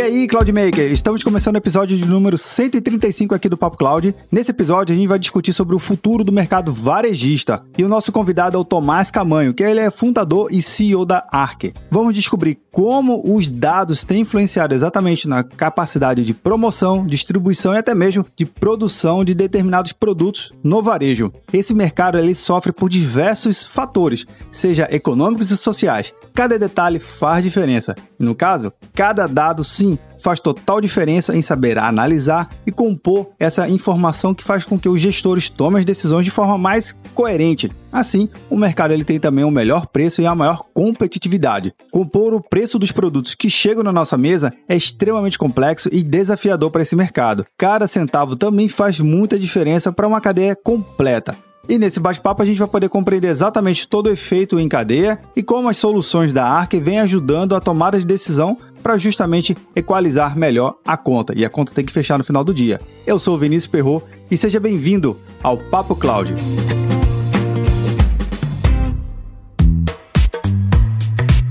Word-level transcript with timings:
E 0.00 0.02
aí, 0.02 0.26
Cloudmaker, 0.26 0.90
estamos 0.90 1.22
começando 1.22 1.56
o 1.56 1.58
episódio 1.58 1.94
de 1.94 2.06
número 2.06 2.38
135 2.38 3.34
aqui 3.34 3.50
do 3.50 3.58
Papo 3.58 3.76
Cloud. 3.76 4.14
Nesse 4.32 4.50
episódio, 4.50 4.94
a 4.94 4.96
gente 4.96 5.06
vai 5.06 5.18
discutir 5.18 5.52
sobre 5.52 5.76
o 5.76 5.78
futuro 5.78 6.24
do 6.24 6.32
mercado 6.32 6.72
varejista. 6.72 7.62
E 7.76 7.84
o 7.84 7.88
nosso 7.88 8.10
convidado 8.10 8.56
é 8.56 8.58
o 8.58 8.64
Tomás 8.64 9.10
Camanho, 9.10 9.52
que 9.52 9.62
ele 9.62 9.78
é 9.78 9.90
fundador 9.90 10.48
e 10.50 10.62
CEO 10.62 11.04
da 11.04 11.26
Arc. 11.30 11.74
Vamos 11.90 12.14
descobrir 12.14 12.58
como 12.72 13.20
os 13.26 13.50
dados 13.50 14.02
têm 14.02 14.22
influenciado 14.22 14.74
exatamente 14.74 15.28
na 15.28 15.44
capacidade 15.44 16.24
de 16.24 16.32
promoção, 16.32 17.06
distribuição 17.06 17.74
e 17.74 17.78
até 17.78 17.94
mesmo 17.94 18.24
de 18.34 18.46
produção 18.46 19.22
de 19.22 19.34
determinados 19.34 19.92
produtos 19.92 20.50
no 20.64 20.82
varejo. 20.82 21.30
Esse 21.52 21.74
mercado 21.74 22.16
ele 22.16 22.34
sofre 22.34 22.72
por 22.72 22.88
diversos 22.88 23.66
fatores, 23.66 24.24
seja 24.50 24.88
econômicos 24.90 25.50
e 25.50 25.58
sociais. 25.58 26.14
Cada 26.34 26.58
detalhe 26.58 26.98
faz 26.98 27.42
diferença. 27.42 27.94
E 28.18 28.24
no 28.24 28.34
caso, 28.34 28.72
cada 28.94 29.26
dado 29.26 29.64
sim 29.64 29.89
faz 30.18 30.40
total 30.40 30.80
diferença 30.80 31.34
em 31.34 31.42
saber 31.42 31.78
analisar 31.78 32.50
e 32.66 32.70
compor 32.70 33.30
essa 33.38 33.68
informação 33.68 34.34
que 34.34 34.44
faz 34.44 34.64
com 34.64 34.78
que 34.78 34.88
os 34.88 35.00
gestores 35.00 35.48
tomem 35.48 35.80
as 35.80 35.84
decisões 35.84 36.24
de 36.24 36.30
forma 36.30 36.58
mais 36.58 36.94
coerente. 37.14 37.70
Assim, 37.92 38.28
o 38.48 38.56
mercado 38.56 38.92
ele 38.92 39.04
tem 39.04 39.18
também 39.18 39.44
o 39.44 39.50
melhor 39.50 39.86
preço 39.86 40.22
e 40.22 40.26
a 40.26 40.34
maior 40.34 40.62
competitividade. 40.72 41.74
Compor 41.90 42.34
o 42.34 42.42
preço 42.42 42.78
dos 42.78 42.92
produtos 42.92 43.34
que 43.34 43.50
chegam 43.50 43.82
na 43.82 43.92
nossa 43.92 44.16
mesa 44.16 44.52
é 44.68 44.76
extremamente 44.76 45.38
complexo 45.38 45.88
e 45.90 46.02
desafiador 46.02 46.70
para 46.70 46.82
esse 46.82 46.94
mercado. 46.94 47.44
Cada 47.58 47.86
centavo 47.86 48.36
também 48.36 48.68
faz 48.68 49.00
muita 49.00 49.38
diferença 49.38 49.90
para 49.90 50.06
uma 50.06 50.20
cadeia 50.20 50.54
completa. 50.54 51.36
E 51.68 51.78
nesse 51.78 52.00
bate-papo 52.00 52.42
a 52.42 52.44
gente 52.44 52.58
vai 52.58 52.66
poder 52.66 52.88
compreender 52.88 53.28
exatamente 53.28 53.86
todo 53.86 54.06
o 54.06 54.10
efeito 54.10 54.58
em 54.58 54.68
cadeia 54.68 55.20
e 55.36 55.42
como 55.42 55.68
as 55.68 55.76
soluções 55.76 56.32
da 56.32 56.44
Arc 56.44 56.72
vêm 56.80 56.98
ajudando 56.98 57.54
a 57.54 57.60
tomada 57.60 57.98
de 57.98 58.04
decisão 58.04 58.58
para 58.82 58.96
justamente 58.96 59.56
equalizar 59.74 60.36
melhor 60.36 60.76
a 60.84 60.96
conta. 60.96 61.32
E 61.36 61.44
a 61.44 61.50
conta 61.50 61.72
tem 61.74 61.84
que 61.84 61.92
fechar 61.92 62.18
no 62.18 62.24
final 62.24 62.44
do 62.44 62.54
dia. 62.54 62.80
Eu 63.06 63.18
sou 63.18 63.34
o 63.34 63.38
Vinícius 63.38 63.66
Perro 63.66 64.02
e 64.30 64.36
seja 64.36 64.60
bem-vindo 64.60 65.18
ao 65.42 65.58
Papo 65.58 65.94
Cloud. 65.94 66.34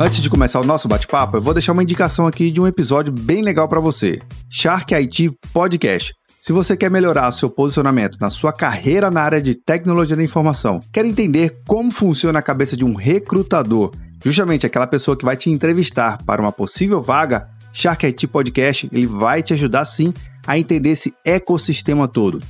Antes 0.01 0.21
de 0.21 0.29
começar 0.29 0.61
o 0.61 0.65
nosso 0.65 0.87
bate-papo, 0.87 1.35
eu 1.35 1.41
vou 1.41 1.53
deixar 1.53 1.73
uma 1.73 1.83
indicação 1.83 2.25
aqui 2.25 2.49
de 2.49 2.61
um 2.61 2.65
episódio 2.65 3.11
bem 3.11 3.41
legal 3.41 3.67
para 3.67 3.81
você. 3.81 4.21
Shark 4.49 4.95
IT 4.95 5.31
Podcast. 5.51 6.13
Se 6.39 6.53
você 6.53 6.77
quer 6.77 6.89
melhorar 6.89 7.29
seu 7.33 7.49
posicionamento 7.49 8.17
na 8.17 8.29
sua 8.29 8.53
carreira 8.53 9.11
na 9.11 9.21
área 9.21 9.41
de 9.41 9.53
tecnologia 9.53 10.15
da 10.15 10.23
informação, 10.23 10.79
quer 10.93 11.03
entender 11.03 11.61
como 11.67 11.91
funciona 11.91 12.39
a 12.39 12.41
cabeça 12.41 12.77
de 12.77 12.85
um 12.85 12.95
recrutador, 12.95 13.91
justamente 14.23 14.65
aquela 14.65 14.87
pessoa 14.87 15.15
que 15.15 15.25
vai 15.25 15.37
te 15.37 15.49
entrevistar 15.49 16.21
para 16.23 16.41
uma 16.41 16.51
possível 16.51 17.01
vaga, 17.01 17.49
Shark 17.71 18.05
IT 18.05 18.27
Podcast 18.27 18.89
ele 18.91 19.05
vai 19.05 19.43
te 19.43 19.53
ajudar 19.53 19.85
sim 19.85 20.13
a 20.45 20.57
entender 20.57 20.89
esse 20.89 21.13
ecossistema 21.23 22.07
todo. 22.07 22.41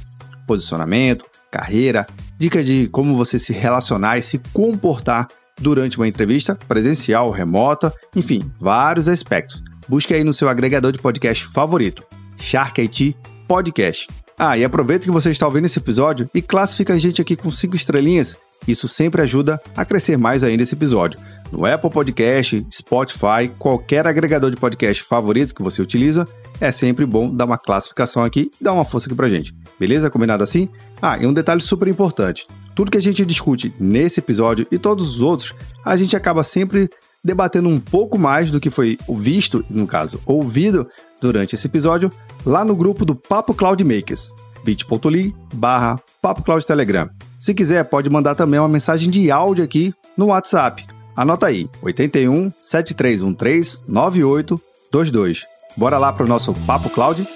Posicionamento, 0.47 1.25
carreira, 1.51 2.07
dicas 2.37 2.65
de 2.65 2.87
como 2.89 3.15
você 3.15 3.37
se 3.37 3.53
relacionar 3.53 4.17
e 4.17 4.23
se 4.23 4.39
comportar 4.53 5.27
durante 5.59 5.97
uma 5.97 6.07
entrevista 6.07 6.55
presencial 6.67 7.29
remota, 7.31 7.93
enfim, 8.15 8.49
vários 8.59 9.09
aspectos. 9.09 9.61
Busque 9.87 10.13
aí 10.13 10.23
no 10.23 10.33
seu 10.33 10.47
agregador 10.47 10.91
de 10.91 10.99
podcast 10.99 11.45
favorito, 11.47 12.03
Shark 12.37 12.79
IT 12.81 13.15
Podcast. 13.47 14.07
Ah, 14.37 14.57
e 14.57 14.63
aproveita 14.63 15.03
que 15.03 15.11
você 15.11 15.31
está 15.31 15.45
ouvindo 15.45 15.65
esse 15.65 15.79
episódio 15.79 16.29
e 16.33 16.41
classifica 16.41 16.93
a 16.93 16.99
gente 16.99 17.21
aqui 17.21 17.35
com 17.35 17.51
cinco 17.51 17.75
estrelinhas. 17.75 18.37
Isso 18.65 18.87
sempre 18.87 19.21
ajuda 19.21 19.59
a 19.75 19.83
crescer 19.83 20.17
mais 20.17 20.43
ainda 20.43 20.63
esse 20.63 20.75
episódio. 20.75 21.19
No 21.51 21.65
Apple 21.65 21.89
Podcast, 21.89 22.65
Spotify, 22.71 23.49
qualquer 23.57 24.05
agregador 24.05 24.51
de 24.51 24.57
podcast 24.57 25.03
favorito 25.03 25.55
que 25.55 25.63
você 25.63 25.81
utiliza, 25.81 26.27
é 26.61 26.71
sempre 26.71 27.05
bom 27.05 27.33
dar 27.33 27.45
uma 27.45 27.57
classificação 27.57 28.23
aqui 28.23 28.51
e 28.59 28.63
dar 28.63 28.73
uma 28.73 28.85
força 28.85 29.07
aqui 29.07 29.15
pra 29.15 29.29
gente. 29.29 29.53
Beleza? 29.79 30.09
Combinado 30.09 30.43
assim? 30.43 30.69
Ah, 31.01 31.17
e 31.17 31.25
um 31.25 31.33
detalhe 31.33 31.61
super 31.61 31.87
importante. 31.87 32.45
Tudo 32.75 32.91
que 32.91 32.97
a 32.97 33.01
gente 33.01 33.25
discute 33.25 33.73
nesse 33.79 34.19
episódio 34.19 34.67
e 34.71 34.77
todos 34.77 35.15
os 35.15 35.21
outros, 35.21 35.53
a 35.83 35.97
gente 35.97 36.15
acaba 36.15 36.43
sempre 36.43 36.89
debatendo 37.23 37.67
um 37.67 37.79
pouco 37.79 38.17
mais 38.17 38.51
do 38.51 38.59
que 38.59 38.69
foi 38.69 38.97
visto, 39.09 39.65
no 39.69 39.87
caso, 39.87 40.19
ouvido 40.25 40.87
durante 41.21 41.55
esse 41.55 41.67
episódio, 41.67 42.11
lá 42.45 42.63
no 42.63 42.75
grupo 42.75 43.03
do 43.03 43.15
Papo 43.15 43.53
Cloud 43.53 43.83
Makers, 43.83 44.33
bit.ly 44.63 45.35
barra 45.53 45.99
Papo 46.21 46.43
Cloud 46.43 46.65
Telegram. 46.65 47.09
Se 47.37 47.53
quiser, 47.53 47.83
pode 47.85 48.09
mandar 48.09 48.35
também 48.35 48.59
uma 48.59 48.69
mensagem 48.69 49.09
de 49.09 49.31
áudio 49.31 49.63
aqui 49.63 49.93
no 50.17 50.27
WhatsApp. 50.27 50.85
Anota 51.19 51.47
aí, 51.47 51.67
81 51.81 52.49
7313 52.57 53.83
9822. 53.89 55.43
Bora 55.75 55.97
lá 55.97 56.13
para 56.13 56.23
o 56.23 56.27
nosso 56.29 56.53
Papo 56.65 56.89
Cloud? 56.89 57.27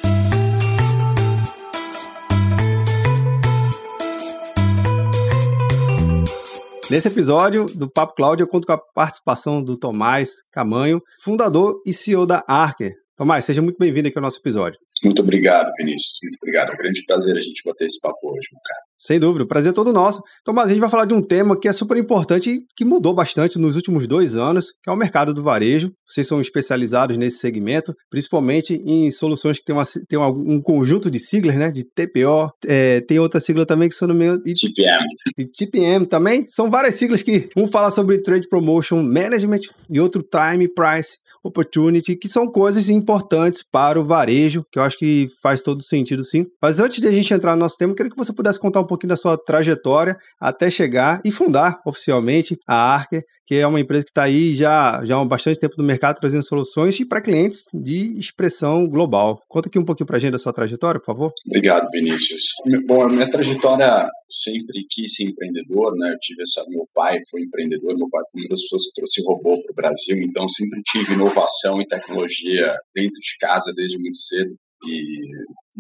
Nesse 6.90 7.10
episódio 7.10 7.66
do 7.76 7.92
Papo 7.92 8.16
Cloud, 8.16 8.40
eu 8.40 8.48
conto 8.48 8.66
com 8.66 8.72
a 8.72 8.78
participação 8.78 9.62
do 9.62 9.76
Tomás 9.76 10.30
Camanho, 10.50 11.02
fundador 11.22 11.82
e 11.86 11.92
CEO 11.92 12.26
da 12.26 12.42
Arker. 12.48 12.94
Tomás, 13.18 13.44
seja 13.44 13.62
muito 13.62 13.78
bem-vindo 13.78 14.08
aqui 14.08 14.18
ao 14.18 14.24
nosso 14.24 14.40
episódio. 14.40 14.80
Muito 15.04 15.22
obrigado, 15.22 15.70
Vinícius. 15.78 16.20
Muito 16.24 16.38
obrigado. 16.42 16.70
É 16.70 16.74
um 16.74 16.78
grande 16.78 17.04
prazer 17.06 17.36
a 17.36 17.42
gente 17.42 17.62
bater 17.66 17.88
esse 17.88 18.00
papo 18.00 18.30
hoje, 18.30 18.48
meu 18.50 18.62
cara. 18.64 18.93
Sem 19.04 19.20
dúvida, 19.20 19.44
o 19.44 19.48
prazer 19.48 19.72
é 19.72 19.74
todo 19.74 19.92
nosso. 19.92 20.22
Tomás, 20.46 20.68
a 20.68 20.70
gente 20.70 20.80
vai 20.80 20.90
falar 20.90 21.04
de 21.04 21.14
um 21.14 21.22
tema 21.22 21.60
que 21.60 21.68
é 21.68 21.74
super 21.74 21.98
importante 21.98 22.50
e 22.50 22.66
que 22.74 22.86
mudou 22.86 23.14
bastante 23.14 23.60
nos 23.60 23.76
últimos 23.76 24.08
dois 24.08 24.38
anos, 24.38 24.72
que 24.82 24.90
é 24.90 24.94
o 24.94 24.96
mercado 24.96 25.34
do 25.34 25.44
varejo. 25.44 25.92
Vocês 26.08 26.26
são 26.26 26.40
especializados 26.40 27.18
nesse 27.18 27.40
segmento, 27.40 27.94
principalmente 28.10 28.76
em 28.86 29.12
soluções 29.12 29.60
que 29.60 29.66
tem, 29.66 29.76
uma, 29.76 29.84
tem 30.08 30.18
um, 30.18 30.62
conjunto 30.62 31.12
de 31.12 31.20
siglas, 31.20 31.56
né? 31.56 31.70
De 31.70 31.84
TPO, 31.84 32.50
é, 32.66 33.02
tem 33.02 33.20
outra 33.20 33.42
sigla 33.42 33.66
também 33.66 33.90
que 33.90 33.96
são 33.96 34.08
no 34.08 34.14
meio. 34.14 34.42
E, 34.46 34.54
TPM. 34.54 35.06
E 35.38 35.46
TPM 35.46 36.06
também. 36.06 36.46
São 36.46 36.72
várias 36.72 36.96
siglas 36.96 37.22
que 37.22 37.50
um 37.58 37.68
fala 37.68 37.92
sobre 37.92 38.22
Trade 38.22 38.48
Promotion 38.48 39.04
Management 39.04 39.62
e 39.90 40.00
outro 40.00 40.24
Time 40.24 40.70
Price 40.70 41.18
Opportunity, 41.44 42.16
que 42.16 42.30
são 42.30 42.48
coisas 42.48 42.90
importantes 42.90 43.64
para 43.64 44.00
o 44.00 44.06
varejo, 44.06 44.64
que 44.72 44.80
eu 44.80 44.84
acho 44.84 44.98
que 44.98 45.28
faz 45.42 45.62
todo 45.62 45.84
sentido 45.84 46.24
sim. 46.24 46.44
Mas 46.62 46.80
antes 46.80 47.00
de 47.00 47.08
a 47.08 47.12
gente 47.12 47.34
entrar 47.34 47.56
no 47.56 47.62
nosso 47.62 47.78
tema, 47.78 47.92
eu 47.92 47.96
queria 47.96 48.12
que 48.12 48.18
você 48.18 48.34
pudesse 48.34 48.60
contar 48.60 48.82
um 48.82 48.88
pouquinho 48.88 49.10
da 49.10 49.18
sua 49.18 49.38
trajetória 49.38 50.16
até 50.40 50.70
chegar 50.70 51.22
e 51.26 51.32
fundar 51.32 51.80
oficialmente 51.86 52.58
a 52.68 52.76
Arker, 52.76 53.22
que 53.46 53.56
é 53.56 53.68
uma 53.68 53.80
empresa 53.80 54.04
que 54.04 54.12
está 54.12 54.24
aí 54.24 54.56
já, 54.56 55.04
já 55.04 55.20
há 55.20 55.26
bastante 55.26 55.60
tempo 55.60 55.76
no 55.78 55.84
mercado 55.84 56.18
trazendo 56.20 56.44
soluções 56.44 56.98
para 57.08 57.22
clientes 57.22 57.64
de 57.74 58.18
expressão 58.18 58.88
global. 58.88 59.40
Conta 59.48 59.68
aqui 59.68 59.78
um 59.78 59.86
pouquinho 59.86 60.08
para 60.08 60.18
a 60.18 60.20
gente 60.20 60.32
da 60.32 60.38
sua 60.38 60.54
trajetória, 60.54 61.00
por 61.00 61.06
favor. 61.06 61.32
Obrigado, 61.48 61.90
Vinícius. 61.92 62.42
Bom, 62.88 63.04
a 63.04 63.10
minha 63.10 63.30
trajetória 63.30 64.10
sempre 64.30 64.86
quis 64.90 65.14
ser 65.14 65.26
empreendedor, 65.26 65.96
né? 65.96 66.12
Eu 66.14 66.20
tive 66.20 66.42
essa, 66.42 66.68
meu 66.70 66.86
pai 66.94 67.20
foi 67.30 67.42
empreendedor, 67.42 67.96
meu 67.98 68.10
pai 68.10 68.24
foi 68.32 68.42
uma 68.42 68.50
das 68.50 68.62
pessoas 68.62 68.84
que 68.86 68.94
trouxe 68.96 69.22
robô 69.26 69.62
para 69.62 69.72
o 69.72 69.76
Brasil, 69.76 70.18
então 70.18 70.48
sempre 70.48 70.82
tive 70.84 71.16
inovação 71.34 71.82
e 71.82 71.88
tecnologia 71.88 72.74
dentro 72.94 73.20
de 73.20 73.38
casa 73.40 73.74
desde 73.76 73.98
muito 74.00 74.18
cedo. 74.18 74.56
E 74.86 75.06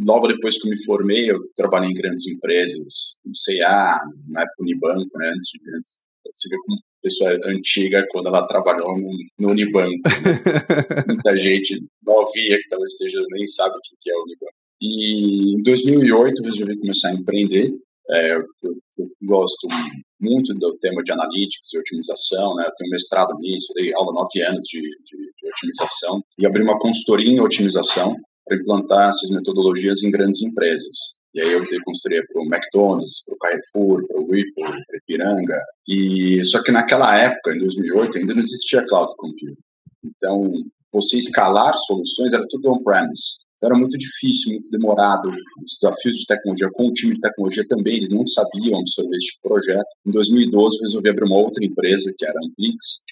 logo 0.06 0.28
depois 0.28 0.60
que 0.60 0.68
eu 0.68 0.72
me 0.72 0.84
formei, 0.86 1.30
eu 1.30 1.40
trabalhei 1.56 1.90
em 1.90 1.94
grandes 1.94 2.26
empresas, 2.28 3.18
no 3.26 3.36
C&A, 3.36 4.00
na 4.30 4.42
época 4.42 4.62
Unibanco, 4.62 5.18
né? 5.18 5.30
Antes 5.30 5.50
antes, 5.78 6.06
você 6.34 6.50
vê 6.50 6.56
como 6.66 6.80
pessoa 7.02 7.32
antiga 7.46 8.06
quando 8.12 8.28
ela 8.28 8.48
trabalhou 8.48 8.98
no, 8.98 9.12
no 9.40 9.50
Unibanco. 9.50 9.92
Né? 9.92 10.04
Muita 11.08 11.36
gente 11.36 11.86
novinha 12.02 12.58
que 12.58 12.70
talvez 12.70 12.94
esteja 12.94 13.22
nem 13.32 13.46
sabe 13.46 13.76
o 13.76 13.80
que 14.00 14.10
é 14.10 14.16
o 14.16 14.24
Unibanco. 14.24 14.54
E 14.82 15.60
em 15.60 15.64
2008 15.64 16.42
eu 16.42 16.46
resolvi 16.46 16.78
começar 16.78 17.10
a 17.10 17.14
empreender. 17.14 17.72
É, 18.10 18.36
eu, 18.36 18.44
eu, 18.64 19.10
gosto 19.24 19.68
muito 20.20 20.54
do 20.56 20.78
tema 20.80 21.02
de 21.04 21.12
analytics 21.12 21.74
e 21.74 21.80
otimização, 21.80 22.56
né? 22.56 22.66
Eu 22.66 22.74
tenho 22.76 22.90
mestrado 22.90 23.34
nisso, 23.40 23.74
dei 23.76 23.94
aula 23.94 24.14
nove 24.14 24.42
anos 24.42 24.64
de, 24.66 24.82
de, 24.82 25.18
de 25.18 25.50
otimização 25.50 26.22
e 26.38 26.46
abri 26.46 26.62
uma 26.62 26.78
consultoria 26.80 27.32
em 27.32 27.40
otimização 27.40 28.16
para 28.46 28.58
implantar 28.58 29.10
essas 29.10 29.30
metodologias 29.30 30.04
em 30.04 30.12
grandes 30.12 30.42
empresas. 30.42 30.96
E 31.34 31.42
aí 31.42 31.52
eu 31.52 31.66
dei 31.68 31.80
consultoria 31.80 32.24
para 32.32 32.42
o 32.42 32.46
McDonald's, 32.46 33.24
para 33.26 33.36
o 33.36 33.38
Carrefour, 33.40 34.06
para 34.08 34.20
o 34.20 34.26
Whirlpool, 34.26 34.86
para 34.86 34.98
Ipiranga. 34.98 35.60
E 35.88 36.44
só 36.44 36.62
que 36.62 36.72
naquela 36.72 37.18
época, 37.18 37.56
em 37.56 37.60
2008, 37.60 38.18
ainda 38.20 38.34
não 38.36 38.42
existia 38.42 38.86
cloud 38.86 39.14
computing. 39.18 39.56
Então, 40.04 40.52
você 40.92 41.18
escalar 41.18 41.74
soluções 41.88 42.34
era 42.34 42.46
tudo 42.48 42.72
on-premise. 42.72 43.43
Então 43.64 43.72
era 43.72 43.80
muito 43.80 43.98
difícil, 43.98 44.52
muito 44.52 44.70
demorado. 44.70 45.30
Os 45.30 45.78
desafios 45.80 46.18
de 46.18 46.26
tecnologia 46.26 46.70
com 46.74 46.88
o 46.88 46.92
time 46.92 47.14
de 47.14 47.22
tecnologia 47.22 47.66
também, 47.66 47.96
eles 47.96 48.10
não 48.10 48.28
sabiam 48.28 48.78
absorver 48.78 49.16
esse 49.16 49.28
tipo 49.28 49.48
projeto. 49.48 49.88
Em 50.06 50.12
2012, 50.12 50.80
resolvi 50.82 51.10
abrir 51.10 51.24
uma 51.24 51.38
outra 51.38 51.64
empresa, 51.64 52.14
que 52.18 52.26
era 52.26 52.38
a 52.38 52.46
Amplix, 52.46 53.04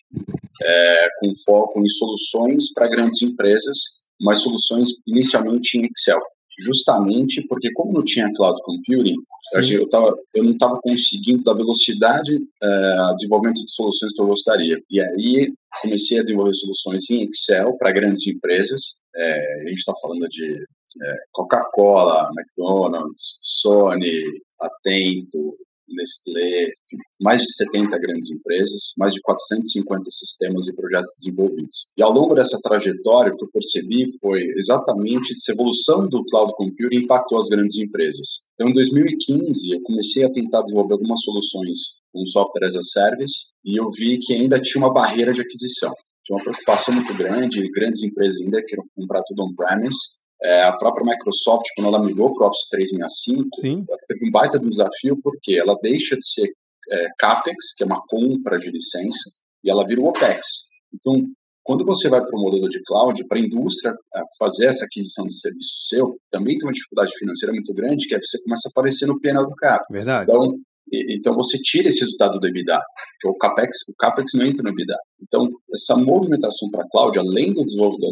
é, 0.61 1.07
com 1.21 1.31
foco 1.45 1.79
em 1.79 1.87
soluções 1.87 2.73
para 2.73 2.89
grandes 2.89 3.21
empresas, 3.21 3.77
mas 4.19 4.41
soluções 4.41 4.89
inicialmente 5.07 5.77
em 5.77 5.83
Excel. 5.85 6.19
Justamente 6.59 7.41
porque, 7.47 7.71
como 7.71 7.93
não 7.93 8.03
tinha 8.03 8.29
cloud 8.35 8.59
computing, 8.65 9.15
eu, 9.71 9.87
tava, 9.87 10.13
eu 10.35 10.43
não 10.43 10.51
estava 10.51 10.81
conseguindo 10.81 11.43
dar 11.43 11.53
velocidade 11.53 12.35
uh, 12.35 13.15
desenvolvimento 13.15 13.63
de 13.63 13.71
soluções 13.71 14.13
que 14.13 14.21
eu 14.21 14.27
gostaria. 14.27 14.77
E 14.91 14.99
aí 14.99 15.53
comecei 15.81 16.19
a 16.19 16.23
desenvolver 16.23 16.53
soluções 16.53 17.09
em 17.09 17.23
Excel 17.23 17.77
para 17.77 17.93
grandes 17.93 18.27
empresas 18.27 19.00
É, 19.15 19.61
a 19.63 19.67
gente 19.67 19.79
está 19.79 19.93
falando 20.01 20.27
de 20.29 20.53
é, 20.55 21.15
Coca-Cola, 21.31 22.29
McDonald's, 22.35 23.39
Sony, 23.41 24.23
Atento, 24.59 25.57
Nestlé, 25.93 26.71
mais 27.19 27.41
de 27.41 27.53
70 27.53 27.97
grandes 27.99 28.29
empresas, 28.31 28.93
mais 28.97 29.13
de 29.13 29.21
450 29.21 30.09
sistemas 30.09 30.67
e 30.67 30.75
projetos 30.75 31.13
desenvolvidos. 31.17 31.91
E 31.97 32.03
ao 32.03 32.11
longo 32.11 32.35
dessa 32.35 32.59
trajetória, 32.61 33.33
o 33.33 33.37
que 33.37 33.45
eu 33.45 33.51
percebi 33.51 34.05
foi 34.19 34.41
exatamente 34.57 35.31
essa 35.31 35.51
evolução 35.51 36.07
do 36.07 36.23
cloud 36.25 36.53
computing 36.55 37.03
impactou 37.03 37.39
as 37.39 37.47
grandes 37.47 37.77
empresas. 37.77 38.47
Então, 38.53 38.69
em 38.69 38.73
2015, 38.73 39.71
eu 39.71 39.81
comecei 39.83 40.23
a 40.23 40.31
tentar 40.31 40.61
desenvolver 40.61 40.93
algumas 40.93 41.21
soluções 41.21 42.01
com 42.11 42.25
software 42.25 42.65
as 42.65 42.75
a 42.75 42.83
service 42.83 43.51
e 43.63 43.79
eu 43.79 43.89
vi 43.91 44.19
que 44.19 44.33
ainda 44.33 44.61
tinha 44.61 44.83
uma 44.83 44.93
barreira 44.93 45.33
de 45.33 45.41
aquisição. 45.41 45.93
Tinha 46.23 46.37
uma 46.37 46.43
preocupação 46.43 46.93
muito 46.93 47.13
grande, 47.15 47.69
grandes 47.71 48.03
empresas 48.03 48.41
ainda 48.41 48.63
queriam 48.63 48.85
comprar 48.95 49.23
tudo 49.23 49.43
on-premise, 49.43 49.97
é, 50.43 50.63
a 50.63 50.73
própria 50.73 51.05
Microsoft, 51.05 51.65
quando 51.75 51.87
ela 51.87 52.03
migrou 52.03 52.33
para 52.33 52.45
o 52.45 52.49
Office 52.49 52.67
365, 52.69 53.49
Sim. 53.55 53.85
ela 53.87 53.97
teve 54.07 54.27
um 54.27 54.31
baita 54.31 54.59
desafio, 54.59 55.17
porque 55.21 55.53
ela 55.53 55.77
deixa 55.81 56.15
de 56.15 56.25
ser 56.25 56.49
é, 56.89 57.07
CAPEX, 57.19 57.75
que 57.77 57.83
é 57.83 57.85
uma 57.85 58.01
compra 58.07 58.57
de 58.57 58.71
licença, 58.71 59.29
e 59.63 59.69
ela 59.69 59.85
vira 59.85 60.01
o 60.01 60.05
OPEX. 60.05 60.47
Então, 60.93 61.27
quando 61.63 61.85
você 61.85 62.09
vai 62.09 62.21
para 62.21 62.35
o 62.35 62.41
modelo 62.41 62.67
de 62.67 62.81
cloud, 62.83 63.23
para 63.27 63.37
a 63.37 63.41
indústria 63.41 63.93
fazer 64.39 64.65
essa 64.65 64.83
aquisição 64.83 65.27
de 65.27 65.39
serviço 65.39 65.87
seu, 65.89 66.17
também 66.31 66.57
tem 66.57 66.67
uma 66.67 66.73
dificuldade 66.73 67.15
financeira 67.17 67.53
muito 67.53 67.71
grande, 67.73 68.07
que 68.07 68.15
é 68.15 68.19
você 68.19 68.41
começa 68.41 68.67
a 68.67 68.71
aparecer 68.71 69.05
no 69.05 69.19
PNL 69.21 69.45
do 69.45 69.55
cara. 69.55 69.85
Verdade. 69.91 70.29
Então, 70.29 70.57
então 70.91 71.33
você 71.35 71.57
tira 71.57 71.87
esse 71.87 72.01
resultado 72.01 72.39
do 72.39 72.47
EBITDA, 72.47 72.81
porque 73.21 73.35
o 73.35 73.37
capex, 73.37 73.77
o 73.89 73.95
capex 73.97 74.33
não 74.33 74.45
entra 74.45 74.63
no 74.63 74.69
EBITDA. 74.69 74.97
Então 75.21 75.49
essa 75.73 75.95
movimentação 75.95 76.69
para 76.71 76.83
a 76.83 76.89
cloud, 76.89 77.17
além 77.17 77.53
do 77.53 77.63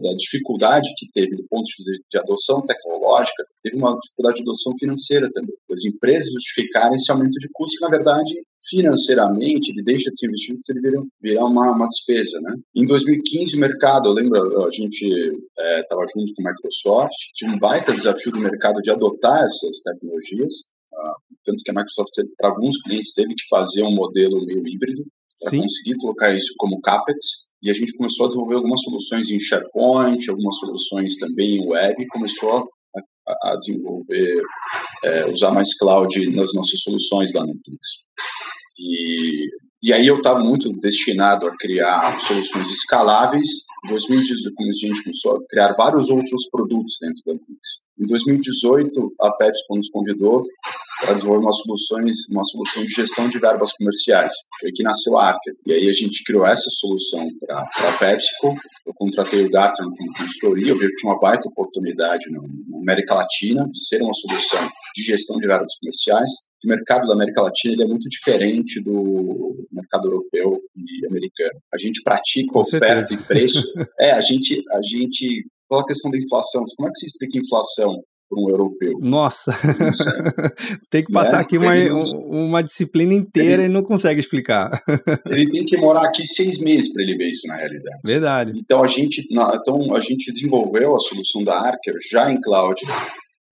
da 0.01 0.13
dificuldade 0.13 0.89
que 0.97 1.11
teve 1.11 1.35
do 1.35 1.45
ponto 1.49 1.65
de 1.65 1.73
vista 1.77 2.03
de 2.09 2.17
adoção 2.17 2.65
tecnológica, 2.65 3.43
teve 3.61 3.75
uma 3.75 3.97
dificuldade 3.99 4.37
de 4.37 4.43
adoção 4.43 4.73
financeira 4.77 5.29
também. 5.31 5.55
As 5.71 5.83
empresas 5.83 6.31
justificarem 6.31 6.95
esse 6.95 7.11
aumento 7.11 7.37
de 7.39 7.49
custo, 7.53 7.75
que 7.77 7.81
na 7.81 7.89
verdade 7.89 8.33
financeiramente 8.69 9.71
ele 9.71 9.83
deixa 9.83 10.09
de 10.09 10.17
ser 10.17 10.27
investido, 10.27 10.59
ele 10.69 10.81
vira, 10.81 11.03
vira 11.21 11.45
uma, 11.45 11.71
uma 11.71 11.87
despesa, 11.87 12.39
né? 12.41 12.53
Em 12.75 12.85
2015 12.85 13.55
o 13.55 13.59
mercado, 13.59 14.09
eu 14.09 14.13
lembro, 14.13 14.65
a 14.65 14.71
gente 14.71 15.05
estava 15.81 16.03
é, 16.03 16.07
junto 16.13 16.33
com 16.33 16.47
a 16.47 16.51
Microsoft, 16.51 17.15
tinha 17.33 17.51
um 17.51 17.59
baita 17.59 17.93
desafio 17.93 18.31
do 18.31 18.39
mercado 18.39 18.81
de 18.81 18.91
adotar 18.91 19.43
essas 19.43 19.81
tecnologias 19.83 20.53
tanto 21.43 21.63
que 21.63 21.71
a 21.71 21.73
Microsoft, 21.73 22.13
para 22.37 22.49
alguns 22.49 22.81
clientes, 22.81 23.13
teve 23.13 23.33
que 23.33 23.47
fazer 23.49 23.83
um 23.83 23.93
modelo 23.93 24.45
meio 24.45 24.67
híbrido 24.67 25.03
para 25.39 25.57
conseguir 25.59 25.95
colocar 25.99 26.33
isso 26.33 26.53
como 26.57 26.81
CAPEX. 26.81 27.17
E 27.61 27.69
a 27.69 27.73
gente 27.73 27.95
começou 27.97 28.25
a 28.25 28.29
desenvolver 28.29 28.55
algumas 28.55 28.81
soluções 28.81 29.29
em 29.29 29.39
SharePoint, 29.39 30.29
algumas 30.29 30.57
soluções 30.57 31.17
também 31.17 31.57
em 31.57 31.67
web, 31.67 32.01
e 32.01 32.07
começou 32.07 32.69
a, 33.27 33.51
a 33.51 33.55
desenvolver, 33.57 34.41
é, 35.03 35.25
usar 35.29 35.51
mais 35.51 35.77
cloud 35.77 36.29
nas 36.31 36.53
nossas 36.53 36.79
soluções 36.81 37.33
da 37.33 37.45
Netflix. 37.45 37.87
E, 38.77 39.45
e 39.81 39.93
aí 39.93 40.07
eu 40.07 40.17
estava 40.17 40.39
muito 40.39 40.73
destinado 40.73 41.47
a 41.47 41.55
criar 41.55 42.19
soluções 42.21 42.67
escaláveis. 42.69 43.47
Em 43.85 43.89
2018, 43.89 44.55
a 44.59 44.71
gente 44.73 45.03
começou 45.03 45.37
a 45.37 45.47
criar 45.47 45.73
vários 45.73 46.09
outros 46.09 46.49
produtos 46.51 46.97
dentro 46.99 47.23
da 47.25 47.33
Netflix. 47.33 47.89
Em 47.97 48.05
2018, 48.05 49.13
a 49.21 49.31
PepsiCo 49.31 49.77
nos 49.77 49.89
convidou 49.89 50.45
para 50.99 51.13
desenvolver 51.13 51.45
uma, 51.45 51.53
soluções, 51.53 52.15
uma 52.29 52.43
solução 52.43 52.83
de 52.83 52.89
gestão 52.89 53.29
de 53.29 53.39
verbas 53.39 53.71
comerciais. 53.73 54.33
Foi 54.59 54.69
que 54.73 54.83
nasceu 54.83 55.17
a 55.17 55.27
Arca. 55.27 55.53
E 55.65 55.71
aí 55.71 55.87
a 55.87 55.93
gente 55.93 56.25
criou 56.25 56.45
essa 56.45 56.69
solução 56.71 57.25
para 57.39 57.61
a 57.61 57.97
PepsiCo. 57.97 58.55
Eu 58.85 58.93
contratei 58.95 59.45
o 59.45 59.49
Gartner 59.49 59.89
como 59.89 60.13
consultoria, 60.13 60.71
eu 60.71 60.77
vi 60.77 60.89
que 60.89 60.95
tinha 60.97 61.13
uma 61.13 61.19
baita 61.21 61.47
oportunidade 61.47 62.29
na 62.29 62.39
América 62.79 63.15
Latina 63.15 63.65
de 63.69 63.87
ser 63.87 64.01
uma 64.01 64.13
solução 64.13 64.69
de 64.93 65.03
gestão 65.03 65.37
de 65.37 65.47
verbas 65.47 65.73
comerciais. 65.79 66.48
O 66.63 66.67
mercado 66.67 67.07
da 67.07 67.13
América 67.13 67.41
Latina 67.41 67.73
ele 67.73 67.83
é 67.83 67.87
muito 67.87 68.07
diferente 68.09 68.81
do 68.81 69.65
mercado 69.71 70.07
europeu 70.07 70.59
e 70.75 71.05
americano. 71.07 71.59
A 71.73 71.77
gente 71.77 72.01
pratica 72.03 72.57
oferta 72.57 73.13
e 73.13 73.17
preço. 73.17 73.63
É, 73.99 74.11
a 74.11 74.21
gente, 74.21 74.61
a 74.71 74.81
gente 74.81 75.45
pela 75.69 75.85
questão 75.85 76.09
da 76.09 76.17
inflação. 76.17 76.63
Como 76.75 76.89
é 76.89 76.91
que 76.91 76.99
se 76.99 77.05
explica 77.05 77.37
inflação 77.37 78.01
para 78.27 78.41
um 78.41 78.49
europeu? 78.49 78.93
Nossa, 78.99 79.55
tem 80.89 81.03
que 81.03 81.11
passar 81.11 81.37
né? 81.37 81.43
aqui 81.43 81.57
uma, 81.57 81.73
uma 81.93 82.63
disciplina 82.63 83.13
inteira 83.13 83.63
ele, 83.63 83.71
e 83.71 83.73
não 83.73 83.83
consegue 83.83 84.19
explicar. 84.19 84.81
ele 85.27 85.49
tem 85.51 85.65
que 85.65 85.77
morar 85.77 86.07
aqui 86.07 86.25
seis 86.27 86.57
meses 86.57 86.91
para 86.91 87.03
ele 87.03 87.15
ver 87.15 87.29
isso 87.29 87.47
na 87.47 87.55
realidade. 87.55 88.01
Verdade. 88.03 88.51
Então 88.55 88.83
a 88.83 88.87
gente, 88.87 89.25
então 89.31 89.95
a 89.95 89.99
gente 89.99 90.31
desenvolveu 90.31 90.95
a 90.95 90.99
solução 90.99 91.43
da 91.43 91.55
Archer 91.55 91.95
já 92.09 92.31
em 92.31 92.41
cloud, 92.41 92.81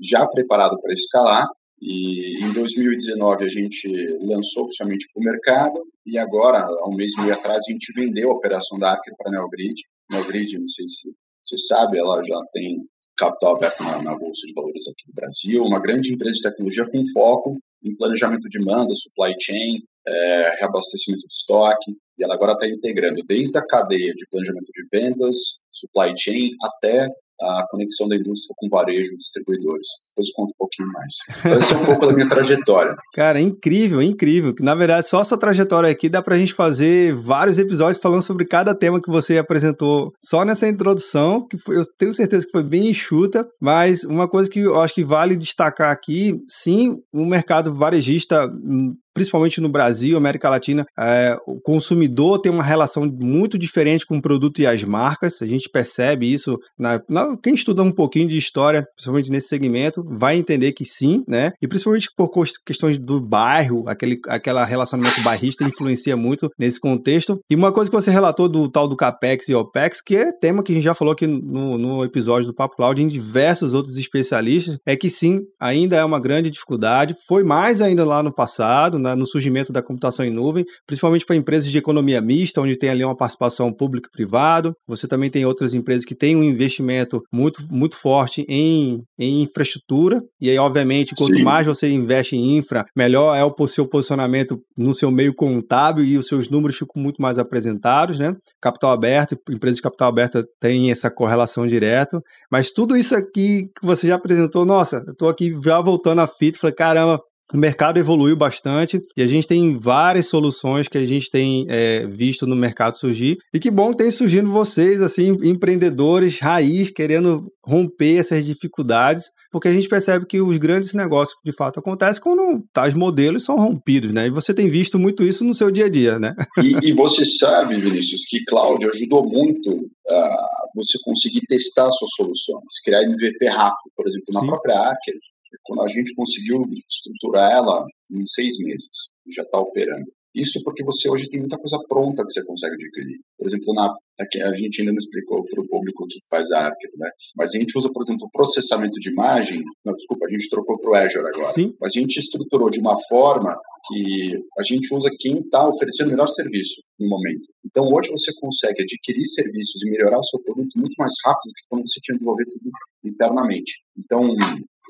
já 0.01 0.25
preparado 0.27 0.79
para 0.81 0.93
escalar. 0.93 1.47
E 1.81 2.43
em 2.43 2.53
2019 2.53 3.45
a 3.45 3.47
gente 3.47 3.87
lançou 4.21 4.65
oficialmente 4.65 5.07
para 5.13 5.21
o 5.21 5.23
mercado 5.23 5.83
e 6.05 6.17
agora, 6.17 6.59
há 6.59 6.89
um 6.89 6.95
mês 6.95 7.11
e 7.17 7.21
meio 7.21 7.33
atrás, 7.33 7.59
a 7.67 7.71
gente 7.71 7.93
vendeu 7.93 8.31
a 8.31 8.35
operação 8.35 8.79
da 8.79 8.91
Archer 8.91 9.13
para 9.17 9.29
a 9.29 9.31
Neogrid. 9.31 9.75
Neogrid, 10.09 10.57
não 10.57 10.67
sei 10.67 10.87
se 10.87 11.13
você 11.43 11.57
sabe, 11.57 11.97
ela 11.97 12.23
já 12.23 12.39
tem 12.53 12.81
capital 13.17 13.55
aberto 13.55 13.83
na, 13.83 14.01
na, 14.01 14.17
Bolsa 14.17 14.45
de 14.45 14.53
Valores 14.53 14.87
aqui 14.87 15.07
do 15.07 15.13
Brasil, 15.13 15.63
uma 15.63 15.79
grande 15.79 16.13
empresa 16.13 16.35
de 16.35 16.43
tecnologia 16.43 16.89
com 16.89 17.03
foco 17.11 17.57
em 17.83 17.95
planejamento 17.95 18.47
de 18.47 18.59
demanda, 18.59 18.93
supply 18.93 19.35
chain, 19.39 19.83
é, 20.07 20.55
reabastecimento 20.59 21.27
de 21.27 21.33
estoque, 21.33 21.91
e 22.17 22.23
ela 22.23 22.35
agora 22.35 22.53
está 22.53 22.67
integrando 22.67 23.21
desde 23.27 23.57
a 23.57 23.65
cadeia 23.65 24.13
de 24.13 24.25
planejamento 24.29 24.71
de 24.71 24.87
vendas, 24.91 25.37
supply 25.71 26.13
chain, 26.17 26.51
até 26.61 27.07
a 27.41 27.65
conexão 27.69 28.07
da 28.07 28.15
indústria 28.15 28.53
com 28.57 28.69
varejo 28.69 29.17
distribuidores. 29.17 29.87
Depois 30.09 30.27
eu 30.27 30.33
conto 30.35 30.49
um 30.49 30.57
pouquinho 30.57 30.89
mais. 30.91 31.57
Essa 31.57 31.73
é 31.73 31.77
um 31.77 31.85
pouco 31.85 32.07
da 32.07 32.13
minha 32.13 32.29
trajetória. 32.29 32.95
Cara, 33.13 33.39
incrível, 33.39 34.01
incrível. 34.01 34.53
Na 34.59 34.75
verdade, 34.75 35.07
só 35.07 35.21
essa 35.21 35.37
trajetória 35.37 35.89
aqui 35.89 36.09
dá 36.09 36.21
pra 36.21 36.37
gente 36.37 36.53
fazer 36.53 37.13
vários 37.13 37.59
episódios 37.59 38.01
falando 38.01 38.21
sobre 38.21 38.45
cada 38.45 38.73
tema 38.73 39.01
que 39.01 39.09
você 39.09 39.37
apresentou 39.37 40.13
só 40.21 40.43
nessa 40.43 40.67
introdução, 40.67 41.47
que 41.47 41.57
foi, 41.57 41.77
eu 41.77 41.85
tenho 41.97 42.13
certeza 42.13 42.45
que 42.45 42.51
foi 42.51 42.63
bem 42.63 42.89
enxuta, 42.89 43.47
mas 43.61 44.03
uma 44.03 44.27
coisa 44.27 44.49
que 44.49 44.59
eu 44.59 44.79
acho 44.81 44.93
que 44.93 45.03
vale 45.03 45.35
destacar 45.35 45.91
aqui, 45.91 46.39
sim, 46.47 46.97
o 47.13 47.25
mercado 47.25 47.73
varejista 47.73 48.47
hum, 48.47 48.95
principalmente 49.17 49.59
no 49.59 49.67
Brasil, 49.67 50.15
América 50.15 50.47
Latina, 50.47 50.85
é, 50.97 51.35
o 51.47 51.59
consumidor 51.59 52.39
tem 52.39 52.51
uma 52.51 52.61
relação 52.61 53.03
muito 53.19 53.57
diferente 53.57 54.05
com 54.05 54.17
o 54.17 54.21
produto 54.21 54.59
e 54.59 54.67
as 54.67 54.83
marcas. 54.83 55.41
A 55.41 55.47
gente 55.47 55.67
percebe 55.67 56.31
isso. 56.31 56.59
Na, 56.77 57.01
na, 57.09 57.35
quem 57.41 57.55
estuda 57.55 57.81
um 57.81 57.91
pouquinho 57.91 58.27
de 58.27 58.37
história, 58.37 58.85
principalmente 58.95 59.31
nesse 59.31 59.47
segmento, 59.47 60.05
vai 60.07 60.37
entender 60.37 60.71
que 60.71 60.85
sim, 60.85 61.23
né? 61.27 61.51
E 61.59 61.67
principalmente 61.67 62.09
por 62.15 62.31
questões 62.63 62.99
do 62.99 63.19
bairro, 63.19 63.83
aquele 63.87 64.19
aquela 64.27 64.63
relacionamento 64.63 65.23
bairrista 65.23 65.63
influencia 65.63 66.15
muito 66.15 66.51
nesse 66.59 66.79
contexto. 66.79 67.39
E 67.49 67.55
uma 67.55 67.71
coisa 67.71 67.89
que 67.89 67.95
você 67.95 68.11
relatou 68.11 68.47
do 68.47 68.69
tal 68.69 68.87
do 68.87 68.95
CAPEX 68.95 69.49
e 69.49 69.55
OPEX, 69.55 69.99
que 69.99 70.15
é 70.15 70.31
tema 70.31 70.61
que 70.61 70.71
a 70.71 70.75
gente 70.75 70.83
já 70.83 70.93
falou 70.93 71.13
aqui 71.13 71.25
no, 71.25 71.75
no 71.75 72.03
episódio 72.03 72.45
do 72.45 72.53
Papo 72.53 72.75
Cloud 72.75 73.01
em 73.01 73.07
diversos 73.07 73.73
outros 73.73 73.97
especialistas, 73.97 74.77
é 74.85 74.95
que 74.95 75.09
sim, 75.09 75.41
ainda 75.59 75.95
é 75.95 76.05
uma 76.05 76.19
grande 76.19 76.51
dificuldade. 76.51 77.15
Foi 77.27 77.43
mais 77.43 77.81
ainda 77.81 78.05
lá 78.05 78.21
no 78.21 78.31
passado, 78.31 78.99
na, 79.07 79.15
no 79.15 79.25
surgimento 79.25 79.71
da 79.71 79.81
computação 79.81 80.25
em 80.25 80.29
nuvem, 80.29 80.65
principalmente 80.85 81.25
para 81.25 81.35
empresas 81.35 81.71
de 81.71 81.77
economia 81.77 82.21
mista, 82.21 82.61
onde 82.61 82.77
tem 82.77 82.89
ali 82.89 83.03
uma 83.03 83.15
participação 83.15 83.71
público 83.71 84.09
privado. 84.11 84.73
Você 84.87 85.07
também 85.07 85.29
tem 85.29 85.45
outras 85.45 85.73
empresas 85.73 86.05
que 86.05 86.15
têm 86.15 86.35
um 86.35 86.43
investimento 86.43 87.21
muito, 87.31 87.65
muito 87.69 87.95
forte 87.95 88.45
em, 88.49 89.01
em 89.17 89.43
infraestrutura, 89.43 90.21
e 90.41 90.49
aí, 90.49 90.57
obviamente, 90.57 91.13
quanto 91.17 91.35
Sim. 91.35 91.43
mais 91.43 91.65
você 91.65 91.89
investe 91.89 92.35
em 92.35 92.57
infra, 92.57 92.85
melhor 92.95 93.35
é 93.35 93.43
o 93.43 93.67
seu 93.67 93.87
posicionamento 93.87 94.59
no 94.77 94.93
seu 94.93 95.09
meio 95.09 95.33
contábil 95.33 96.03
e 96.03 96.17
os 96.17 96.27
seus 96.27 96.49
números 96.49 96.77
ficam 96.77 97.01
muito 97.01 97.21
mais 97.21 97.37
apresentados, 97.37 98.19
né? 98.19 98.33
Capital 98.61 98.91
aberto, 98.91 99.37
empresas 99.49 99.77
de 99.77 99.81
capital 99.81 100.09
aberto 100.09 100.43
têm 100.59 100.91
essa 100.91 101.09
correlação 101.09 101.65
direta, 101.65 102.19
mas 102.51 102.71
tudo 102.71 102.95
isso 102.95 103.15
aqui 103.15 103.67
que 103.79 103.85
você 103.85 104.07
já 104.07 104.15
apresentou, 104.15 104.65
nossa, 104.65 105.03
eu 105.05 105.11
estou 105.11 105.29
aqui 105.29 105.55
já 105.63 105.79
voltando 105.81 106.21
à 106.21 106.27
fita, 106.27 106.59
falei, 106.59 106.75
caramba, 106.75 107.19
o 107.53 107.57
mercado 107.57 107.97
evoluiu 107.97 108.35
bastante 108.35 109.01
e 109.15 109.21
a 109.21 109.27
gente 109.27 109.47
tem 109.47 109.77
várias 109.77 110.27
soluções 110.27 110.87
que 110.87 110.97
a 110.97 111.05
gente 111.05 111.29
tem 111.29 111.65
é, 111.69 112.05
visto 112.05 112.45
no 112.45 112.55
mercado 112.55 112.97
surgir. 112.97 113.37
E 113.53 113.59
que 113.59 113.71
bom 113.71 113.91
que 113.91 113.97
tem 113.97 114.11
surgindo 114.11 114.51
vocês, 114.51 115.01
assim, 115.01 115.37
empreendedores 115.43 116.39
raiz, 116.39 116.89
querendo 116.89 117.47
romper 117.65 118.17
essas 118.17 118.45
dificuldades, 118.45 119.25
porque 119.51 119.67
a 119.67 119.73
gente 119.73 119.87
percebe 119.87 120.25
que 120.25 120.41
os 120.41 120.57
grandes 120.57 120.93
negócios 120.93 121.37
de 121.43 121.53
fato 121.53 121.79
acontecem 121.79 122.21
quando 122.21 122.63
tais 122.73 122.93
modelos 122.93 123.45
são 123.45 123.55
rompidos, 123.55 124.11
né? 124.11 124.27
E 124.27 124.31
você 124.31 124.53
tem 124.53 124.69
visto 124.69 124.99
muito 124.99 125.23
isso 125.23 125.43
no 125.43 125.53
seu 125.53 125.71
dia 125.71 125.85
a 125.85 125.89
dia, 125.89 126.19
né? 126.19 126.33
E, 126.57 126.89
e 126.89 126.93
você 126.93 127.25
sabe, 127.25 127.79
Vinícius, 127.79 128.25
que 128.27 128.43
Cláudio 128.45 128.89
ajudou 128.91 129.29
muito 129.29 129.89
a 130.09 130.45
você 130.75 130.97
conseguir 131.03 131.41
testar 131.47 131.89
suas 131.91 132.11
soluções, 132.15 132.63
criar 132.83 133.03
MVP 133.03 133.45
rápido, 133.47 133.91
por 133.95 134.07
exemplo, 134.07 134.27
na 134.33 134.41
Sim. 134.41 134.47
própria 134.47 134.79
Acker 134.79 135.15
quando 135.63 135.83
a 135.83 135.87
gente 135.87 136.13
conseguiu 136.15 136.63
estruturar 136.89 137.51
ela 137.51 137.85
em 138.11 138.25
seis 138.25 138.57
meses, 138.59 138.89
já 139.35 139.43
está 139.43 139.59
operando. 139.59 140.05
Isso 140.37 140.61
porque 140.63 140.83
você 140.83 141.09
hoje 141.09 141.29
tem 141.29 141.39
muita 141.39 141.57
coisa 141.57 141.79
pronta 141.89 142.23
que 142.23 142.31
você 142.31 142.45
consegue 142.45 142.75
adquirir. 142.75 143.19
Por 143.37 143.47
exemplo, 143.47 143.73
na 143.73 143.91
a 144.19 144.55
gente 144.55 144.81
ainda 144.81 144.91
não 144.91 144.97
explicou 144.97 145.43
para 145.43 145.61
o 145.61 145.67
público 145.67 146.03
o 146.03 146.07
que 146.07 146.19
faz 146.29 146.49
a 146.51 146.65
Archer, 146.65 146.91
né? 146.97 147.09
Mas 147.35 147.53
a 147.53 147.59
gente 147.59 147.77
usa, 147.77 147.91
por 147.93 148.03
exemplo, 148.03 148.25
o 148.25 148.31
processamento 148.31 148.99
de 148.99 149.09
imagem. 149.09 149.63
Não, 149.85 149.93
desculpa, 149.93 150.25
a 150.25 150.29
gente 150.29 150.49
trocou 150.49 150.79
para 150.79 150.91
o 150.91 150.95
Azure 150.95 151.27
agora. 151.27 151.47
Sim. 151.47 151.73
Mas 151.79 151.95
a 151.95 151.99
gente 151.99 152.17
estruturou 152.17 152.69
de 152.69 152.79
uma 152.79 152.97
forma 153.07 153.55
que 153.87 154.39
a 154.57 154.63
gente 154.63 154.93
usa 154.93 155.09
quem 155.19 155.39
está 155.39 155.67
oferecendo 155.67 156.07
o 156.07 156.11
melhor 156.11 156.27
serviço 156.27 156.81
no 156.99 157.07
momento. 157.07 157.47
Então, 157.65 157.85
hoje 157.93 158.09
você 158.09 158.31
consegue 158.39 158.81
adquirir 158.81 159.25
serviços 159.25 159.81
e 159.83 159.89
melhorar 159.89 160.19
o 160.19 160.23
seu 160.23 160.41
produto 160.43 160.77
muito 160.77 160.95
mais 160.97 161.13
rápido 161.23 161.49
do 161.49 161.53
que 161.53 161.67
quando 161.69 161.87
você 161.87 161.99
tinha 162.01 162.15
desenvolvido 162.15 162.49
tudo 162.51 162.71
internamente. 163.05 163.73
Então, 163.97 164.35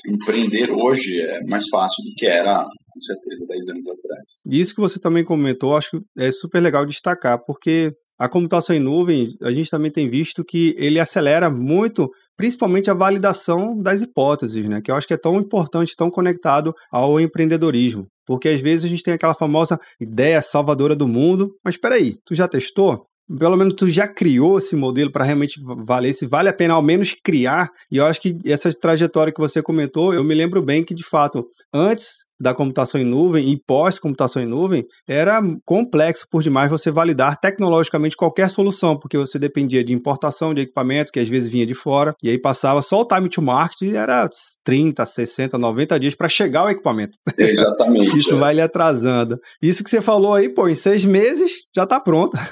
empreender 0.06 0.72
hoje 0.72 1.20
é 1.20 1.44
mais 1.46 1.68
fácil 1.68 2.04
do 2.04 2.14
que 2.16 2.26
era, 2.26 2.64
com 2.64 3.00
certeza, 3.00 3.46
10 3.48 3.70
anos 3.70 3.88
atrás. 3.88 4.24
Isso 4.46 4.76
que 4.76 4.82
você 4.82 5.00
também 5.00 5.24
comentou, 5.24 5.76
acho 5.76 5.92
que 5.92 6.00
é 6.18 6.32
super 6.32 6.62
legal 6.62 6.86
destacar, 6.86 7.40
porque 7.46 7.94
a 8.20 8.28
computação 8.28 8.76
em 8.76 8.80
nuvem, 8.80 9.28
a 9.44 9.52
gente 9.52 9.70
também 9.70 9.92
tem 9.92 10.10
visto 10.10 10.44
que 10.44 10.76
ele 10.78 11.00
acelera 11.00 11.50
muito, 11.50 12.10
principalmente 12.36 12.90
a 12.90 12.94
validação 12.94 13.80
das 13.80 14.02
hipóteses, 14.02 14.68
né? 14.68 14.82
Que 14.82 14.90
eu 14.90 14.96
acho 14.96 15.08
que 15.08 15.14
é 15.14 15.18
tão 15.18 15.40
importante, 15.40 15.96
tão 15.96 16.10
conectado 16.10 16.74
ao 16.92 17.20
empreendedorismo. 17.20 18.08
Porque 18.26 18.50
às 18.50 18.60
vezes 18.60 18.86
a 18.86 18.90
gente 18.90 19.04
tem 19.04 19.14
aquela 19.14 19.36
famosa 19.36 19.80
ideia 20.02 20.42
salvadora 20.42 20.96
do 20.96 21.08
mundo, 21.08 21.52
mas 21.64 21.76
espera 21.76 21.96
aí, 21.96 22.16
tu 22.26 22.34
já 22.34 22.48
testou? 22.48 23.06
Pelo 23.38 23.58
menos 23.58 23.74
tu 23.76 23.90
já 23.90 24.08
criou 24.08 24.58
esse 24.58 24.76
modelo 24.76 25.12
para 25.12 25.26
realmente 25.26 25.60
valer, 25.86 26.14
se 26.14 26.26
vale 26.26 26.50
a 26.50 26.54
pena 26.54 26.74
ao 26.74 26.82
menos 26.82 27.16
criar. 27.24 27.70
E 27.92 27.98
eu 27.98 28.06
acho 28.06 28.22
que 28.22 28.38
essa 28.46 28.72
trajetória 28.74 29.34
que 29.34 29.40
você 29.40 29.62
comentou, 29.62 30.14
eu 30.14 30.24
me 30.24 30.34
lembro 30.34 30.62
bem 30.62 30.84
que 30.84 30.94
de 30.94 31.04
fato, 31.04 31.46
antes 31.74 32.26
da 32.40 32.54
computação 32.54 33.00
em 33.00 33.04
nuvem 33.04 33.50
e 33.50 33.58
pós-computação 33.58 34.42
em 34.42 34.46
nuvem, 34.46 34.86
era 35.08 35.42
complexo 35.66 36.28
por 36.30 36.44
demais 36.44 36.70
você 36.70 36.92
validar 36.92 37.40
tecnologicamente 37.40 38.16
qualquer 38.16 38.50
solução, 38.50 38.98
porque 38.98 39.18
você 39.18 39.40
dependia 39.40 39.84
de 39.84 39.94
importação 39.94 40.54
de 40.54 40.62
equipamento, 40.62 41.12
que 41.12 41.20
às 41.20 41.28
vezes 41.28 41.50
vinha 41.50 41.66
de 41.66 41.74
fora, 41.74 42.16
e 42.22 42.30
aí 42.30 42.40
passava 42.40 42.82
só 42.82 43.02
o 43.02 43.08
time 43.08 43.30
to 43.30 43.42
market 43.42 43.82
e 43.82 43.96
era 43.96 44.28
30, 44.64 45.06
60, 45.06 45.58
90 45.58 46.00
dias 46.00 46.16
para 46.16 46.30
chegar 46.30 46.66
o 46.66 46.70
equipamento. 46.70 47.18
Exatamente. 47.38 48.20
Isso 48.20 48.36
é. 48.36 48.38
vai 48.38 48.54
lhe 48.54 48.62
atrasando. 48.62 49.38
Isso 49.62 49.84
que 49.84 49.90
você 49.90 50.02
falou 50.02 50.34
aí, 50.34 50.50
pô, 50.50 50.68
em 50.68 50.76
seis 50.76 51.06
meses 51.06 51.64
já 51.76 51.84
está 51.84 52.00
pronto. 52.00 52.38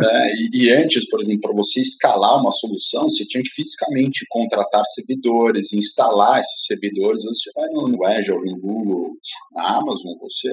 é, 0.00 0.26
e, 0.52 0.70
antes, 0.70 1.08
por 1.08 1.20
exemplo, 1.20 1.42
para 1.42 1.54
você 1.54 1.80
escalar 1.80 2.40
uma 2.40 2.50
solução, 2.50 3.08
você 3.08 3.24
tinha 3.24 3.42
que 3.42 3.50
fisicamente 3.50 4.24
contratar 4.28 4.84
servidores, 4.94 5.72
instalar 5.72 6.40
esses 6.40 6.66
servidores. 6.66 7.24
Você 7.24 7.50
vai 7.54 7.68
no 7.68 8.06
Azure, 8.06 8.50
no 8.50 8.58
Google, 8.58 9.16
na 9.52 9.76
Amazon, 9.78 10.16
você, 10.20 10.48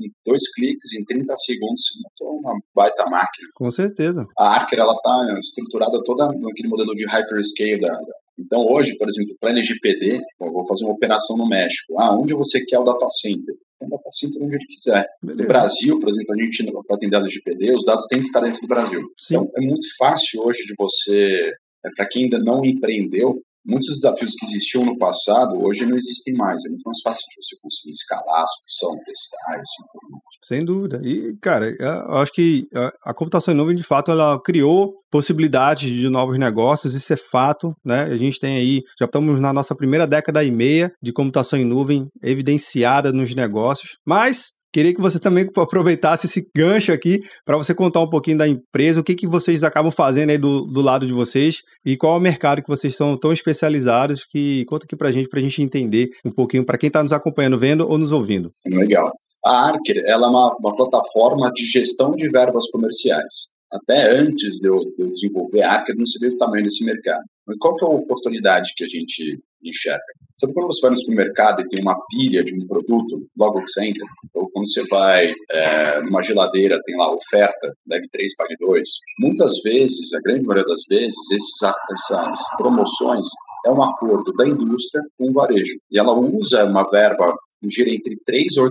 em 0.00 0.10
dois 0.24 0.42
cliques, 0.54 0.92
em 0.92 1.04
30 1.04 1.34
segundos, 1.36 1.82
você 1.82 2.00
montou 2.02 2.38
uma 2.40 2.58
baita 2.74 3.04
máquina. 3.04 3.48
Com 3.54 3.70
certeza. 3.70 4.26
A 4.38 4.60
Archer, 4.60 4.78
ela 4.78 4.94
está 4.94 5.40
estruturada 5.42 6.02
toda 6.04 6.26
naquele 6.32 6.68
modelo 6.68 6.94
de 6.94 7.06
hyperscale 7.06 7.80
da, 7.80 7.88
da 7.88 8.24
então, 8.38 8.66
hoje, 8.66 8.96
por 8.98 9.08
exemplo, 9.08 9.34
para 9.40 9.50
LGPD, 9.50 10.20
eu 10.40 10.52
vou 10.52 10.66
fazer 10.66 10.84
uma 10.84 10.94
operação 10.94 11.36
no 11.36 11.46
México. 11.46 11.98
Ah, 11.98 12.16
onde 12.16 12.34
você 12.34 12.64
quer 12.64 12.78
o 12.78 12.84
data 12.84 13.08
center? 13.08 13.54
O 13.80 13.88
data 13.88 14.10
center 14.10 14.42
onde 14.42 14.56
ele 14.56 14.66
quiser. 14.66 15.06
Beleza. 15.22 15.42
No 15.42 15.48
Brasil, 15.48 16.00
por 16.00 16.08
exemplo, 16.08 16.34
a 16.34 16.42
gente, 16.42 16.64
para 16.64 16.96
atender 16.96 17.16
a 17.16 17.20
LGPD, 17.20 17.76
os 17.76 17.84
dados 17.84 18.06
têm 18.06 18.20
que 18.20 18.26
ficar 18.26 18.40
dentro 18.40 18.60
do 18.60 18.66
Brasil. 18.66 19.02
Sim. 19.18 19.36
Então, 19.36 19.50
é 19.56 19.60
muito 19.60 19.86
fácil 19.96 20.42
hoje 20.42 20.64
de 20.64 20.74
você, 20.76 21.52
é, 21.84 21.90
para 21.96 22.08
quem 22.08 22.24
ainda 22.24 22.38
não 22.38 22.64
empreendeu, 22.64 23.40
muitos 23.64 23.94
desafios 23.94 24.34
que 24.34 24.44
existiam 24.46 24.84
no 24.84 24.98
passado, 24.98 25.56
hoje 25.62 25.86
não 25.86 25.96
existem 25.96 26.34
mais. 26.34 26.64
É 26.64 26.68
muito 26.68 26.82
mais 26.84 27.00
fácil 27.02 27.22
de 27.28 27.42
você 27.42 27.56
conseguir 27.60 27.90
escalar 27.90 28.42
a 28.42 28.46
solução, 28.46 29.04
testar, 29.04 29.62
tudo. 29.92 30.18
Sem 30.42 30.60
dúvida. 30.60 31.00
E, 31.04 31.36
cara, 31.40 31.74
eu 31.78 32.16
acho 32.16 32.32
que 32.32 32.66
a 33.02 33.14
computação 33.14 33.54
em 33.54 33.56
nuvem, 33.56 33.76
de 33.76 33.82
fato, 33.82 34.10
ela 34.10 34.40
criou 34.40 34.94
possibilidades 35.10 35.90
de 35.90 36.08
novos 36.08 36.38
negócios, 36.38 36.94
isso 36.94 37.12
é 37.12 37.16
fato, 37.16 37.74
né? 37.84 38.02
A 38.02 38.16
gente 38.16 38.38
tem 38.38 38.56
aí, 38.56 38.82
já 38.98 39.06
estamos 39.06 39.40
na 39.40 39.52
nossa 39.52 39.74
primeira 39.74 40.06
década 40.06 40.44
e 40.44 40.50
meia 40.50 40.92
de 41.02 41.12
computação 41.12 41.58
em 41.58 41.64
nuvem 41.64 42.08
evidenciada 42.22 43.12
nos 43.12 43.34
negócios, 43.34 43.96
mas 44.06 44.52
Queria 44.74 44.92
que 44.92 45.00
você 45.00 45.20
também 45.20 45.48
aproveitasse 45.56 46.26
esse 46.26 46.50
gancho 46.52 46.90
aqui 46.90 47.22
para 47.44 47.56
você 47.56 47.72
contar 47.72 48.00
um 48.00 48.10
pouquinho 48.10 48.38
da 48.38 48.48
empresa, 48.48 49.00
o 49.00 49.04
que, 49.04 49.14
que 49.14 49.24
vocês 49.24 49.62
acabam 49.62 49.92
fazendo 49.92 50.30
aí 50.30 50.36
do, 50.36 50.66
do 50.66 50.80
lado 50.80 51.06
de 51.06 51.12
vocês 51.12 51.62
e 51.86 51.96
qual 51.96 52.16
é 52.16 52.18
o 52.18 52.20
mercado 52.20 52.60
que 52.60 52.68
vocês 52.68 52.96
são 52.96 53.16
tão 53.16 53.32
especializados 53.32 54.24
que 54.24 54.64
conta 54.64 54.84
aqui 54.84 54.96
para 54.96 55.10
a 55.10 55.12
gente, 55.12 55.28
para 55.28 55.38
a 55.38 55.42
gente 55.44 55.62
entender 55.62 56.10
um 56.24 56.30
pouquinho, 56.32 56.66
para 56.66 56.76
quem 56.76 56.88
está 56.88 57.00
nos 57.04 57.12
acompanhando, 57.12 57.56
vendo 57.56 57.88
ou 57.88 57.96
nos 57.96 58.10
ouvindo. 58.10 58.48
Legal. 58.66 59.12
A 59.46 59.68
Archer 59.68 60.02
ela 60.06 60.26
é 60.26 60.30
uma, 60.30 60.56
uma 60.58 60.74
plataforma 60.74 61.52
de 61.52 61.64
gestão 61.66 62.16
de 62.16 62.28
verbas 62.28 62.68
comerciais. 62.72 63.54
Até 63.72 64.10
antes 64.18 64.56
de 64.56 64.68
eu, 64.68 64.80
de 64.80 65.04
eu 65.04 65.08
desenvolver 65.08 65.62
a 65.62 65.74
Archer, 65.74 65.94
não 65.96 66.04
sabia 66.04 66.34
o 66.34 66.36
tamanho 66.36 66.64
desse 66.64 66.84
mercado. 66.84 67.22
Qual 67.60 67.76
que 67.76 67.84
é 67.84 67.88
a 67.88 67.92
oportunidade 67.92 68.72
que 68.76 68.82
a 68.82 68.88
gente 68.88 69.40
enxerga? 69.62 70.02
Sabe 70.36 70.52
quando 70.52 70.66
você 70.66 70.80
vai 70.80 70.90
no 70.90 70.96
supermercado 70.96 71.60
e 71.60 71.68
tem 71.68 71.80
uma 71.80 71.96
pilha 72.08 72.42
de 72.42 72.54
um 72.54 72.66
produto, 72.66 73.24
logo 73.38 73.62
que 73.62 73.70
você 73.70 73.84
entra? 73.84 74.06
Ou 74.34 74.50
quando 74.50 74.66
você 74.66 74.84
vai 74.88 75.32
é, 75.50 76.02
numa 76.02 76.22
geladeira, 76.22 76.80
tem 76.84 76.96
lá 76.96 77.14
oferta, 77.14 77.72
deve 77.86 78.08
3, 78.08 78.34
pague 78.36 78.56
2. 78.58 78.88
Muitas 79.20 79.62
vezes, 79.62 80.12
a 80.12 80.20
grande 80.20 80.44
maioria 80.44 80.66
das 80.66 80.82
vezes, 80.88 81.14
esses, 81.30 81.62
essas 81.92 82.56
promoções 82.56 83.26
é 83.64 83.70
um 83.70 83.82
acordo 83.82 84.32
da 84.32 84.46
indústria 84.46 85.02
com 85.16 85.30
o 85.30 85.32
varejo. 85.32 85.78
E 85.90 85.98
ela 85.98 86.12
usa 86.12 86.64
uma 86.64 86.88
verba 86.90 87.32
gira 87.70 87.90
entre 87.90 88.16
3 88.26 88.56
e 88.56 88.60
8% 88.60 88.70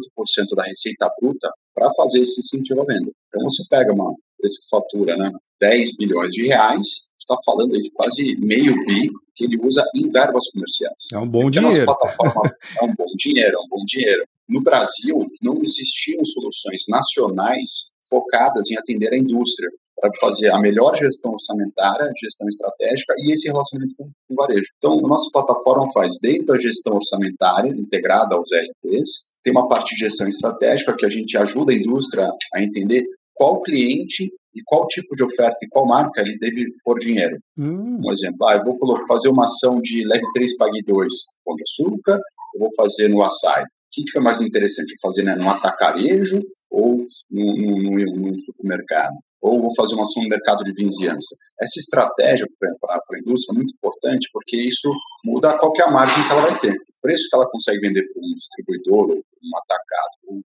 da 0.55 0.63
receita 0.63 1.09
bruta 1.19 1.49
para 1.73 1.91
fazer 1.93 2.19
esse 2.19 2.39
incentivo 2.39 2.81
à 2.81 2.85
venda. 2.85 3.11
Então 3.27 3.43
você 3.43 3.63
pega 3.69 3.93
uma 3.93 4.13
empresa 4.43 4.59
que 4.61 4.69
fatura 4.69 5.17
né, 5.17 5.31
10 5.59 5.97
bilhões 5.97 6.33
de 6.33 6.47
reais, 6.47 6.87
está 7.17 7.35
falando 7.45 7.73
aí 7.75 7.81
de 7.81 7.91
quase 7.91 8.35
meio 8.39 8.75
bi 8.85 9.09
que 9.35 9.45
ele 9.45 9.57
usa 9.63 9.83
em 9.95 10.07
verbas 10.09 10.49
comerciais. 10.51 11.07
É 11.11 11.17
um 11.17 11.27
bom 11.27 11.49
dinheiro. 11.49 11.85
é 12.79 12.83
um 12.83 12.93
bom 12.95 13.07
dinheiro, 13.17 13.57
é 13.57 13.59
um 13.59 13.67
bom 13.69 13.83
dinheiro. 13.85 14.23
No 14.47 14.61
Brasil, 14.61 15.27
não 15.41 15.61
existiam 15.63 16.23
soluções 16.25 16.83
nacionais 16.87 17.91
focadas 18.09 18.69
em 18.69 18.77
atender 18.77 19.13
a 19.13 19.17
indústria 19.17 19.69
para 19.99 20.11
fazer 20.19 20.49
a 20.49 20.59
melhor 20.59 20.95
gestão 20.97 21.31
orçamentária, 21.31 22.11
gestão 22.21 22.47
estratégica 22.47 23.15
e 23.19 23.31
esse 23.31 23.47
relacionamento 23.47 23.95
com 23.95 24.11
o 24.29 24.35
varejo. 24.35 24.69
Então, 24.77 24.99
a 24.99 25.07
nossa 25.07 25.29
plataforma 25.31 25.91
faz 25.93 26.19
desde 26.21 26.51
a 26.51 26.57
gestão 26.57 26.95
orçamentária, 26.95 27.69
integrada 27.69 28.35
aos 28.35 28.49
RPs, 28.51 29.31
tem 29.41 29.51
uma 29.51 29.67
parte 29.67 29.95
de 29.95 30.01
gestão 30.01 30.27
estratégica 30.27 30.95
que 30.95 31.05
a 31.05 31.09
gente 31.09 31.37
ajuda 31.37 31.71
a 31.71 31.75
indústria 31.75 32.29
a 32.53 32.61
entender 32.61 33.05
qual 33.33 33.61
cliente 33.61 34.31
e 34.55 34.61
qual 34.65 34.87
tipo 34.87 35.15
de 35.15 35.23
oferta 35.23 35.57
e 35.63 35.67
qual 35.67 35.87
marca 35.87 36.21
ele 36.21 36.37
deve 36.37 36.67
pôr 36.83 36.99
dinheiro. 36.99 37.37
Hum. 37.57 37.99
Um 38.03 38.11
exemplo, 38.11 38.45
ah, 38.45 38.55
eu 38.55 38.63
vou 38.63 39.07
fazer 39.07 39.29
uma 39.29 39.45
ação 39.45 39.81
de 39.81 40.05
leve 40.05 40.25
3, 40.33 40.57
pague 40.57 40.83
2 40.83 41.13
com 41.43 41.55
açúcar, 41.55 42.19
eu 42.55 42.59
vou 42.59 42.69
fazer 42.75 43.07
no 43.07 43.23
açaí. 43.23 43.63
O 43.63 43.67
que, 43.91 44.03
que 44.03 44.11
foi 44.11 44.21
mais 44.21 44.41
interessante? 44.41 44.95
Fazer 45.01 45.23
né, 45.23 45.35
no 45.35 45.49
atacarejo 45.49 46.39
ou 46.71 47.05
no, 47.29 47.57
no, 47.57 47.77
no, 47.79 48.31
no 48.31 48.39
supermercado? 48.39 49.13
Ou 49.41 49.61
vou 49.61 49.75
fazer 49.75 49.93
uma 49.95 50.03
ação 50.03 50.23
no 50.23 50.29
mercado 50.29 50.63
de 50.63 50.71
vizinhança? 50.71 51.35
Essa 51.59 51.79
estratégia 51.79 52.47
para 52.79 52.95
a 52.95 53.19
indústria 53.19 53.53
é 53.53 53.57
muito 53.57 53.73
importante 53.75 54.29
porque 54.31 54.55
isso 54.55 54.89
muda 55.25 55.57
qual 55.57 55.73
é 55.77 55.81
a 55.83 55.91
margem 55.91 56.23
que 56.25 56.31
ela 56.31 56.41
vai 56.41 56.59
ter. 56.59 56.73
O 56.73 57.01
preço 57.01 57.27
que 57.29 57.35
ela 57.35 57.49
consegue 57.49 57.81
vender 57.81 58.03
para 58.03 58.21
um 58.21 58.33
distribuidor, 58.35 59.09
ou 59.09 59.17
um 59.17 59.57
atacado, 59.57 60.17
ou 60.27 60.41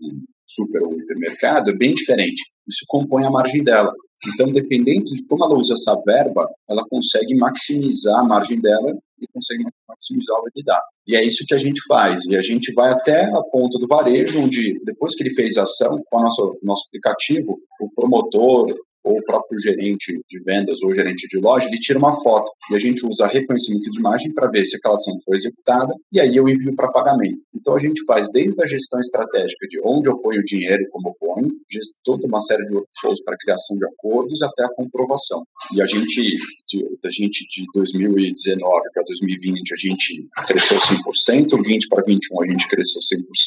um 0.00 0.24
super 0.46 0.82
ou 0.82 0.98
hipermercado 0.98 1.70
é 1.70 1.76
bem 1.76 1.92
diferente. 1.92 2.42
Isso 2.68 2.84
compõe 2.88 3.24
a 3.24 3.30
margem 3.30 3.62
dela. 3.62 3.92
Então, 4.32 4.50
dependendo 4.50 5.04
de 5.04 5.26
como 5.26 5.44
ela 5.44 5.58
usa 5.58 5.74
essa 5.74 5.94
verba, 6.04 6.48
ela 6.68 6.82
consegue 6.88 7.34
maximizar 7.34 8.20
a 8.20 8.24
margem 8.24 8.60
dela 8.60 8.96
e 9.20 9.26
consegue 9.28 9.64
maximizar 9.88 10.36
o 10.40 10.48
EBITDA. 10.48 10.80
E 11.06 11.16
é 11.16 11.24
isso 11.24 11.44
que 11.46 11.54
a 11.54 11.58
gente 11.58 11.80
faz. 11.86 12.24
E 12.24 12.36
a 12.36 12.42
gente 12.42 12.72
vai 12.72 12.92
até 12.92 13.24
a 13.24 13.42
ponta 13.52 13.78
do 13.78 13.86
varejo, 13.86 14.40
onde 14.40 14.78
depois 14.84 15.14
que 15.14 15.22
ele 15.22 15.34
fez 15.34 15.56
a 15.56 15.62
ação, 15.62 16.02
com 16.06 16.18
o 16.18 16.22
nosso, 16.22 16.58
nosso 16.62 16.86
aplicativo, 16.88 17.58
o 17.80 17.90
promotor, 17.94 18.74
ou 19.06 19.18
o 19.18 19.22
próprio 19.22 19.58
gerente 19.60 20.20
de 20.28 20.42
vendas 20.42 20.82
ou 20.82 20.92
gerente 20.92 21.28
de 21.28 21.38
loja, 21.38 21.68
ele 21.68 21.78
tira 21.78 21.98
uma 21.98 22.20
foto 22.20 22.50
e 22.70 22.74
a 22.74 22.78
gente 22.78 23.06
usa 23.06 23.28
reconhecimento 23.28 23.88
de 23.92 23.98
imagem 24.00 24.34
para 24.34 24.50
ver 24.50 24.64
se 24.64 24.76
aquela 24.76 24.94
ação 24.94 25.14
foi 25.24 25.36
executada 25.36 25.94
e 26.12 26.20
aí 26.20 26.36
eu 26.36 26.48
envio 26.48 26.74
para 26.74 26.90
pagamento. 26.90 27.42
Então 27.54 27.76
a 27.76 27.78
gente 27.78 28.04
faz 28.04 28.30
desde 28.32 28.60
a 28.60 28.66
gestão 28.66 28.98
estratégica 28.98 29.68
de 29.68 29.80
onde 29.84 30.08
eu 30.08 30.18
ponho 30.18 30.40
o 30.40 30.44
dinheiro 30.44 30.84
como 30.90 31.10
eu 31.10 31.14
ponho, 31.20 31.52
toda 32.04 32.26
uma 32.26 32.40
série 32.40 32.64
de 32.64 32.74
workflows 32.74 33.22
para 33.22 33.36
criação 33.38 33.76
de 33.78 33.86
acordos 33.86 34.42
até 34.42 34.64
a 34.64 34.74
comprovação. 34.74 35.44
E 35.72 35.80
a 35.80 35.86
gente, 35.86 36.22
de, 36.66 36.98
a 37.04 37.10
gente 37.10 37.46
de 37.48 37.64
2019 37.74 38.90
para 38.92 39.04
2020, 39.06 39.72
a 39.72 39.76
gente 39.76 40.28
cresceu 40.48 40.78
100%, 40.78 41.64
20 41.64 41.88
para 41.88 42.02
21 42.02 42.42
a 42.42 42.46
gente 42.46 42.68
cresceu 42.68 43.00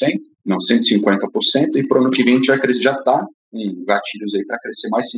100%, 0.07 0.19
não 0.45 0.57
150%, 0.57 1.75
e 1.75 1.87
para 1.87 1.97
o 1.97 2.01
ano 2.01 2.11
que 2.11 2.23
vem 2.23 2.35
a 2.35 2.37
gente 2.37 2.81
já 2.81 2.93
está 2.93 3.27
um 3.51 3.85
gatilhos 3.85 4.35
aí 4.35 4.45
para 4.45 4.59
crescer 4.59 4.89
mais 4.89 5.07
150%. 5.07 5.13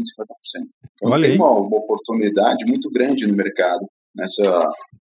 Então 0.95 1.11
Olha 1.11 1.27
tem 1.27 1.37
uma, 1.37 1.51
uma, 1.51 1.77
oportunidade 1.77 2.65
muito 2.65 2.89
grande 2.89 3.27
no 3.27 3.35
mercado 3.35 3.85
nessa 4.15 4.71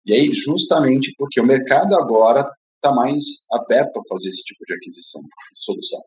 e 0.05 0.13
aí 0.13 0.33
justamente 0.33 1.13
porque 1.17 1.39
o 1.39 1.45
mercado 1.45 1.95
agora 1.95 2.47
está 2.75 2.93
mais 2.93 3.23
aberto 3.51 3.97
a 3.97 4.07
fazer 4.07 4.29
esse 4.29 4.43
tipo 4.43 4.63
de 4.65 4.73
aquisição, 4.75 5.21
de 5.21 5.63
solução. 5.63 6.01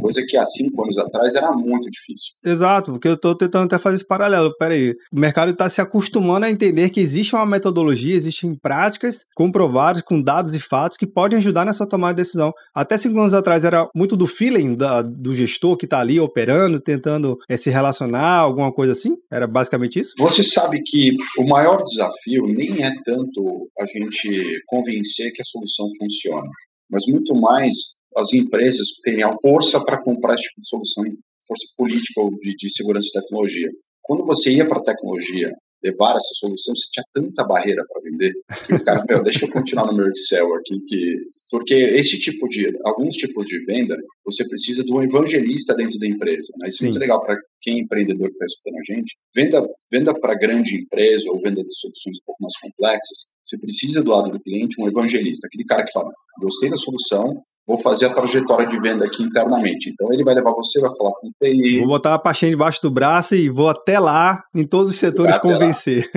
Coisa 0.00 0.24
que 0.26 0.36
há 0.36 0.44
cinco 0.44 0.82
anos 0.82 0.98
atrás 0.98 1.34
era 1.34 1.52
muito 1.52 1.90
difícil. 1.90 2.34
Exato, 2.44 2.92
porque 2.92 3.08
eu 3.08 3.14
estou 3.14 3.34
tentando 3.34 3.66
até 3.66 3.78
fazer 3.78 3.96
esse 3.96 4.06
paralelo. 4.06 4.54
Peraí, 4.58 4.94
o 5.12 5.20
mercado 5.20 5.50
está 5.50 5.68
se 5.68 5.80
acostumando 5.80 6.46
a 6.46 6.50
entender 6.50 6.90
que 6.90 7.00
existe 7.00 7.34
uma 7.34 7.46
metodologia, 7.46 8.14
existem 8.14 8.54
práticas 8.54 9.26
comprovadas 9.34 10.02
com 10.02 10.20
dados 10.20 10.54
e 10.54 10.60
fatos 10.60 10.96
que 10.96 11.06
podem 11.06 11.38
ajudar 11.38 11.64
nessa 11.64 11.86
tomada 11.86 12.14
de 12.14 12.22
decisão. 12.22 12.52
Até 12.74 12.96
cinco 12.96 13.18
anos 13.18 13.34
atrás 13.34 13.64
era 13.64 13.88
muito 13.94 14.16
do 14.16 14.26
feeling 14.26 14.74
da, 14.74 15.02
do 15.02 15.34
gestor 15.34 15.76
que 15.76 15.86
está 15.86 16.00
ali 16.00 16.18
operando, 16.18 16.80
tentando 16.80 17.38
é, 17.48 17.56
se 17.56 17.70
relacionar, 17.70 18.36
alguma 18.36 18.72
coisa 18.72 18.92
assim? 18.92 19.16
Era 19.30 19.46
basicamente 19.46 20.00
isso? 20.00 20.14
Você 20.18 20.42
sabe 20.42 20.82
que 20.82 21.16
o 21.38 21.46
maior 21.46 21.82
desafio 21.82 22.46
nem 22.46 22.82
é 22.82 22.92
tanto 23.04 23.68
a 23.78 23.86
gente 23.86 24.62
convencer 24.66 25.32
que 25.32 25.42
a 25.42 25.44
solução 25.44 25.88
funciona, 25.98 26.48
mas 26.90 27.04
muito 27.06 27.34
mais 27.34 27.99
as 28.16 28.32
empresas 28.32 28.86
terem 29.04 29.22
a 29.22 29.36
força 29.40 29.84
para 29.84 30.02
comprar 30.02 30.34
esse 30.34 30.44
tipo 30.44 30.60
de 30.60 30.68
solução, 30.68 31.04
força 31.46 31.66
política 31.76 32.20
ou 32.20 32.30
de, 32.30 32.54
de 32.56 32.72
segurança 32.72 33.06
de 33.06 33.20
tecnologia. 33.20 33.70
Quando 34.02 34.24
você 34.24 34.52
ia 34.52 34.66
para 34.66 34.78
a 34.78 34.84
tecnologia 34.84 35.52
levar 35.82 36.10
essa 36.10 36.34
solução, 36.38 36.74
você 36.74 36.86
tinha 36.92 37.04
tanta 37.12 37.44
barreira 37.44 37.82
para 37.88 38.02
vender, 38.02 38.32
que 38.66 38.74
o 38.74 38.84
cara, 38.84 39.04
meu, 39.08 39.22
deixa 39.22 39.46
eu 39.46 39.50
continuar 39.50 39.86
no 39.86 39.96
meu 39.96 40.08
Excel 40.08 40.54
aqui, 40.54 40.78
que... 40.86 41.16
porque 41.50 41.74
esse 41.74 42.18
tipo 42.20 42.46
de, 42.48 42.70
alguns 42.84 43.14
tipos 43.14 43.46
de 43.46 43.64
venda, 43.64 43.96
você 44.24 44.46
precisa 44.46 44.84
de 44.84 44.92
um 44.92 45.02
evangelista 45.02 45.74
dentro 45.74 45.98
da 45.98 46.06
empresa, 46.06 46.52
né? 46.58 46.68
Isso 46.68 46.84
é 46.84 46.88
muito 46.88 47.00
legal 47.00 47.22
para 47.22 47.36
quem 47.62 47.78
é 47.78 47.80
empreendedor 47.82 48.28
que 48.28 48.34
está 48.34 48.44
escutando 48.44 48.76
a 48.76 48.94
gente. 48.94 49.16
Venda, 49.34 49.68
venda 49.90 50.20
para 50.20 50.34
grande 50.34 50.76
empresa 50.76 51.30
ou 51.30 51.40
venda 51.40 51.62
de 51.62 51.74
soluções 51.74 52.18
um 52.18 52.26
pouco 52.26 52.42
mais 52.42 52.56
complexas, 52.58 53.34
você 53.42 53.58
precisa 53.58 54.02
do 54.02 54.10
lado 54.10 54.30
do 54.30 54.40
cliente 54.40 54.80
um 54.80 54.86
evangelista, 54.86 55.46
aquele 55.46 55.64
cara 55.64 55.84
que 55.84 55.92
fala, 55.92 56.12
gostei 56.40 56.68
da 56.68 56.76
solução, 56.76 57.32
vou 57.70 57.78
fazer 57.78 58.06
a 58.06 58.12
trajetória 58.12 58.66
de 58.66 58.80
venda 58.80 59.04
aqui 59.04 59.22
internamente. 59.22 59.90
Então 59.90 60.12
ele 60.12 60.24
vai 60.24 60.34
levar 60.34 60.50
você, 60.50 60.80
vai 60.80 60.90
falar 60.96 61.12
com 61.20 61.28
o 61.28 61.30
TI. 61.40 61.78
Vou 61.78 61.86
botar 61.86 62.14
a 62.14 62.18
pastinha 62.18 62.50
debaixo 62.50 62.82
do 62.82 62.90
braço 62.90 63.36
e 63.36 63.48
vou 63.48 63.68
até 63.68 64.00
lá, 64.00 64.42
em 64.54 64.66
todos 64.66 64.90
os 64.90 64.96
setores, 64.96 65.38
convencer. 65.38 66.10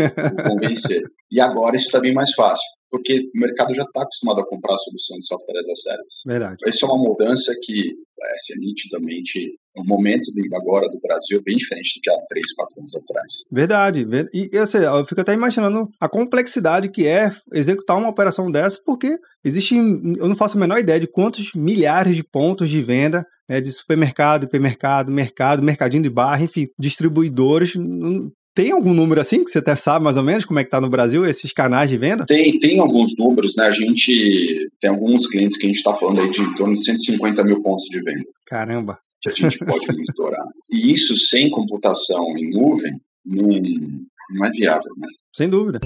convencer. 0.49 1.03
E 1.31 1.39
agora 1.39 1.75
isso 1.75 1.85
está 1.85 1.99
bem 1.99 2.13
mais 2.13 2.33
fácil, 2.33 2.65
porque 2.93 3.21
o 3.35 3.39
mercado 3.39 3.73
já 3.73 3.81
está 3.81 4.03
acostumado 4.03 4.41
a 4.41 4.47
comprar 4.47 4.77
soluções 4.77 5.21
de 5.21 5.25
software 5.25 5.57
as 5.57 5.67
a 5.67 5.75
service. 5.75 6.21
Verdade. 6.27 6.57
Essa 6.63 6.85
é 6.85 6.89
uma 6.89 7.09
mudança 7.09 7.51
que 7.63 7.95
parece 8.15 8.59
nitidamente 8.59 9.57
o 9.75 9.83
momento 9.83 10.31
de 10.31 10.55
agora 10.55 10.87
do 10.87 10.99
Brasil 11.01 11.39
é 11.39 11.41
bem 11.41 11.57
diferente 11.57 11.97
do 11.97 12.01
que 12.03 12.09
há 12.11 12.17
três, 12.29 12.53
quatro 12.53 12.79
anos 12.79 12.93
atrás. 12.93 13.33
Verdade. 13.51 14.05
E 14.31 14.55
assim, 14.55 14.77
eu 14.77 15.03
fico 15.05 15.21
até 15.21 15.33
imaginando 15.33 15.89
a 15.99 16.07
complexidade 16.07 16.91
que 16.91 17.07
é 17.07 17.31
executar 17.51 17.97
uma 17.97 18.09
operação 18.09 18.51
dessa, 18.51 18.79
porque 18.85 19.17
existe, 19.43 19.75
eu 19.75 20.27
não 20.27 20.35
faço 20.35 20.55
a 20.55 20.59
menor 20.59 20.77
ideia 20.77 20.99
de 20.99 21.07
quantos 21.07 21.51
milhares 21.55 22.15
de 22.15 22.23
pontos 22.23 22.69
de 22.69 22.79
venda 22.79 23.25
né, 23.49 23.59
de 23.59 23.71
supermercado, 23.71 24.43
hipermercado, 24.43 25.11
mercado, 25.11 25.63
mercadinho 25.63 26.03
de 26.03 26.11
barra, 26.11 26.43
enfim, 26.43 26.67
distribuidores. 26.77 27.73
Tem 28.55 28.71
algum 28.71 28.93
número 28.93 29.19
assim 29.19 29.43
que 29.43 29.49
você 29.49 29.57
até 29.57 29.75
sabe 29.75 30.05
mais 30.05 30.15
ou 30.15 30.23
menos 30.23 30.45
como 30.45 30.59
é 30.59 30.63
que 30.63 30.67
está 30.67 30.79
no 30.79 30.89
Brasil 30.89 31.25
esses 31.25 31.51
canais 31.51 31.89
de 31.89 31.97
venda? 31.97 32.25
Tem, 32.25 32.59
tem 32.59 32.79
alguns 32.79 33.17
números, 33.17 33.55
né? 33.55 33.65
A 33.65 33.71
gente 33.71 34.69
tem 34.79 34.91
alguns 34.91 35.25
clientes 35.25 35.57
que 35.57 35.65
a 35.65 35.67
gente 35.67 35.77
está 35.77 35.93
falando 35.93 36.21
aí 36.21 36.29
de 36.29 36.41
em 36.41 36.53
torno 36.53 36.75
de 36.75 36.83
150 36.83 37.43
mil 37.43 37.61
pontos 37.63 37.85
de 37.85 37.99
venda. 38.01 38.25
Caramba! 38.45 38.99
Que 39.21 39.29
a 39.29 39.33
gente 39.33 39.57
pode 39.59 39.87
monitorar. 39.87 40.45
E 40.71 40.93
isso 40.93 41.17
sem 41.17 41.49
computação 41.49 42.37
em 42.37 42.51
nuvem 42.51 42.93
não, 43.25 43.47
não 44.29 44.45
é 44.45 44.51
viável, 44.51 44.91
né? 44.97 45.07
Sem 45.35 45.49
dúvida. 45.49 45.79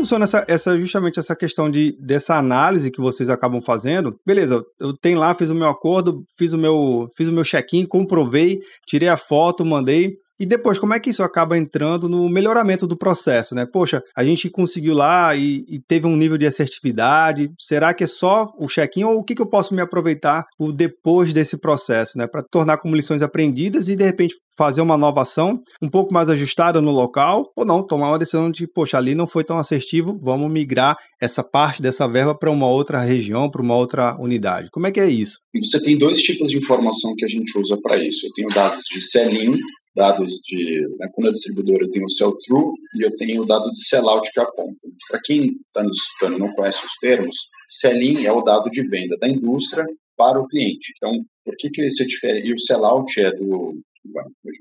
Funciona 0.00 0.24
essa, 0.24 0.44
essa, 0.48 0.78
justamente 0.78 1.18
essa 1.18 1.36
questão 1.36 1.70
de, 1.70 1.96
dessa 2.00 2.34
análise 2.34 2.90
que 2.90 3.00
vocês 3.00 3.28
acabam 3.28 3.60
fazendo? 3.60 4.18
Beleza, 4.26 4.62
eu 4.80 4.96
tenho 4.96 5.18
lá, 5.18 5.34
fiz 5.34 5.50
o 5.50 5.54
meu 5.54 5.68
acordo, 5.68 6.24
fiz 6.38 6.52
o 6.52 6.58
meu, 6.58 7.06
fiz 7.16 7.28
o 7.28 7.32
meu 7.32 7.44
check-in, 7.44 7.84
comprovei, 7.84 8.60
tirei 8.86 9.08
a 9.08 9.16
foto, 9.16 9.64
mandei. 9.64 10.14
E 10.40 10.46
depois, 10.46 10.78
como 10.78 10.94
é 10.94 10.98
que 10.98 11.10
isso 11.10 11.22
acaba 11.22 11.58
entrando 11.58 12.08
no 12.08 12.26
melhoramento 12.30 12.86
do 12.86 12.96
processo, 12.96 13.54
né? 13.54 13.66
Poxa, 13.66 14.02
a 14.16 14.24
gente 14.24 14.48
conseguiu 14.48 14.94
lá 14.94 15.36
e, 15.36 15.66
e 15.68 15.78
teve 15.78 16.06
um 16.06 16.16
nível 16.16 16.38
de 16.38 16.46
assertividade. 16.46 17.52
Será 17.58 17.92
que 17.92 18.04
é 18.04 18.06
só 18.06 18.50
o 18.58 18.66
check-in 18.66 19.04
ou 19.04 19.18
o 19.18 19.22
que, 19.22 19.34
que 19.34 19.42
eu 19.42 19.46
posso 19.46 19.74
me 19.74 19.82
aproveitar 19.82 20.46
o 20.58 20.72
depois 20.72 21.34
desse 21.34 21.58
processo, 21.58 22.16
né? 22.16 22.26
Para 22.26 22.42
tornar 22.42 22.78
como 22.78 22.96
lições 22.96 23.20
aprendidas 23.20 23.90
e 23.90 23.96
de 23.96 24.02
repente 24.02 24.34
fazer 24.56 24.80
uma 24.80 24.96
nova 24.96 25.22
ação 25.22 25.60
um 25.82 25.88
pouco 25.88 26.12
mais 26.12 26.28
ajustada 26.28 26.80
no 26.80 26.90
local 26.90 27.50
ou 27.54 27.64
não, 27.64 27.86
tomar 27.86 28.08
uma 28.08 28.18
decisão 28.18 28.50
de, 28.50 28.66
poxa, 28.66 28.96
ali 28.96 29.14
não 29.14 29.26
foi 29.26 29.44
tão 29.44 29.58
assertivo, 29.58 30.18
vamos 30.22 30.50
migrar 30.50 30.96
essa 31.20 31.44
parte 31.44 31.82
dessa 31.82 32.08
verba 32.08 32.34
para 32.34 32.50
uma 32.50 32.66
outra 32.66 33.00
região, 33.00 33.50
para 33.50 33.62
uma 33.62 33.76
outra 33.76 34.16
unidade. 34.18 34.68
Como 34.70 34.86
é 34.86 34.90
que 34.90 35.00
é 35.00 35.08
isso? 35.08 35.38
Você 35.60 35.82
tem 35.82 35.98
dois 35.98 36.20
tipos 36.22 36.50
de 36.50 36.58
informação 36.58 37.14
que 37.16 37.24
a 37.24 37.28
gente 37.28 37.58
usa 37.58 37.78
para 37.82 37.96
isso. 37.96 38.26
Eu 38.26 38.30
tenho 38.34 38.48
dados 38.48 38.80
de 38.90 39.00
sell-in 39.00 39.58
dados 39.94 40.40
de. 40.46 40.86
Né, 40.98 41.08
quando 41.14 41.28
é 41.28 41.32
distribuidora, 41.32 41.84
eu 41.84 41.90
tenho 41.90 42.06
o 42.06 42.10
sell-through 42.10 42.74
e 42.96 43.02
eu 43.02 43.16
tenho 43.16 43.42
o 43.42 43.46
dado 43.46 43.70
de 43.70 43.88
sell-out 43.88 44.30
que 44.32 44.40
aponta. 44.40 44.88
Para 45.08 45.20
quem 45.22 45.56
está 45.66 45.82
nos 45.82 45.96
escutando 45.96 46.38
não 46.38 46.52
conhece 46.54 46.84
os 46.84 46.92
termos, 47.00 47.36
sell-in 47.66 48.24
é 48.24 48.32
o 48.32 48.42
dado 48.42 48.70
de 48.70 48.82
venda 48.88 49.16
da 49.18 49.28
indústria 49.28 49.84
para 50.16 50.40
o 50.40 50.46
cliente. 50.46 50.92
Então, 50.96 51.24
por 51.44 51.56
que, 51.56 51.70
que 51.70 51.82
isso 51.82 52.02
é 52.02 52.06
diferente? 52.06 52.48
E 52.48 52.54
o 52.54 52.58
sell-out 52.58 53.20
é 53.20 53.32
do 53.32 53.78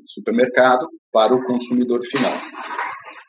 supermercado 0.08 0.88
para 1.12 1.34
o 1.34 1.44
consumidor 1.46 2.04
final. 2.06 2.34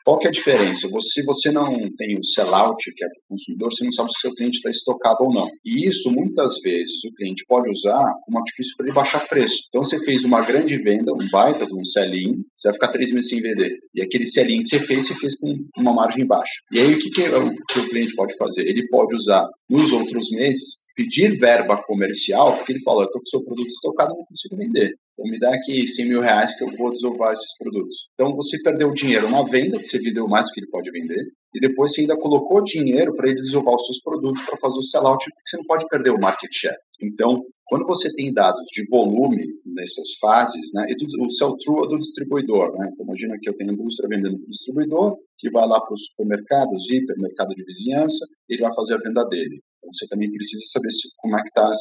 Qual 0.03 0.17
que 0.17 0.27
é 0.27 0.29
a 0.29 0.33
diferença? 0.33 0.87
Se 1.01 1.23
você 1.23 1.51
não 1.51 1.77
tem 1.97 2.17
o 2.17 2.23
sellout, 2.23 2.83
que 2.95 3.03
é 3.03 3.07
para 3.07 3.17
o 3.17 3.29
consumidor, 3.29 3.71
você 3.71 3.85
não 3.85 3.91
sabe 3.91 4.09
se 4.11 4.17
o 4.17 4.21
seu 4.21 4.35
cliente 4.35 4.57
está 4.57 4.69
estocado 4.69 5.17
ou 5.21 5.33
não. 5.33 5.47
E 5.65 5.87
isso, 5.87 6.11
muitas 6.11 6.59
vezes, 6.61 7.03
o 7.05 7.13
cliente 7.13 7.43
pode 7.47 7.69
usar 7.69 8.13
como 8.23 8.39
artifício 8.39 8.75
para 8.77 8.87
ele 8.87 8.95
baixar 8.95 9.27
preço. 9.27 9.57
Então, 9.69 9.83
você 9.83 10.03
fez 10.03 10.23
uma 10.23 10.41
grande 10.41 10.77
venda, 10.77 11.13
um 11.13 11.29
baita 11.29 11.65
de 11.65 11.73
um 11.73 11.83
sell-in, 11.83 12.43
você 12.55 12.69
vai 12.69 12.73
ficar 12.73 12.87
três 12.89 13.11
meses 13.11 13.29
sem 13.29 13.41
vender. 13.41 13.77
E 13.93 14.01
aquele 14.01 14.25
sell-in 14.25 14.61
que 14.63 14.69
você 14.69 14.79
fez, 14.79 15.07
você 15.07 15.15
fez 15.15 15.39
com 15.39 15.55
uma 15.77 15.93
margem 15.93 16.25
baixa. 16.25 16.51
E 16.71 16.79
aí, 16.79 16.93
o 16.93 16.99
que, 16.99 17.09
que, 17.09 17.21
o, 17.21 17.55
que 17.69 17.79
o 17.79 17.89
cliente 17.89 18.15
pode 18.15 18.35
fazer? 18.37 18.67
Ele 18.67 18.87
pode 18.87 19.15
usar 19.15 19.47
nos 19.69 19.91
outros 19.91 20.29
meses 20.31 20.80
pedir 20.95 21.37
verba 21.37 21.81
comercial, 21.83 22.57
porque 22.57 22.73
ele 22.73 22.83
fala, 22.83 23.03
eu 23.03 23.05
estou 23.05 23.21
com 23.21 23.27
o 23.27 23.29
seu 23.29 23.43
produto 23.43 23.67
estocado, 23.67 24.15
não 24.15 24.25
consigo 24.25 24.57
vender. 24.57 24.95
Então 25.11 25.29
me 25.29 25.39
dá 25.39 25.53
aqui 25.53 25.85
100 25.85 26.05
mil 26.07 26.21
reais 26.21 26.57
que 26.57 26.63
eu 26.63 26.75
vou 26.77 26.91
desovar 26.91 27.33
esses 27.33 27.57
produtos. 27.57 28.09
Então 28.13 28.35
você 28.35 28.61
perdeu 28.61 28.93
dinheiro 28.93 29.29
na 29.29 29.43
venda, 29.43 29.77
porque 29.77 29.89
você 29.89 29.99
vendeu 29.99 30.27
mais 30.27 30.45
do 30.47 30.53
que 30.53 30.61
ele 30.61 30.69
pode 30.69 30.89
vender, 30.91 31.25
e 31.53 31.59
depois 31.59 31.91
você 31.91 32.01
ainda 32.01 32.15
colocou 32.17 32.63
dinheiro 32.63 33.13
para 33.13 33.27
ele 33.27 33.41
desovar 33.41 33.75
os 33.75 33.85
seus 33.85 34.01
produtos 34.01 34.41
para 34.43 34.57
fazer 34.57 34.79
o 34.79 34.83
sellout, 34.83 35.23
porque 35.23 35.49
você 35.49 35.57
não 35.57 35.65
pode 35.65 35.85
perder 35.87 36.11
o 36.11 36.19
market 36.19 36.49
share. 36.51 36.77
Então, 37.01 37.43
quando 37.65 37.85
você 37.85 38.13
tem 38.13 38.33
dados 38.33 38.63
de 38.73 38.87
volume 38.89 39.43
nessas 39.65 40.15
fases, 40.19 40.71
né, 40.73 40.87
e 40.89 41.21
o 41.21 41.29
sell-through 41.29 41.85
é 41.85 41.87
do 41.89 41.99
distribuidor, 41.99 42.77
né, 42.77 42.89
então 42.93 43.05
imagina 43.05 43.37
que 43.41 43.49
eu 43.49 43.55
tenho 43.55 43.73
indústria 43.73 44.07
vendendo 44.07 44.37
para 44.37 44.47
o 44.47 44.51
distribuidor, 44.51 45.17
que 45.37 45.49
vai 45.49 45.67
lá 45.67 45.81
para 45.81 45.93
os 45.93 46.05
supermercados, 46.07 46.89
hipermercado 46.89 47.53
de 47.55 47.63
vizinhança, 47.63 48.25
ele 48.47 48.61
vai 48.61 48.73
fazer 48.73 48.93
a 48.93 48.97
venda 48.97 49.25
dele. 49.25 49.61
Então 49.81 49.89
você 49.91 50.07
também 50.07 50.31
precisa 50.31 50.63
saber 50.71 50.91
se, 50.91 51.09
como 51.17 51.35
é 51.35 51.41
que 51.41 51.47
está 51.47 51.71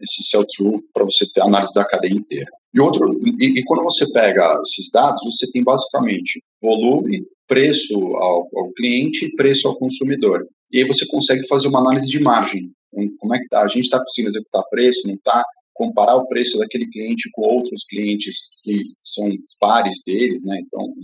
esse 0.00 0.22
sell-through 0.24 0.82
para 0.92 1.04
você 1.04 1.30
ter 1.32 1.42
análise 1.42 1.72
da 1.74 1.84
cadeia 1.84 2.12
inteira. 2.12 2.50
E 2.74 2.80
outro, 2.80 3.20
e, 3.38 3.58
e, 3.58 3.64
quando 3.64 3.84
você 3.84 4.10
pega 4.12 4.60
esses 4.66 4.90
dados, 4.90 5.20
você 5.22 5.50
tem 5.52 5.62
basicamente 5.62 6.42
volume, 6.60 7.22
preço 7.46 7.94
ao, 8.16 8.48
ao 8.56 8.72
cliente 8.72 9.26
e 9.26 9.36
preço 9.36 9.68
ao 9.68 9.76
consumidor. 9.76 10.46
E 10.72 10.78
aí 10.78 10.88
você 10.88 11.06
consegue 11.06 11.46
fazer 11.46 11.68
uma 11.68 11.80
análise 11.80 12.06
de 12.06 12.18
margem. 12.18 12.72
Então, 12.92 13.14
como 13.18 13.34
é 13.34 13.38
que 13.38 13.48
tá? 13.48 13.62
A 13.62 13.68
gente 13.68 13.84
está 13.84 13.98
conseguindo 13.98 14.30
executar 14.30 14.64
preço, 14.70 15.06
não 15.06 15.14
está? 15.14 15.44
Comparar 15.74 16.16
o 16.16 16.26
preço 16.26 16.58
daquele 16.58 16.86
cliente 16.86 17.28
com 17.32 17.42
outros 17.42 17.84
clientes 17.84 18.36
que 18.64 18.84
são 19.04 19.28
pares 19.60 20.02
deles, 20.06 20.42
né? 20.44 20.58
Então, 20.64 20.94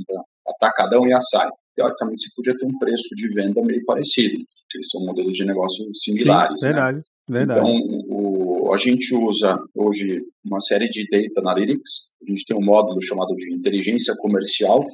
atacadão 0.46 1.06
e 1.06 1.12
açaí. 1.12 1.50
Teoricamente, 1.74 2.22
você 2.22 2.34
podia 2.34 2.56
ter 2.56 2.66
um 2.66 2.78
preço 2.78 3.14
de 3.14 3.28
venda 3.28 3.62
meio 3.62 3.84
parecido, 3.84 4.38
porque 4.68 4.78
eles 4.78 4.90
são 4.90 5.04
modelos 5.04 5.32
de 5.32 5.44
negócio 5.44 5.84
similares. 5.94 6.60
Sim, 6.60 6.66
verdade, 6.66 6.98
né? 7.28 7.38
verdade. 7.38 7.60
Então, 7.60 8.04
o, 8.08 8.72
a 8.72 8.76
gente 8.76 9.14
usa 9.14 9.58
hoje 9.74 10.22
uma 10.44 10.60
série 10.60 10.88
de 10.90 11.08
data 11.08 11.40
analytics. 11.40 12.12
A 12.22 12.30
gente 12.30 12.44
tem 12.44 12.56
um 12.56 12.64
módulo 12.64 13.00
chamado 13.02 13.34
de 13.34 13.52
inteligência 13.52 14.14
comercial, 14.18 14.84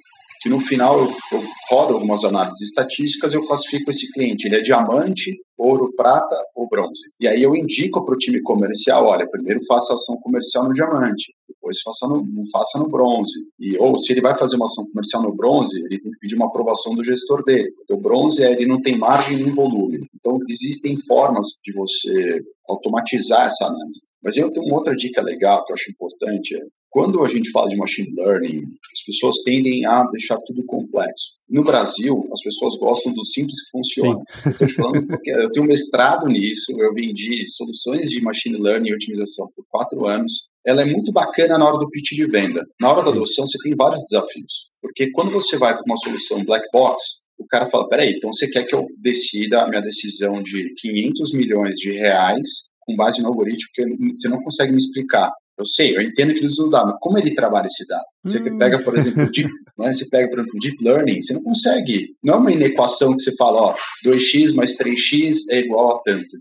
que 0.45 0.51
no 0.51 0.61
final 0.61 0.99
eu, 0.99 1.07
eu 1.33 1.43
rodo 1.71 1.95
algumas 1.95 2.23
análises 2.23 2.61
estatísticas 2.61 3.33
e 3.33 3.37
eu 3.37 3.47
classifico 3.47 3.91
esse 3.91 4.13
cliente. 4.13 4.47
Ele 4.47 4.57
é 4.57 4.61
diamante, 4.61 5.41
ouro, 5.57 5.91
prata 5.97 6.37
ou 6.55 6.69
bronze. 6.69 7.01
E 7.19 7.27
aí 7.27 7.43
eu 7.43 7.57
indico 7.57 8.05
para 8.05 8.15
o 8.15 8.19
time 8.19 8.43
comercial, 8.43 9.07
olha, 9.07 9.27
primeiro 9.31 9.65
faça 9.67 9.95
ação 9.95 10.17
comercial 10.21 10.69
no 10.69 10.75
diamante, 10.75 11.35
depois 11.49 11.81
faça 11.81 12.07
no, 12.07 12.23
faça 12.53 12.79
no 12.79 12.91
bronze. 12.91 13.33
E, 13.59 13.75
ou 13.79 13.97
se 13.97 14.13
ele 14.13 14.21
vai 14.21 14.37
fazer 14.37 14.57
uma 14.57 14.67
ação 14.67 14.85
comercial 14.93 15.23
no 15.23 15.35
bronze, 15.35 15.81
ele 15.81 15.99
tem 15.99 16.13
que 16.13 16.19
pedir 16.19 16.35
uma 16.35 16.47
aprovação 16.47 16.95
do 16.95 17.03
gestor 17.03 17.43
dele, 17.43 17.73
porque 17.73 17.95
o 17.95 18.01
bronze 18.01 18.43
é, 18.43 18.53
ele 18.53 18.67
não 18.67 18.83
tem 18.83 18.99
margem 18.99 19.39
nem 19.39 19.51
volume. 19.51 20.07
Então 20.15 20.39
existem 20.47 20.99
formas 21.07 21.47
de 21.65 21.73
você 21.73 22.43
automatizar 22.69 23.47
essa 23.47 23.65
análise. 23.65 24.03
Mas 24.25 24.37
eu 24.39 24.51
tenho 24.51 24.67
uma 24.67 24.77
outra 24.77 24.97
dica 24.97 25.21
legal 25.21 25.65
que 25.65 25.73
eu 25.73 25.75
acho 25.75 25.91
importante, 25.91 26.57
é, 26.57 26.61
quando 26.89 27.23
a 27.25 27.29
gente 27.29 27.51
fala 27.51 27.69
de 27.69 27.77
machine 27.77 28.15
learning, 28.17 28.63
as 28.93 29.05
pessoas 29.05 29.43
tendem 29.45 29.85
a 29.85 30.05
deixar 30.13 30.39
tudo 30.47 30.65
complexo. 30.65 31.35
No 31.51 31.65
Brasil, 31.65 32.27
as 32.33 32.41
pessoas 32.41 32.77
gostam 32.77 33.13
do 33.13 33.25
simples 33.25 33.61
que 33.65 33.71
funciona. 33.71 34.21
Estou 34.47 34.69
falando 34.69 35.07
porque 35.09 35.31
eu 35.31 35.51
tenho 35.51 35.67
mestrado 35.67 36.27
nisso, 36.29 36.73
eu 36.79 36.95
vendi 36.95 37.45
soluções 37.49 38.09
de 38.09 38.23
machine 38.23 38.57
learning 38.57 38.91
e 38.91 38.95
otimização 38.95 39.47
por 39.55 39.65
quatro 39.69 40.07
anos. 40.07 40.49
Ela 40.65 40.83
é 40.83 40.85
muito 40.85 41.13
bacana 41.13 41.59
na 41.59 41.67
hora 41.67 41.79
do 41.79 41.91
pitch 41.91 42.13
de 42.13 42.27
venda. 42.27 42.65
Na 42.81 42.93
hora 42.93 43.01
Sim. 43.01 43.11
da 43.11 43.17
adoção, 43.17 43.47
você 43.47 43.59
tem 43.63 43.75
vários 43.75 44.03
desafios. 44.05 44.69
Porque 44.81 45.11
quando 45.11 45.33
você 45.33 45.59
vai 45.59 45.75
para 45.75 45.83
uma 45.85 45.97
solução 45.99 46.45
black 46.45 46.65
box, 46.73 47.25
o 47.39 47.47
cara 47.47 47.67
fala, 47.67 47.89
peraí, 47.89 48.15
então 48.17 48.33
você 48.33 48.49
quer 48.49 48.65
que 48.65 48.75
eu 48.75 48.87
decida 49.03 49.63
a 49.63 49.69
minha 49.69 49.83
decisão 49.83 50.41
de 50.41 50.73
500 50.75 51.33
milhões 51.33 51.75
de 51.75 51.91
reais 51.91 52.47
com 52.85 52.97
base 52.97 53.21
no 53.23 53.29
algoritmo, 53.29 53.69
porque 53.75 53.97
você 54.13 54.29
não 54.29 54.43
consegue 54.43 54.73
me 54.73 54.79
explicar. 54.79 55.33
Eu 55.57 55.65
sei, 55.65 55.97
eu 55.97 56.03
entendo 56.03 56.33
que 56.33 56.41
ele 56.41 56.47
usa 56.47 56.65
o 56.65 56.71
dado, 56.71 56.91
mas 56.91 56.99
como 57.01 57.17
ele 57.17 57.33
trabalha 57.33 57.67
esse 57.67 57.87
dado? 57.87 58.03
Você 58.25 58.39
hum. 58.39 58.59
pega, 58.59 58.83
por 58.83 58.97
exemplo, 58.97 59.31
deep, 59.31 59.49
né, 59.79 59.93
você 59.93 60.09
pega, 60.09 60.29
por 60.29 60.41
exemplo, 60.41 60.59
Deep 60.59 60.83
Learning, 60.83 61.23
você 61.23 61.33
não 61.33 61.43
consegue, 61.43 62.09
não 62.25 62.35
é 62.35 62.37
uma 62.39 62.53
inequação 62.53 63.15
que 63.15 63.23
você 63.23 63.35
fala, 63.37 63.61
ó, 63.61 63.77
2x 64.05 64.55
mais 64.55 64.77
3x 64.77 65.37
é 65.51 65.61
igual 65.61 65.97
a 65.97 66.03
tanto. 66.03 66.37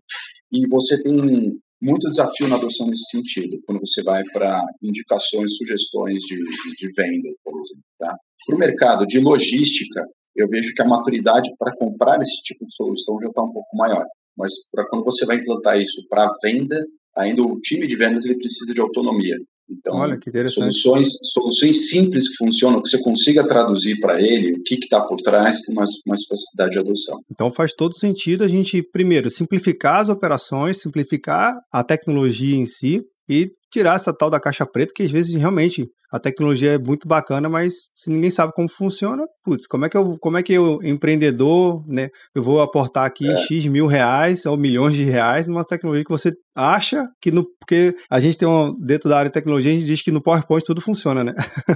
E 0.52 0.68
você 0.68 1.02
tem 1.02 1.60
muito 1.82 2.10
desafio 2.10 2.48
na 2.48 2.56
adoção 2.56 2.88
nesse 2.88 3.10
sentido, 3.12 3.60
quando 3.66 3.80
você 3.82 4.02
vai 4.02 4.24
para 4.32 4.62
indicações, 4.82 5.58
sugestões 5.58 6.22
de, 6.22 6.38
de, 6.38 6.94
venda, 6.96 7.30
por 7.44 7.60
exemplo. 7.60 7.84
Tá? 8.00 8.16
Para 8.46 8.56
o 8.56 8.60
mercado 8.60 9.06
de 9.06 9.20
logística, 9.20 10.06
eu 10.36 10.48
vejo 10.48 10.74
que 10.74 10.82
a 10.82 10.88
maturidade 10.88 11.52
para 11.60 11.76
comprar 11.76 12.20
esse 12.20 12.42
tipo 12.42 12.66
de 12.66 12.74
solução 12.74 13.18
já 13.22 13.28
está 13.28 13.44
um 13.44 13.52
pouco 13.52 13.76
maior. 13.76 14.06
Mas 14.38 14.54
para 14.72 14.88
quando 14.88 15.04
você 15.04 15.26
vai 15.26 15.38
implantar 15.38 15.80
isso 15.80 16.06
para 16.10 16.32
venda, 16.44 16.76
ainda 17.16 17.42
o 17.42 17.60
time 17.60 17.88
de 17.88 17.96
vendas 17.96 18.26
ele 18.26 18.38
precisa 18.38 18.74
de 18.74 18.82
autonomia. 18.82 19.38
Então, 19.70 19.96
Olha. 19.96 20.20
Soluções, 20.50 21.08
soluções 21.34 21.90
simples 21.90 22.30
que 22.30 22.36
funcionam, 22.36 22.82
que 22.82 22.90
você 22.90 23.02
consiga 23.02 23.48
traduzir 23.48 24.00
para 24.00 24.22
ele 24.22 24.54
o 24.54 24.64
que 24.64 24.76
está 24.76 25.02
por 25.02 25.18
trás, 25.18 25.62
tem 25.62 25.74
mais, 25.74 25.90
mais 26.06 26.26
facilidade 26.26 26.72
de 26.72 26.80
adoção. 26.80 27.18
Então 27.32 27.50
faz 27.50 27.74
todo 27.74 27.96
sentido 27.96 28.44
a 28.44 28.48
gente, 28.48 28.84
primeiro, 28.84 29.30
simplificar 29.30 30.02
as 30.02 30.10
operações, 30.10 30.82
simplificar 30.82 31.54
a 31.72 31.84
tecnologia 31.84 32.56
em 32.56 32.66
si, 32.66 33.02
e 33.28 33.52
tirar 33.72 33.96
essa 33.96 34.14
tal 34.14 34.30
da 34.30 34.40
caixa 34.40 34.66
preta, 34.66 34.94
que 34.96 35.04
às 35.04 35.12
vezes 35.12 35.34
realmente 35.34 35.88
a 36.12 36.20
tecnologia 36.20 36.74
é 36.74 36.78
muito 36.78 37.08
bacana, 37.08 37.50
mas 37.50 37.90
se 37.96 38.12
ninguém 38.12 38.30
sabe 38.30 38.54
como 38.54 38.70
funciona, 38.70 39.26
putz, 39.44 39.66
como 39.66 39.86
é 39.86 39.90
que 39.90 39.98
eu, 39.98 40.16
como 40.20 40.38
é 40.38 40.44
que 40.44 40.54
eu, 40.54 40.80
empreendedor, 40.84 41.84
né, 41.88 42.10
eu 42.36 42.44
vou 42.44 42.62
aportar 42.62 43.06
aqui 43.06 43.28
é. 43.28 43.36
X 43.38 43.66
mil 43.66 43.88
reais 43.88 44.46
ou 44.46 44.56
milhões 44.56 44.96
de 44.96 45.04
reais 45.04 45.48
numa 45.48 45.66
tecnologia 45.66 46.04
que 46.04 46.12
você 46.12 46.32
acha 46.56 47.08
que 47.20 47.32
no, 47.32 47.44
porque 47.60 47.96
a 48.10 48.20
gente 48.20 48.38
tem 48.38 48.48
um, 48.48 48.76
dentro 48.80 49.10
da 49.10 49.18
área 49.18 49.30
de 49.30 49.34
tecnologia, 49.34 49.72
a 49.72 49.76
gente 49.76 49.88
diz 49.88 50.04
que 50.04 50.12
no 50.12 50.22
PowerPoint 50.22 50.64
tudo 50.64 50.82
funciona, 50.82 51.24
né? 51.24 51.34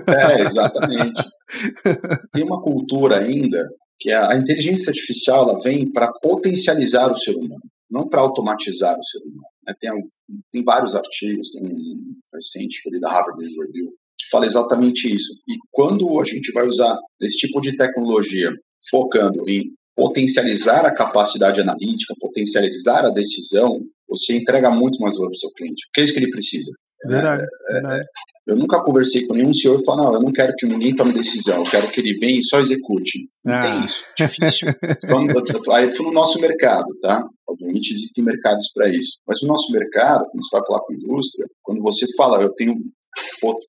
É, 0.08 0.44
exatamente. 0.44 1.24
tem 2.32 2.44
uma 2.44 2.62
cultura 2.62 3.18
ainda 3.18 3.68
que 4.00 4.12
a 4.12 4.38
inteligência 4.38 4.92
artificial 4.92 5.50
ela 5.50 5.60
vem 5.64 5.92
para 5.92 6.12
potencializar 6.22 7.12
o 7.12 7.18
ser 7.18 7.36
humano, 7.36 7.60
não 7.90 8.08
para 8.08 8.22
automatizar 8.22 8.98
o 8.98 9.04
ser 9.04 9.20
humano. 9.20 9.48
Né? 9.66 9.74
Tem, 9.80 9.92
tem 10.52 10.64
vários 10.64 10.96
artigos, 10.96 11.52
tem 11.52 11.66
um 11.66 12.16
recente 12.34 12.82
ali 12.88 13.00
da 13.00 13.10
Harvard 13.10 13.42
Business 13.42 13.68
Review, 13.68 13.90
que 14.18 14.30
fala 14.30 14.46
exatamente 14.46 15.14
isso. 15.14 15.34
E 15.48 15.56
quando 15.72 16.20
a 16.20 16.26
gente 16.26 16.52
vai 16.52 16.68
usar 16.68 16.98
esse 17.22 17.38
tipo 17.38 17.62
de 17.62 17.76
tecnologia 17.76 18.52
focando 18.90 19.48
em 19.50 19.74
potencializar 19.96 20.86
a 20.86 20.94
capacidade 20.94 21.60
analítica, 21.60 22.14
potencializar 22.20 23.06
a 23.06 23.10
decisão, 23.10 23.82
você 24.08 24.38
entrega 24.38 24.70
muito 24.70 25.00
mais 25.00 25.16
valor 25.16 25.30
para 25.30 25.36
o 25.36 25.40
seu 25.40 25.52
cliente. 25.52 25.86
O 25.88 25.92
que 25.94 26.02
é 26.02 26.04
isso 26.04 26.14
que 26.14 26.20
ele 26.20 26.30
precisa? 26.30 26.72
Verdade, 27.06 27.44
é, 27.44 27.74
verdade. 27.74 28.06
Eu 28.48 28.56
nunca 28.56 28.82
conversei 28.82 29.28
com 29.28 29.34
nenhum 29.34 29.54
senhor 29.54 29.78
e 29.78 29.84
falei, 29.84 30.06
não, 30.06 30.14
eu 30.14 30.22
não 30.22 30.32
quero 30.32 30.54
que 30.56 30.66
ninguém 30.66 30.96
tome 30.96 31.12
decisão, 31.12 31.58
eu 31.58 31.70
quero 31.70 31.92
que 31.92 32.00
ele 32.00 32.18
venha 32.18 32.40
e 32.40 32.44
só 32.44 32.60
execute. 32.60 33.30
Não 33.44 33.54
ah. 33.54 33.62
tem 33.62 33.86
isso, 33.86 34.04
difícil. 34.18 34.70
então, 35.04 35.74
aí 35.74 35.90
eu 35.90 36.04
no 36.04 36.14
nosso 36.14 36.40
mercado, 36.40 36.88
tá? 37.02 37.28
Obviamente 37.46 37.92
existem 37.92 38.24
mercados 38.24 38.72
para 38.74 38.88
isso. 38.90 39.20
Mas 39.28 39.42
o 39.42 39.48
nosso 39.48 39.70
mercado, 39.72 40.26
quando 40.32 40.44
você 40.44 40.58
vai 40.58 40.66
falar 40.66 40.80
com 40.80 40.94
a 40.94 40.96
indústria, 40.96 41.48
quando 41.62 41.82
você 41.82 42.06
fala, 42.16 42.42
eu 42.42 42.50
tenho 42.54 42.76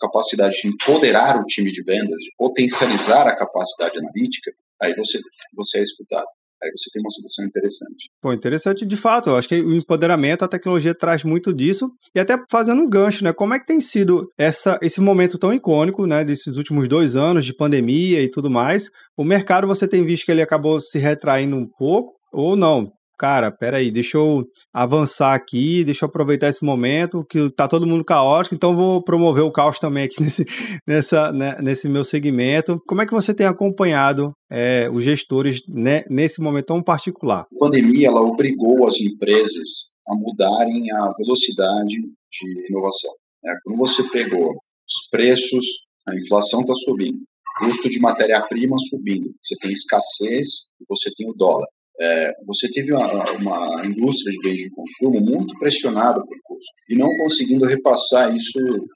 capacidade 0.00 0.60
de 0.60 0.68
empoderar 0.68 1.40
o 1.40 1.44
time 1.44 1.72
de 1.72 1.82
vendas, 1.82 2.18
de 2.20 2.30
potencializar 2.36 3.26
a 3.26 3.36
capacidade 3.36 3.98
analítica, 3.98 4.52
aí 4.80 4.94
você, 4.94 5.18
você 5.54 5.78
é 5.78 5.82
escutado. 5.82 6.26
Aí 6.62 6.70
você 6.76 6.90
tem 6.92 7.00
uma 7.00 7.10
solução 7.10 7.44
interessante. 7.44 8.10
Pô, 8.20 8.32
interessante 8.32 8.84
de 8.84 8.96
fato. 8.96 9.30
Eu 9.30 9.36
acho 9.36 9.48
que 9.48 9.60
o 9.60 9.74
empoderamento, 9.74 10.44
a 10.44 10.48
tecnologia 10.48 10.94
traz 10.94 11.22
muito 11.22 11.52
disso. 11.52 11.90
E 12.14 12.18
até 12.18 12.36
fazendo 12.50 12.82
um 12.82 12.88
gancho, 12.88 13.22
né? 13.22 13.32
Como 13.32 13.54
é 13.54 13.58
que 13.58 13.66
tem 13.66 13.80
sido 13.80 14.28
essa, 14.36 14.78
esse 14.82 15.00
momento 15.00 15.38
tão 15.38 15.52
icônico, 15.52 16.06
né? 16.06 16.24
Desses 16.24 16.56
últimos 16.56 16.88
dois 16.88 17.14
anos 17.14 17.44
de 17.44 17.54
pandemia 17.54 18.20
e 18.22 18.30
tudo 18.30 18.50
mais. 18.50 18.90
O 19.16 19.24
mercado, 19.24 19.66
você 19.66 19.86
tem 19.86 20.04
visto 20.04 20.24
que 20.24 20.32
ele 20.32 20.42
acabou 20.42 20.80
se 20.80 20.98
retraindo 20.98 21.56
um 21.56 21.66
pouco 21.66 22.14
ou 22.32 22.56
não? 22.56 22.92
Cara, 23.18 23.50
peraí, 23.50 23.90
deixa 23.90 24.16
eu 24.16 24.44
avançar 24.72 25.34
aqui, 25.34 25.82
deixa 25.82 26.04
eu 26.04 26.08
aproveitar 26.08 26.48
esse 26.48 26.64
momento, 26.64 27.24
que 27.28 27.50
tá 27.50 27.66
todo 27.66 27.86
mundo 27.86 28.04
caótico, 28.04 28.54
então 28.54 28.76
vou 28.76 29.02
promover 29.02 29.42
o 29.42 29.50
caos 29.50 29.78
também 29.78 30.04
aqui 30.04 30.16
nesse, 30.22 30.46
nessa, 30.86 31.32
né, 31.32 31.56
nesse 31.60 31.88
meu 31.88 32.04
segmento. 32.04 32.80
Como 32.86 33.02
é 33.02 33.06
que 33.06 33.12
você 33.12 33.34
tem 33.34 33.46
acompanhado 33.46 34.32
é, 34.50 34.88
os 34.90 35.02
gestores 35.02 35.60
né, 35.68 36.02
nesse 36.08 36.40
momento 36.40 36.66
tão 36.66 36.82
particular? 36.82 37.40
A 37.40 37.58
pandemia, 37.58 38.08
ela 38.08 38.22
obrigou 38.22 38.86
as 38.86 39.00
empresas 39.00 39.92
a 40.06 40.14
mudarem 40.14 40.90
a 40.92 41.12
velocidade 41.18 41.96
de 41.96 42.66
inovação. 42.70 43.10
Né? 43.42 43.54
Quando 43.64 43.78
você 43.78 44.02
pegou 44.10 44.52
os 44.52 45.08
preços, 45.10 45.66
a 46.08 46.14
inflação 46.16 46.60
está 46.60 46.74
subindo, 46.74 47.18
custo 47.58 47.88
de 47.88 47.98
matéria-prima 47.98 48.76
subindo, 48.88 49.30
você 49.42 49.56
tem 49.60 49.72
escassez 49.72 50.46
e 50.80 50.84
você 50.88 51.10
tem 51.14 51.28
o 51.28 51.34
dólar. 51.34 51.66
É, 52.00 52.32
você 52.46 52.70
teve 52.70 52.92
uma, 52.92 53.32
uma, 53.32 53.86
indústria 53.86 54.32
de 54.32 54.38
bens 54.40 54.62
de 54.62 54.70
consumo 54.70 55.20
muito 55.20 55.58
pressionada 55.58 56.20
por 56.20 56.36
custo 56.44 56.72
e 56.88 56.96
não 56.96 57.08
conseguindo 57.16 57.66
repassar 57.66 58.34
isso 58.36 58.58
100% 58.58 58.86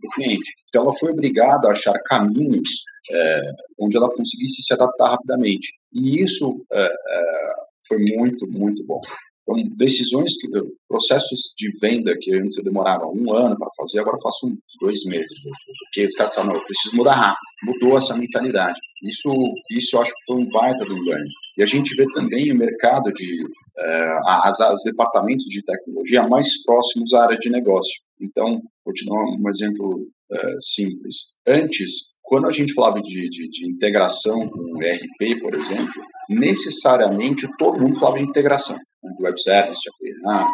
para 0.00 0.08
o 0.08 0.14
cliente. 0.14 0.52
Então, 0.68 0.82
ela 0.82 0.92
foi 0.98 1.12
obrigada 1.12 1.68
a 1.68 1.72
achar 1.72 1.94
caminhos 2.04 2.68
é, 3.10 3.40
onde 3.78 3.96
ela 3.96 4.12
conseguisse 4.14 4.62
se 4.62 4.72
adaptar 4.72 5.10
rapidamente. 5.10 5.72
E 5.92 6.20
isso 6.22 6.64
é, 6.72 6.84
é 6.84 7.52
foi 7.88 7.98
muito, 7.98 8.46
muito 8.48 8.84
bom. 8.86 9.00
Então, 9.42 9.56
decisões, 9.76 10.34
que, 10.38 10.48
processos 10.88 11.52
de 11.58 11.76
venda 11.80 12.16
que 12.20 12.32
antes 12.34 12.56
eu 12.56 12.64
demorava 12.64 13.06
um 13.06 13.32
ano 13.34 13.58
para 13.58 13.68
fazer, 13.76 13.98
agora 13.98 14.16
eu 14.16 14.22
faço 14.22 14.56
dois 14.80 15.04
meses. 15.04 15.36
Porque 15.84 16.04
os 16.04 16.14
caras 16.14 16.34
falam, 16.34 16.54
eu 16.54 16.64
preciso 16.64 16.96
mudar 16.96 17.14
rápido. 17.14 17.40
Mudou 17.64 17.98
essa 17.98 18.16
mentalidade. 18.16 18.78
Isso, 19.02 19.30
isso 19.70 19.96
eu 19.96 20.02
acho 20.02 20.12
que 20.12 20.24
foi 20.26 20.36
um 20.36 20.48
baita 20.48 20.84
do 20.84 20.94
ganho. 21.04 21.26
E 21.58 21.62
a 21.62 21.66
gente 21.66 21.94
vê 21.96 22.04
também 22.14 22.52
o 22.52 22.56
mercado 22.56 23.12
de 23.12 23.44
eh, 23.78 24.18
as, 24.26 24.60
os 24.60 24.82
departamentos 24.84 25.44
de 25.46 25.62
tecnologia 25.62 26.26
mais 26.28 26.62
próximos 26.64 27.12
à 27.12 27.24
área 27.24 27.38
de 27.38 27.50
negócio. 27.50 28.00
Então, 28.20 28.60
vou 28.84 28.94
te 28.94 29.04
dar 29.04 29.14
um 29.14 29.48
exemplo 29.48 30.06
eh, 30.32 30.56
simples. 30.60 31.32
Antes, 31.46 32.12
quando 32.22 32.46
a 32.46 32.52
gente 32.52 32.72
falava 32.74 33.02
de, 33.02 33.28
de, 33.28 33.50
de 33.50 33.68
integração 33.68 34.48
com 34.48 34.78
o 34.78 34.82
ERP, 34.82 35.40
por 35.40 35.54
exemplo, 35.54 36.02
necessariamente 36.28 37.46
todo 37.58 37.80
mundo 37.80 37.98
falava 37.98 38.18
de 38.18 38.24
integração 38.24 38.78
web 39.20 39.40
service, 39.40 39.80
API, 39.88 40.46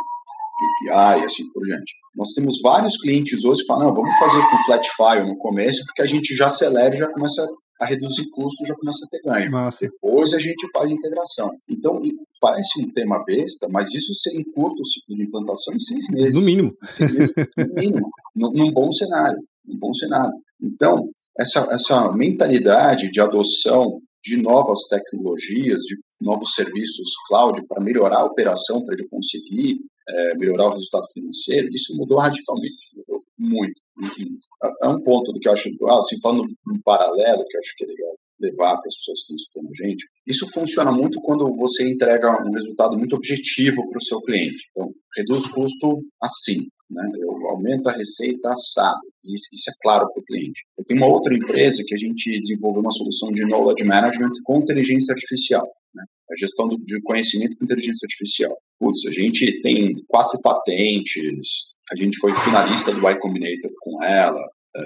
API, 0.91 1.25
assim 1.25 1.51
por 1.53 1.63
diante. 1.65 1.95
Nós 2.17 2.33
temos 2.33 2.61
vários 2.61 2.97
clientes 2.97 3.45
hoje 3.45 3.63
que 3.63 3.67
falam, 3.67 3.89
não, 3.89 3.95
vamos 3.95 4.17
fazer 4.19 4.41
com 4.51 4.65
flat 4.65 4.89
file 4.97 5.29
no 5.29 5.39
começo, 5.39 5.85
porque 5.87 6.03
a 6.03 6.07
gente 6.07 6.35
já 6.35 6.47
acelera 6.47 6.95
e 6.95 6.99
já 6.99 7.13
começa 7.13 7.47
a 7.81 7.87
reduzir 7.87 8.29
custo, 8.31 8.67
já 8.67 8.75
começa 8.75 9.05
a 9.05 9.09
ter 9.09 9.23
ganho. 9.23 9.51
Massa. 9.51 9.87
Depois 9.87 10.33
a 10.35 10.39
gente 10.41 10.69
faz 10.73 10.91
integração. 10.91 11.51
Então, 11.69 12.03
parece 12.41 12.83
um 12.83 12.91
tema 12.91 13.23
besta, 13.25 13.69
mas 13.71 13.95
isso 13.95 14.13
seria 14.15 14.41
em 14.41 14.45
curto 14.53 14.85
ciclo 14.85 15.17
de 15.17 15.23
implantação 15.23 15.75
em 15.75 15.79
seis 15.79 16.09
meses. 16.11 16.35
No 16.35 16.43
mínimo. 16.43 16.77
Seis 16.83 17.13
meses, 17.13 17.35
no 17.57 17.75
mínimo. 17.75 18.11
num 18.35 18.73
bom 18.73 18.91
cenário. 18.91 19.39
Num 19.65 19.79
bom 19.79 19.95
cenário. 19.95 20.33
Então, 20.61 21.09
essa, 21.39 21.61
essa 21.71 22.13
mentalidade 22.13 23.11
de 23.13 23.21
adoção 23.21 24.01
de 24.25 24.37
novas 24.37 24.81
tecnologias, 24.91 25.83
de 25.83 25.97
novos 26.21 26.53
serviços 26.55 27.13
cloud 27.27 27.61
para 27.67 27.83
melhorar 27.83 28.21
a 28.21 28.27
operação, 28.27 28.85
para 28.85 28.95
ele 28.95 29.09
conseguir 29.09 29.79
é, 30.09 30.35
melhorar 30.37 30.69
o 30.69 30.73
resultado 30.73 31.07
financeiro, 31.13 31.69
isso 31.73 31.97
mudou 31.97 32.19
radicalmente, 32.19 32.77
mudou 32.95 33.23
muito, 33.39 33.83
muito, 33.97 34.21
muito. 34.21 34.49
É 34.83 34.89
um 34.89 35.01
ponto 35.03 35.33
do 35.33 35.39
que 35.39 35.49
eu 35.49 35.53
acho, 35.53 35.69
ah, 35.87 35.99
assim, 35.99 36.19
falando 36.21 36.45
um 36.45 36.81
paralelo, 36.83 37.45
que 37.47 37.57
eu 37.57 37.61
acho 37.61 37.77
que 37.77 37.85
é 37.85 37.87
legal 37.89 38.17
levar 38.41 38.77
para 38.77 38.87
as 38.87 38.97
pessoas 38.97 39.27
que 39.27 39.35
estão 39.35 39.63
a 39.63 39.87
gente, 39.87 40.07
isso 40.27 40.49
funciona 40.51 40.93
muito 40.93 41.21
quando 41.21 41.53
você 41.57 41.91
entrega 41.91 42.41
um 42.47 42.53
resultado 42.53 42.97
muito 42.97 43.17
objetivo 43.17 43.89
para 43.89 43.99
o 43.99 44.05
seu 44.05 44.21
cliente. 44.21 44.69
Então, 44.71 44.93
reduz 45.17 45.49
custo 45.49 46.01
assim, 46.23 46.69
né? 46.91 47.03
Eu 47.19 47.31
aumento 47.49 47.89
a 47.89 47.93
receita 47.93 48.51
assado. 48.51 49.01
Isso, 49.25 49.49
isso 49.53 49.71
é 49.71 49.75
claro 49.83 50.09
para 50.13 50.21
o 50.21 50.25
cliente. 50.25 50.65
Eu 50.79 50.85
tenho 50.85 51.01
uma 51.01 51.13
outra 51.13 51.35
empresa 51.35 51.83
que 51.87 51.95
a 51.95 51.99
gente 51.99 52.41
desenvolveu 52.41 52.81
uma 52.81 52.93
solução 52.93 53.31
de 53.31 53.45
knowledge 53.45 53.85
management 53.85 54.33
com 54.45 54.61
inteligência 54.61 55.13
artificial. 55.13 55.69
Né? 55.95 56.05
A 56.31 56.37
gestão 56.37 56.69
do, 56.69 56.79
de 56.79 57.01
conhecimento 57.03 57.57
com 57.57 57.65
inteligência 57.65 58.07
artificial. 58.07 58.57
Putz, 58.79 59.07
a 59.07 59.13
gente 59.13 59.61
tem 59.63 59.95
quatro 60.07 60.41
patentes, 60.41 61.77
A 61.91 61.97
gente 61.97 62.19
foi 62.19 62.35
finalista 62.41 62.93
do 62.93 63.01
Y 63.01 63.19
Combinator 63.19 63.71
com 63.81 64.03
ela. 64.03 64.41
É, 64.77 64.83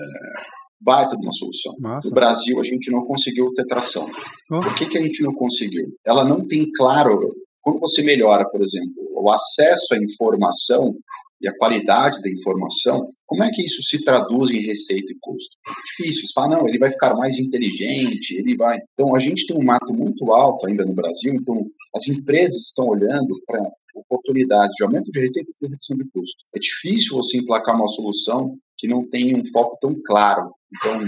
baita 0.81 1.17
de 1.17 1.23
uma 1.23 1.33
solução. 1.33 1.75
Massa. 1.79 2.09
No 2.09 2.15
Brasil, 2.15 2.61
a 2.61 2.65
gente 2.65 2.91
não 2.91 3.05
conseguiu 3.05 3.53
ter 3.55 3.67
tração. 3.67 4.11
Oh. 4.51 4.61
Por 4.61 4.75
que, 4.75 4.87
que 4.87 4.99
a 4.99 5.03
gente 5.03 5.23
não 5.23 5.33
conseguiu? 5.33 5.87
Ela 6.05 6.25
não 6.25 6.47
tem 6.47 6.71
claro. 6.77 7.35
Quando 7.61 7.79
você 7.79 8.03
melhora, 8.03 8.49
por 8.51 8.61
exemplo, 8.61 8.93
o 9.15 9.31
acesso 9.31 9.95
à 9.95 9.99
informação 9.99 10.97
e 11.43 11.49
a 11.49 11.57
qualidade 11.57 12.23
da 12.23 12.31
informação, 12.31 13.11
como 13.27 13.43
é 13.43 13.51
que 13.51 13.63
isso 13.63 13.83
se 13.83 14.05
traduz 14.05 14.51
em 14.51 14.61
receita 14.61 15.13
e 15.13 15.17
custo? 15.21 15.57
É 15.67 15.73
difícil. 15.85 16.27
Você 16.27 16.33
fala, 16.33 16.57
não, 16.57 16.69
ele 16.69 16.79
vai 16.79 16.91
ficar 16.91 17.15
mais 17.15 17.39
inteligente, 17.39 18.37
ele 18.37 18.57
vai. 18.57 18.79
Então, 18.93 19.15
a 19.17 19.19
gente 19.19 19.47
tem 19.47 19.57
um 19.57 19.65
mato 19.65 19.93
muito 19.93 20.31
alto 20.33 20.67
ainda 20.67 20.85
no 20.85 20.95
Brasil, 20.95 21.35
então 21.35 21.67
as 21.95 22.07
empresas 22.07 22.69
estão 22.69 22.87
olhando 22.87 23.35
para 23.47 23.61
oportunidades 23.95 24.75
de 24.77 24.85
aumento 24.85 25.11
de 25.11 25.21
receita 25.21 25.51
e 25.61 25.67
redução 25.67 25.97
de 25.97 26.05
custo. 26.11 26.45
É 26.55 26.59
difícil 26.59 27.17
você 27.17 27.39
emplacar 27.39 27.77
uma 27.77 27.89
solução 27.89 28.57
que 28.79 28.87
não 28.87 29.09
tenha 29.09 29.37
um 29.37 29.45
foco 29.45 29.77
tão 29.81 30.01
claro. 30.07 30.55
Então, 30.77 31.01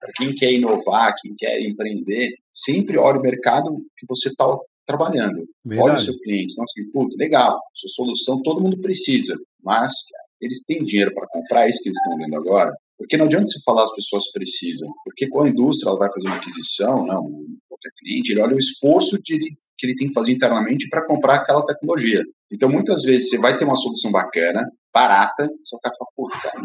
para 0.00 0.12
quem 0.16 0.34
quer 0.34 0.52
inovar, 0.52 1.14
quem 1.20 1.34
quer 1.36 1.60
empreender, 1.60 2.34
sempre 2.52 2.96
olhe 2.96 3.18
o 3.18 3.22
mercado 3.22 3.84
que 3.98 4.06
você 4.08 4.28
está 4.28 4.46
trabalhando. 4.86 5.46
Verdade. 5.64 5.90
Olha 5.90 5.98
o 5.98 6.04
seu 6.04 6.18
cliente. 6.20 6.52
Então, 6.52 6.64
assim, 6.64 6.90
putz, 6.90 7.16
legal, 7.16 7.58
sua 7.74 7.90
solução 7.90 8.42
todo 8.42 8.60
mundo 8.60 8.80
precisa, 8.80 9.36
mas 9.64 9.92
eles 10.40 10.64
têm 10.64 10.84
dinheiro 10.84 11.12
para 11.14 11.28
comprar, 11.28 11.66
é 11.66 11.70
isso 11.70 11.82
que 11.82 11.88
eles 11.88 11.98
estão 11.98 12.16
vendo 12.16 12.36
agora. 12.36 12.72
Porque 12.98 13.16
não 13.16 13.26
adianta 13.26 13.46
você 13.46 13.60
falar 13.64 13.84
as 13.84 13.94
pessoas 13.94 14.30
precisam, 14.30 14.88
porque 15.04 15.28
com 15.28 15.42
a 15.42 15.48
indústria 15.48 15.90
ela 15.90 15.98
vai 15.98 16.12
fazer 16.12 16.26
uma 16.28 16.36
aquisição, 16.36 17.06
não, 17.06 17.22
qualquer 17.68 17.90
cliente, 17.98 18.32
ele 18.32 18.42
olha 18.42 18.54
o 18.54 18.58
esforço 18.58 19.18
de, 19.22 19.38
que 19.78 19.86
ele 19.86 19.94
tem 19.94 20.08
que 20.08 20.14
fazer 20.14 20.32
internamente 20.32 20.88
para 20.88 21.06
comprar 21.06 21.36
aquela 21.36 21.64
tecnologia. 21.64 22.22
Então, 22.52 22.68
muitas 22.68 23.02
vezes, 23.02 23.30
você 23.30 23.38
vai 23.38 23.56
ter 23.56 23.64
uma 23.64 23.76
solução 23.76 24.12
bacana, 24.12 24.68
barata, 24.92 25.48
só 25.64 25.76
que 25.76 25.82
cara 25.82 25.94
fala, 25.96 26.10
pô, 26.14 26.28
cara, 26.28 26.60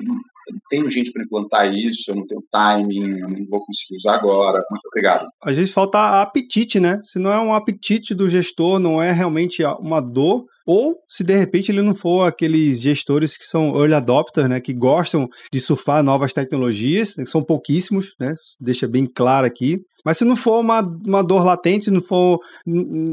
eu 0.47 0.53
não 0.53 0.61
tenho 0.69 0.89
gente 0.89 1.11
para 1.11 1.23
implantar 1.23 1.73
isso, 1.73 2.11
eu 2.11 2.15
não 2.15 2.25
tenho 2.25 2.43
timing, 2.51 3.19
eu 3.19 3.29
não 3.29 3.45
vou 3.49 3.65
conseguir 3.65 3.97
usar 3.97 4.15
agora, 4.15 4.63
muito 4.69 4.85
obrigado. 4.87 5.27
Às 5.43 5.55
vezes 5.55 5.73
falta 5.73 6.21
apetite, 6.21 6.79
né? 6.79 6.99
Se 7.03 7.19
não 7.19 7.31
é 7.31 7.39
um 7.39 7.53
apetite 7.53 8.13
do 8.13 8.29
gestor, 8.29 8.79
não 8.79 9.01
é 9.01 9.11
realmente 9.11 9.63
uma 9.79 10.01
dor, 10.01 10.45
ou 10.65 10.95
se 11.07 11.23
de 11.23 11.35
repente 11.35 11.71
ele 11.71 11.81
não 11.81 11.93
for 11.93 12.27
aqueles 12.27 12.81
gestores 12.81 13.37
que 13.37 13.45
são 13.45 13.75
early 13.79 13.93
adopters, 13.93 14.49
né, 14.49 14.59
que 14.59 14.73
gostam 14.73 15.29
de 15.53 15.59
surfar 15.59 16.01
novas 16.01 16.33
tecnologias, 16.33 17.15
né, 17.17 17.23
que 17.23 17.29
são 17.29 17.43
pouquíssimos, 17.43 18.13
né, 18.19 18.33
deixa 18.59 18.87
bem 18.87 19.05
claro 19.05 19.45
aqui. 19.45 19.77
Mas 20.03 20.17
se 20.17 20.25
não 20.25 20.35
for 20.35 20.59
uma, 20.59 20.81
uma 21.05 21.23
dor 21.23 21.43
latente, 21.43 21.85
se 21.85 21.91
não 21.91 22.01
for, 22.01 22.39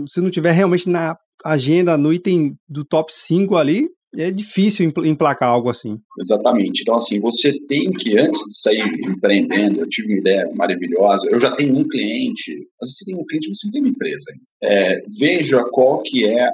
se 0.07 0.21
não 0.21 0.31
tiver 0.31 0.53
realmente 0.53 0.88
na 0.88 1.14
agenda, 1.45 1.99
no 1.99 2.12
item 2.12 2.53
do 2.68 2.85
top 2.85 3.12
5 3.14 3.57
ali, 3.57 3.88
é 4.16 4.31
difícil 4.31 4.92
emplacar 5.05 5.48
algo 5.48 5.70
assim. 5.70 5.98
Exatamente. 6.18 6.83
Então, 6.83 6.96
assim, 6.96 7.18
você 7.20 7.53
tem 7.66 7.90
que, 7.90 8.18
antes 8.18 8.40
de 8.40 8.61
sair 8.61 8.83
empreendendo, 9.05 9.81
eu 9.81 9.88
tive 9.88 10.12
uma 10.12 10.18
ideia 10.18 10.51
maravilhosa, 10.55 11.29
eu 11.31 11.40
já 11.40 11.55
tenho 11.57 11.77
um 11.77 11.88
cliente, 11.88 12.53
vezes 12.81 12.98
você 12.98 13.05
tem 13.07 13.16
um 13.16 13.25
cliente, 13.25 13.48
você 13.48 13.66
não 13.66 13.72
tem 13.72 13.83
uma 13.83 13.90
empresa. 13.90 14.33
É, 14.62 15.03
veja 15.18 15.64
qual 15.70 16.03
que 16.03 16.27
é 16.27 16.44
a, 16.44 16.51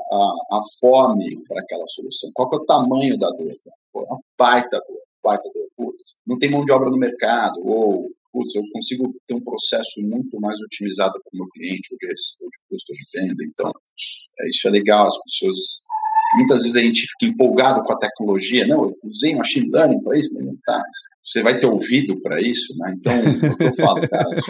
a 0.53 0.61
fome 0.81 1.43
para 1.49 1.61
aquela 1.61 1.87
solução, 1.89 2.31
qual 2.35 2.49
que 2.49 2.57
é 2.57 2.61
o 2.61 2.67
tamanho 2.67 3.19
da 3.19 3.29
dor. 3.31 3.53
Pô, 3.93 4.01
é 4.01 4.09
uma 4.09 4.21
baita 4.39 4.79
dor, 4.87 5.01
baita 5.23 5.49
dor. 5.53 5.69
Putz, 5.77 6.17
não 6.27 6.39
tem 6.39 6.51
mão 6.51 6.65
de 6.65 6.73
obra 6.73 6.91
no 6.91 6.97
mercado, 6.97 7.61
ou 7.67 8.11
putz, 8.33 8.55
eu 8.55 8.63
consigo 8.73 9.15
ter 9.27 9.35
um 9.35 9.43
processo 9.43 10.01
muito 10.01 10.41
mais 10.41 10.61
otimizado 10.61 11.13
para 11.13 11.31
o 11.35 11.39
meu 11.39 11.49
cliente, 11.49 11.89
ou 11.93 11.99
de, 11.99 12.07
ou 12.07 12.51
de 12.51 12.59
custo 12.69 12.93
de 12.93 13.21
venda. 13.21 13.45
Então, 13.45 13.73
é, 14.41 14.49
isso 14.49 14.69
é 14.69 14.71
legal, 14.71 15.07
as 15.07 15.19
pessoas 15.25 15.57
Muitas 16.37 16.59
vezes 16.63 16.77
a 16.77 16.81
gente 16.81 17.01
fica 17.01 17.33
empolgado 17.33 17.83
com 17.85 17.93
a 17.93 17.99
tecnologia. 17.99 18.67
Não, 18.67 18.85
eu 18.85 18.95
usei 19.05 19.35
machine 19.35 19.71
learning 19.71 20.03
para 20.03 20.19
isso, 20.19 20.35
mas 20.35 20.45
tá, 20.65 20.83
você 21.23 21.43
vai 21.43 21.59
ter 21.59 21.67
ouvido 21.67 22.21
para 22.21 22.41
isso, 22.41 22.77
né? 22.79 22.95
Então, 22.97 23.13
é 23.13 23.53
o 23.53 23.57
que 23.57 23.65
eu 23.65 23.75
falo, 23.75 24.09
cara, 24.09 24.43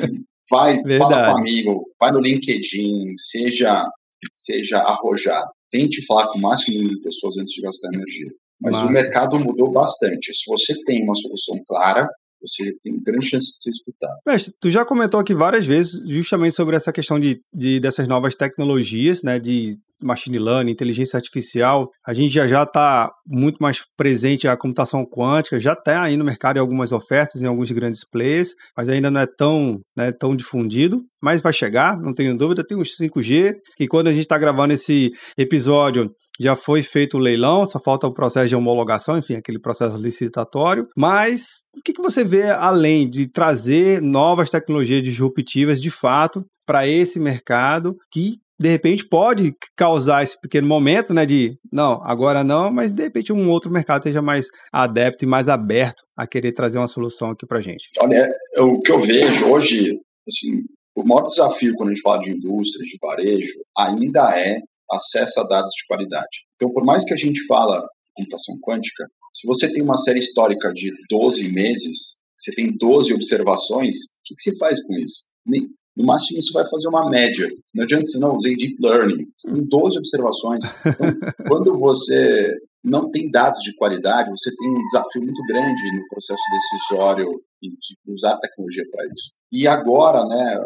vai, 0.51 0.83
Verdade. 0.83 0.99
fala 0.99 1.27
com 1.27 1.33
um 1.33 1.39
amigo, 1.39 1.85
vai 2.01 2.13
no 2.13 2.21
LinkedIn, 2.21 3.15
seja, 3.17 3.89
seja 4.33 4.79
arrojado. 4.79 5.49
Tente 5.71 6.05
falar 6.07 6.29
com 6.29 6.39
o 6.39 6.43
máximo 6.43 6.79
número 6.79 6.97
de 6.97 7.03
pessoas 7.03 7.37
antes 7.37 7.53
de 7.53 7.63
gastar 7.63 7.91
energia. 7.95 8.31
Mas 8.61 8.73
Massa. 8.73 8.87
o 8.87 8.91
mercado 8.91 9.39
mudou 9.39 9.71
bastante. 9.71 10.35
Se 10.35 10.51
você 10.51 10.75
tem 10.85 11.05
uma 11.05 11.15
solução 11.15 11.63
clara, 11.67 12.09
você 12.41 12.75
tem 12.83 13.01
grande 13.03 13.27
chance 13.27 13.47
de 13.47 13.63
ser 13.63 13.71
escutado. 13.71 14.19
Mestre, 14.27 14.55
tu 14.61 14.71
já 14.71 14.85
comentou 14.85 15.21
aqui 15.21 15.35
várias 15.35 15.67
vezes 15.67 16.01
justamente 16.09 16.55
sobre 16.55 16.77
essa 16.77 16.93
questão 16.93 17.19
de, 17.19 17.41
de 17.53 17.81
dessas 17.81 18.09
novas 18.09 18.35
tecnologias, 18.35 19.23
né, 19.23 19.39
de 19.39 19.77
machine 20.03 20.39
learning, 20.39 20.73
inteligência 20.73 21.17
artificial, 21.17 21.89
a 22.07 22.15
gente 22.15 22.33
já 22.33 22.47
já 22.47 22.63
está 22.63 23.11
muito 23.27 23.59
mais 23.61 23.81
presente 23.97 24.49
a 24.49 24.57
computação 24.57 25.05
quântica, 25.05 25.61
já 25.61 25.73
está 25.73 26.03
aí 26.03 26.17
no 26.17 26.25
mercado 26.25 26.57
em 26.57 26.61
algumas 26.61 26.93
ofertas, 26.93 27.43
em 27.43 27.47
alguns 27.47 27.71
grandes 27.71 28.09
players, 28.09 28.51
mas 28.77 28.89
ainda 28.89 29.11
não 29.11 29.21
é 29.21 29.27
tão, 29.27 29.81
né, 29.97 30.13
tão 30.13 30.35
difundido, 30.35 31.03
mas 31.23 31.41
vai 31.41 31.53
chegar, 31.53 31.99
não 31.99 32.13
tenho 32.13 32.37
dúvida, 32.37 32.65
tem 32.67 32.79
uns 32.79 32.97
5G, 32.97 33.55
e 33.81 33.89
quando 33.89 34.09
a 34.09 34.11
gente 34.11 34.23
está 34.23 34.39
gravando 34.39 34.75
esse 34.75 35.11
episódio, 35.37 36.11
já 36.41 36.55
foi 36.55 36.83
feito 36.83 37.17
o 37.17 37.21
leilão, 37.21 37.67
só 37.67 37.81
falta 37.81 38.07
o 38.07 38.15
processo 38.15 38.49
de 38.49 38.55
homologação, 38.55 39.19
enfim, 39.19 39.35
aquele 39.35 39.59
processo 39.59 39.97
licitatório. 39.97 40.87
Mas 40.97 41.43
o 41.77 41.83
que, 41.83 41.93
que 41.93 42.03
você 42.03 42.25
vê 42.25 42.51
além 42.51 43.11
de 43.11 43.29
trazer 43.29 44.01
novas 44.01 44.49
tecnologias 44.49 45.03
disruptivas 45.03 45.81
de 45.81 45.91
fato 45.91 46.45
para 46.65 46.87
esse 46.87 47.19
mercado 47.19 47.97
que 48.13 48.37
de 48.61 48.69
repente 48.69 49.07
pode 49.07 49.53
causar 49.77 50.23
esse 50.23 50.39
pequeno 50.41 50.67
momento, 50.67 51.15
né, 51.15 51.25
de 51.25 51.57
não, 51.73 52.01
agora 52.03 52.43
não, 52.43 52.71
mas 52.71 52.91
de 52.91 53.05
repente 53.05 53.33
um 53.33 53.51
outro 53.51 53.71
mercado 53.71 54.03
seja 54.03 54.21
mais 54.21 54.47
adepto 54.73 55.25
e 55.25 55.29
mais 55.29 55.49
aberto 55.49 56.03
a 56.17 56.27
querer 56.27 56.53
trazer 56.53 56.79
uma 56.79 56.89
solução 56.89 57.31
aqui 57.31 57.47
para 57.47 57.61
gente. 57.61 57.89
Olha, 58.01 58.29
o 58.59 58.81
que 58.81 58.91
eu 58.91 59.01
vejo 59.01 59.47
hoje, 59.47 59.99
assim, 60.29 60.63
o 60.97 61.05
maior 61.05 61.27
desafio 61.27 61.75
quando 61.77 61.91
a 61.91 61.95
gente 61.95 62.03
fala 62.03 62.23
de 62.23 62.31
indústria, 62.33 62.85
de 62.85 62.99
varejo, 63.01 63.55
ainda 63.77 64.37
é 64.37 64.59
acesso 64.91 65.41
a 65.41 65.45
dados 65.45 65.71
de 65.71 65.87
qualidade. 65.87 66.47
Então, 66.57 66.73
por 66.73 66.85
mais 66.85 67.05
que 67.05 67.15
a 67.15 67.17
gente 67.17 67.47
fala 67.47 67.87
computação 68.15 68.57
quântica, 68.61 69.05
se 69.33 69.47
você 69.47 69.73
tem 69.73 69.83
uma 69.83 69.97
série 69.99 70.19
histórica 70.19 70.73
de 70.73 70.91
12 71.09 71.53
meses, 71.53 72.19
você 72.37 72.53
tem 72.53 72.77
12 72.77 73.15
observações, 73.15 73.95
o 73.95 74.23
que, 74.25 74.35
que 74.35 74.43
você 74.43 74.59
faz 74.59 74.83
com 74.85 74.95
isso? 74.95 75.25
No 75.99 76.07
máximo, 76.07 76.41
você 76.41 76.53
vai 76.53 76.65
fazer 76.71 76.87
uma 76.87 77.11
média. 77.11 77.49
Não 77.75 77.83
adianta 77.83 78.07
você 78.07 78.19
não 78.21 78.37
usar 78.37 78.51
deep 78.51 78.77
learning. 78.81 79.27
Você 79.37 79.51
tem 79.51 79.65
12 79.65 79.99
observações. 79.99 80.65
Então, 80.87 81.09
quando 81.49 81.77
você 81.77 82.57
não 82.85 83.11
tem 83.11 83.29
dados 83.29 83.61
de 83.63 83.75
qualidade, 83.75 84.31
você 84.31 84.55
tem 84.57 84.71
um 84.71 84.83
desafio 84.85 85.23
muito 85.23 85.43
grande 85.49 85.93
no 85.93 86.07
processo 86.09 86.43
decisório 86.53 87.29
e 87.61 87.71
de 87.71 88.13
usar 88.15 88.39
tecnologia 88.39 88.85
para 88.93 89.05
isso. 89.07 89.33
E 89.51 89.67
agora, 89.67 90.25
né, 90.25 90.65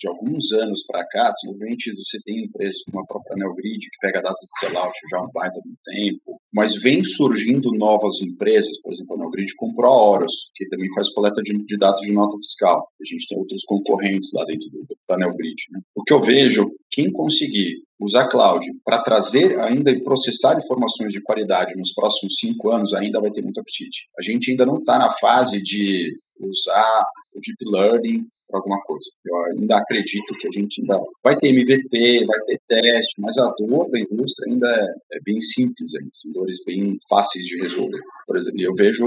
de 0.00 0.08
alguns 0.08 0.50
anos 0.52 0.82
para 0.86 1.06
cá, 1.06 1.30
simplesmente 1.34 1.94
você 1.94 2.18
tem 2.24 2.44
empresas 2.44 2.82
como 2.84 3.02
a 3.02 3.06
própria 3.06 3.36
Neogrid, 3.36 3.80
que 3.80 3.98
pega 4.00 4.22
dados 4.22 4.40
de 4.40 4.58
sellout 4.58 4.98
já 5.10 5.18
há 5.18 5.24
um 5.24 5.30
baita 5.32 5.60
do 5.60 5.76
tempo, 5.84 6.40
mas 6.54 6.74
vem 6.80 7.04
surgindo 7.04 7.70
novas 7.72 8.20
empresas, 8.22 8.80
por 8.82 8.92
exemplo, 8.92 9.16
a 9.16 9.18
Neogrid 9.18 9.54
comprou 9.56 9.92
a 9.92 10.02
Horus, 10.02 10.50
que 10.56 10.66
também 10.68 10.88
faz 10.94 11.10
coleta 11.12 11.42
de, 11.42 11.52
de, 11.64 11.76
dados 11.76 12.00
de 12.00 12.12
nota 12.12 12.34
fiscal. 12.38 12.88
A 13.00 13.04
gente 13.04 13.26
tem 13.28 13.38
outros 13.38 13.62
concorrentes 13.66 14.30
lá 14.32 14.44
dentro 14.46 14.70
do, 14.70 14.86
da 15.06 15.18
Neogrid. 15.18 15.62
Né? 15.70 15.80
O 15.94 16.02
que 16.02 16.14
eu 16.14 16.20
vejo, 16.22 16.66
quem 16.90 17.12
conseguir 17.12 17.82
usar 18.00 18.28
cloud 18.28 18.66
para 18.84 19.02
trazer 19.02 19.58
ainda 19.60 19.90
e 19.90 20.02
processar 20.02 20.58
informações 20.58 21.12
de 21.12 21.20
qualidade 21.20 21.76
nos 21.76 21.92
próximos 21.92 22.36
cinco 22.40 22.70
anos 22.70 22.94
ainda 22.94 23.20
vai 23.20 23.30
ter 23.30 23.42
muito 23.42 23.60
apetite. 23.60 24.06
A 24.18 24.22
gente 24.22 24.50
ainda 24.50 24.64
não 24.64 24.78
está 24.78 24.98
na 24.98 25.12
fase 25.12 25.62
de 25.62 26.12
usar 26.40 27.04
o 27.36 27.40
deep 27.40 27.70
learning 27.70 28.26
para 28.48 28.58
alguma 28.58 28.80
coisa. 28.82 29.10
Eu 29.24 29.36
ainda 29.44 29.76
acredito 29.76 30.34
que 30.40 30.48
a 30.48 30.50
gente 30.50 30.80
ainda 30.80 30.98
vai 31.22 31.36
ter 31.36 31.48
MVP, 31.48 32.24
vai 32.26 32.40
ter 32.46 32.60
teste, 32.66 33.20
mas 33.20 33.36
a 33.36 33.52
dor 33.58 33.90
da 33.90 34.00
indústria 34.00 34.50
ainda 34.50 34.66
é, 34.66 35.16
é 35.16 35.18
bem 35.24 35.40
simples, 35.42 35.94
ainda, 35.94 36.10
são 36.14 36.32
dores 36.32 36.64
bem 36.64 36.98
fáceis 37.08 37.44
de 37.44 37.60
resolver. 37.60 38.00
Por 38.26 38.36
exemplo, 38.36 38.60
eu 38.62 38.74
vejo 38.74 39.06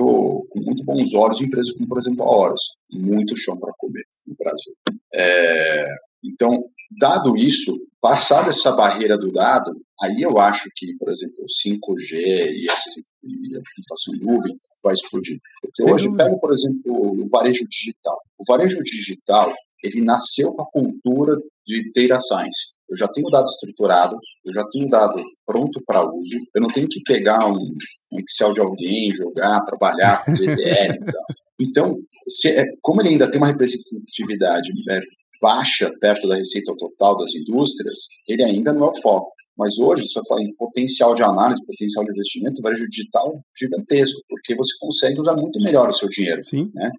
com 0.50 0.60
muito 0.60 0.84
bons 0.84 1.14
olhos 1.14 1.42
empresas 1.42 1.72
como, 1.74 1.88
por 1.88 1.98
exemplo, 1.98 2.24
a 2.24 2.30
Horus, 2.30 2.62
muito 2.92 3.36
chão 3.36 3.58
para 3.60 3.74
comer 3.78 4.04
no 4.28 4.36
Brasil. 4.36 4.74
É, 5.16 5.88
então, 6.24 6.66
dado 7.00 7.36
isso, 7.36 7.76
passada 8.04 8.50
essa 8.50 8.70
barreira 8.74 9.18
do 9.18 9.32
dado, 9.32 9.72
aí 10.02 10.22
eu 10.22 10.38
acho 10.38 10.70
que, 10.76 10.94
por 10.98 11.10
exemplo, 11.10 11.38
o 11.39 11.46
5G 11.46 12.18
e, 12.18 12.70
essa, 12.70 12.89
e 13.24 13.56
a 13.56 13.62
computação 13.74 14.13
nuvem 14.22 14.54
vai 14.84 14.94
explodir. 14.94 15.39
Porque 15.62 15.84
Sem 15.84 15.94
hoje, 15.94 16.06
dúvida. 16.08 16.26
pega, 16.26 16.38
por 16.38 16.54
exemplo, 16.54 17.24
o 17.24 17.30
varejo 17.30 17.63
digital. 17.70 18.20
O 18.38 18.44
varejo 18.46 18.84
digital, 18.84 19.56
ele 19.82 20.02
nasceu 20.02 20.52
com 20.52 20.63
a 20.63 20.70
cultura 20.70 21.38
de 21.66 21.94
data 21.94 22.20
science. 22.20 22.76
Eu 22.89 22.98
já 22.98 23.08
tenho 23.08 23.30
dado 23.30 23.46
estruturado, 23.46 24.18
eu 24.46 24.54
já 24.54 24.68
tenho 24.68 24.89
dado 24.89 25.24
pronto 25.46 25.82
para 25.88 26.04
uso, 26.04 26.38
eu 26.54 26.62
não 26.62 26.68
tenho 26.68 26.89
que 26.89 27.02
pegar 27.06 27.48
um, 27.48 27.66
um 28.12 28.20
Excel 28.20 28.54
de 28.54 28.60
alguém, 28.60 29.16
jogar, 29.16 29.63
trabalhar 29.63 30.26
com 30.26 30.34
GDL 30.36 30.96
e 30.96 31.06
tal. 31.06 31.24
Então, 31.58 32.00
se, 32.28 32.50
é, 32.50 32.66
como 32.82 33.02
ele 33.02 33.10
ainda 33.10 33.32
tem 33.32 33.39
uma 33.39 33.48
representatividade 33.48 34.74
é, 34.89 35.00
baixa 35.44 35.92
perto 36.00 36.26
da 36.30 36.38
receita 36.38 36.74
total 36.78 37.18
das 37.18 37.36
indústrias, 37.36 38.00
ele 38.26 38.44
ainda 38.46 38.72
não 38.72 38.88
é 38.88 38.90
o 38.92 39.02
foco. 39.02 39.30
Mas 39.58 39.78
hoje, 39.78 40.08
você 40.08 40.14
vai 40.16 40.28
falar 40.28 40.42
em 40.44 40.56
potencial 40.56 41.14
de 41.14 41.22
análise, 41.22 41.66
potencial 41.66 42.06
de 42.06 42.12
investimento, 42.12 42.60
o 42.60 42.64
varejo 42.64 42.90
digital 42.90 43.44
gigantesco, 43.60 44.22
porque 44.30 44.56
você 44.56 44.72
consegue 44.80 45.20
usar 45.20 45.36
muito 45.36 45.60
melhor 45.60 45.90
o 45.90 45.94
seu 45.94 46.08
dinheiro. 46.08 46.42
Sim. 46.42 46.72
Né? 46.74 46.90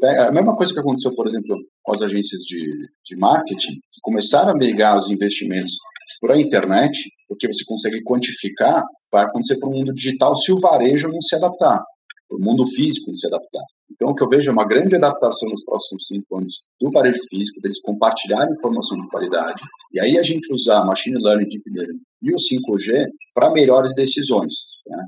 Pega, 0.00 0.28
a 0.28 0.32
mesma 0.32 0.56
coisa 0.56 0.72
que 0.72 0.80
aconteceu, 0.80 1.14
por 1.14 1.28
exemplo, 1.28 1.56
com 1.82 1.92
as 1.92 2.02
agências 2.02 2.40
de, 2.42 2.88
de 3.04 3.16
marketing, 3.16 3.72
que 3.72 4.00
começaram 4.02 4.50
a 4.50 4.56
brigar 4.56 4.96
os 4.96 5.10
investimentos 5.10 5.76
por 6.20 6.32
a 6.32 6.40
internet, 6.40 6.98
porque 7.28 7.46
você 7.46 7.64
consegue 7.64 8.02
quantificar, 8.02 8.82
vai 9.12 9.24
acontecer 9.24 9.58
para 9.58 9.68
o 9.68 9.72
mundo 9.72 9.92
digital 9.92 10.36
se 10.36 10.52
o 10.52 10.60
varejo 10.60 11.08
não 11.08 11.20
se 11.20 11.34
adaptar, 11.36 11.82
para 12.28 12.38
o 12.38 12.40
mundo 12.40 12.66
físico 12.66 13.08
não 13.08 13.14
se 13.14 13.26
adaptar. 13.26 13.64
Então, 13.90 14.10
o 14.10 14.14
que 14.14 14.22
eu 14.22 14.28
vejo 14.28 14.48
é 14.48 14.52
uma 14.52 14.66
grande 14.66 14.94
adaptação 14.94 15.48
nos 15.48 15.64
próximos 15.64 16.06
cinco 16.06 16.36
anos 16.38 16.66
do 16.80 16.90
varejo 16.90 17.20
físico, 17.28 17.60
deles 17.60 17.80
compartilharem 17.80 18.54
informação 18.54 18.98
de 18.98 19.08
qualidade, 19.08 19.60
e 19.92 20.00
aí 20.00 20.18
a 20.18 20.22
gente 20.22 20.52
usar 20.52 20.84
machine 20.84 21.18
learning, 21.22 21.48
deep 21.48 21.68
learning 21.70 22.00
e 22.22 22.32
o 22.32 22.36
5G 22.36 23.08
para 23.34 23.50
melhores 23.50 23.94
decisões. 23.94 24.52
Né? 24.86 25.04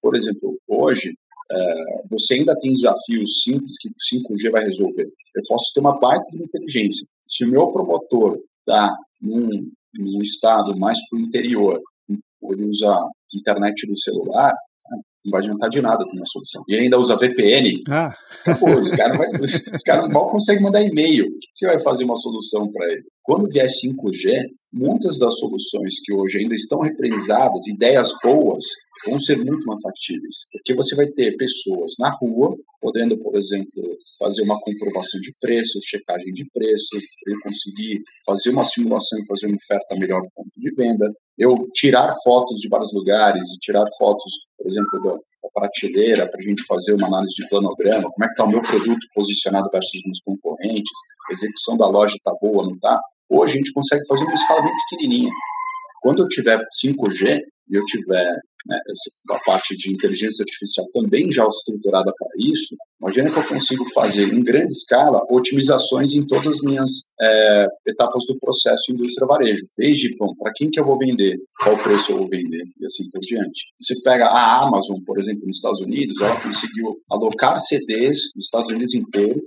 Por 0.00 0.16
exemplo, 0.16 0.58
hoje, 0.68 1.14
é, 1.50 2.02
você 2.10 2.34
ainda 2.34 2.56
tem 2.58 2.72
desafios 2.72 3.42
simples 3.42 3.76
que 3.78 3.88
o 3.88 4.34
5G 4.34 4.50
vai 4.50 4.64
resolver. 4.64 5.06
Eu 5.34 5.42
posso 5.48 5.72
ter 5.74 5.80
uma 5.80 5.98
parte 5.98 6.30
de 6.30 6.42
inteligência. 6.42 7.06
Se 7.26 7.44
o 7.44 7.48
meu 7.48 7.68
promotor 7.68 8.38
está 8.60 8.96
num, 9.20 9.70
num 9.98 10.22
estado 10.22 10.78
mais 10.78 10.98
para 11.08 11.18
o 11.18 11.22
interior, 11.22 11.80
ele 12.08 12.64
usa 12.64 12.96
internet 13.34 13.86
do 13.86 13.96
celular, 13.96 14.54
não 15.24 15.30
vai 15.30 15.40
adiantar 15.40 15.70
de 15.70 15.80
nada 15.80 16.06
ter 16.06 16.16
uma 16.16 16.26
solução. 16.26 16.64
E 16.68 16.74
ainda 16.74 16.98
usa 16.98 17.16
VPN, 17.16 17.80
ah. 17.88 18.14
pô, 18.58 18.74
os 18.74 18.90
caras 18.90 19.18
cara 19.84 20.08
mal 20.08 20.28
conseguem 20.28 20.62
mandar 20.62 20.82
e-mail. 20.82 21.26
O 21.26 21.38
que 21.38 21.48
você 21.52 21.66
vai 21.66 21.80
fazer 21.80 22.04
uma 22.04 22.16
solução 22.16 22.70
para 22.70 22.86
ele? 22.92 23.04
Quando 23.22 23.48
vier 23.48 23.66
5G, 23.66 24.48
muitas 24.72 25.18
das 25.18 25.38
soluções 25.38 26.00
que 26.04 26.12
hoje 26.12 26.38
ainda 26.38 26.54
estão 26.54 26.80
represadas, 26.80 27.66
ideias 27.68 28.10
boas, 28.22 28.64
vão 29.06 29.18
ser 29.18 29.36
muito 29.36 29.64
mais 29.66 29.80
factíveis. 29.80 30.36
Porque 30.52 30.74
você 30.74 30.94
vai 30.94 31.06
ter 31.06 31.36
pessoas 31.36 31.92
na 31.98 32.10
rua, 32.10 32.56
podendo, 32.80 33.16
por 33.18 33.36
exemplo, 33.36 33.98
fazer 34.18 34.42
uma 34.42 34.58
comprovação 34.60 35.20
de 35.20 35.32
preço, 35.40 35.78
checagem 35.84 36.32
de 36.32 36.44
preço, 36.52 36.96
ele 37.26 37.40
conseguir 37.42 38.02
fazer 38.26 38.50
uma 38.50 38.64
simulação 38.64 39.18
e 39.18 39.26
fazer 39.26 39.46
uma 39.46 39.56
oferta 39.56 39.96
melhor 39.96 40.20
no 40.22 40.30
ponto 40.34 40.50
de 40.56 40.74
venda. 40.74 41.12
Eu 41.38 41.68
tirar 41.72 42.14
fotos 42.22 42.60
de 42.60 42.68
vários 42.68 42.92
lugares 42.92 43.42
e 43.50 43.58
tirar 43.58 43.86
fotos, 43.98 44.32
por 44.58 44.66
exemplo, 44.68 45.02
da, 45.02 45.16
prateleira 45.54 46.26
para 46.28 46.40
a 46.40 46.42
gente 46.42 46.64
fazer 46.64 46.94
uma 46.94 47.06
análise 47.06 47.34
de 47.34 47.48
planograma, 47.48 48.10
como 48.10 48.24
é 48.24 48.26
que 48.26 48.32
está 48.32 48.44
o 48.44 48.48
meu 48.48 48.62
produto 48.62 49.06
posicionado 49.14 49.68
versus 49.70 50.00
meus 50.06 50.20
concorrentes, 50.20 50.92
a 51.28 51.32
execução 51.32 51.76
da 51.76 51.86
loja 51.86 52.16
está 52.16 52.32
boa, 52.40 52.64
não 52.64 52.74
está? 52.74 53.00
Hoje 53.28 53.54
a 53.54 53.56
gente 53.58 53.72
consegue 53.72 54.06
fazer 54.06 54.24
uma 54.24 54.34
escala 54.34 54.62
bem 54.62 54.72
pequenininha. 54.90 55.30
Quando 56.02 56.22
eu 56.22 56.28
tiver 56.28 56.58
5G 56.84 57.40
e 57.70 57.76
eu 57.76 57.84
tiver 57.84 58.34
né, 58.66 58.78
a 59.30 59.38
parte 59.40 59.76
de 59.76 59.92
inteligência 59.92 60.42
artificial 60.42 60.86
também 60.92 61.30
já 61.30 61.46
estruturada 61.46 62.12
para 62.16 62.28
isso, 62.38 62.74
imagina 63.00 63.30
que 63.30 63.38
eu 63.38 63.46
consigo 63.46 63.88
fazer 63.92 64.32
em 64.32 64.42
grande 64.42 64.72
escala 64.72 65.24
otimizações 65.30 66.12
em 66.12 66.26
todas 66.26 66.48
as 66.48 66.60
minhas 66.60 66.90
é, 67.20 67.66
etapas 67.86 68.24
do 68.26 68.38
processo 68.38 68.92
indústria 68.92 69.26
varejo, 69.26 69.62
desde 69.78 70.10
para 70.38 70.52
quem 70.54 70.70
que 70.70 70.80
eu 70.80 70.84
vou 70.84 70.98
vender, 70.98 71.38
qual 71.62 71.80
preço 71.82 72.12
eu 72.12 72.18
vou 72.18 72.28
vender? 72.28 72.64
E 72.80 72.84
assim 72.84 73.08
por 73.10 73.20
diante. 73.20 73.72
Você 73.80 74.00
pega 74.02 74.26
a 74.26 74.64
Amazon, 74.64 74.98
por 75.06 75.18
exemplo, 75.20 75.46
nos 75.46 75.56
Estados 75.56 75.80
Unidos, 75.80 76.20
ela 76.20 76.40
conseguiu 76.40 76.96
alocar 77.10 77.58
CDs 77.60 78.32
nos 78.34 78.46
Estados 78.46 78.70
Unidos 78.70 78.94
inteiro 78.94 79.40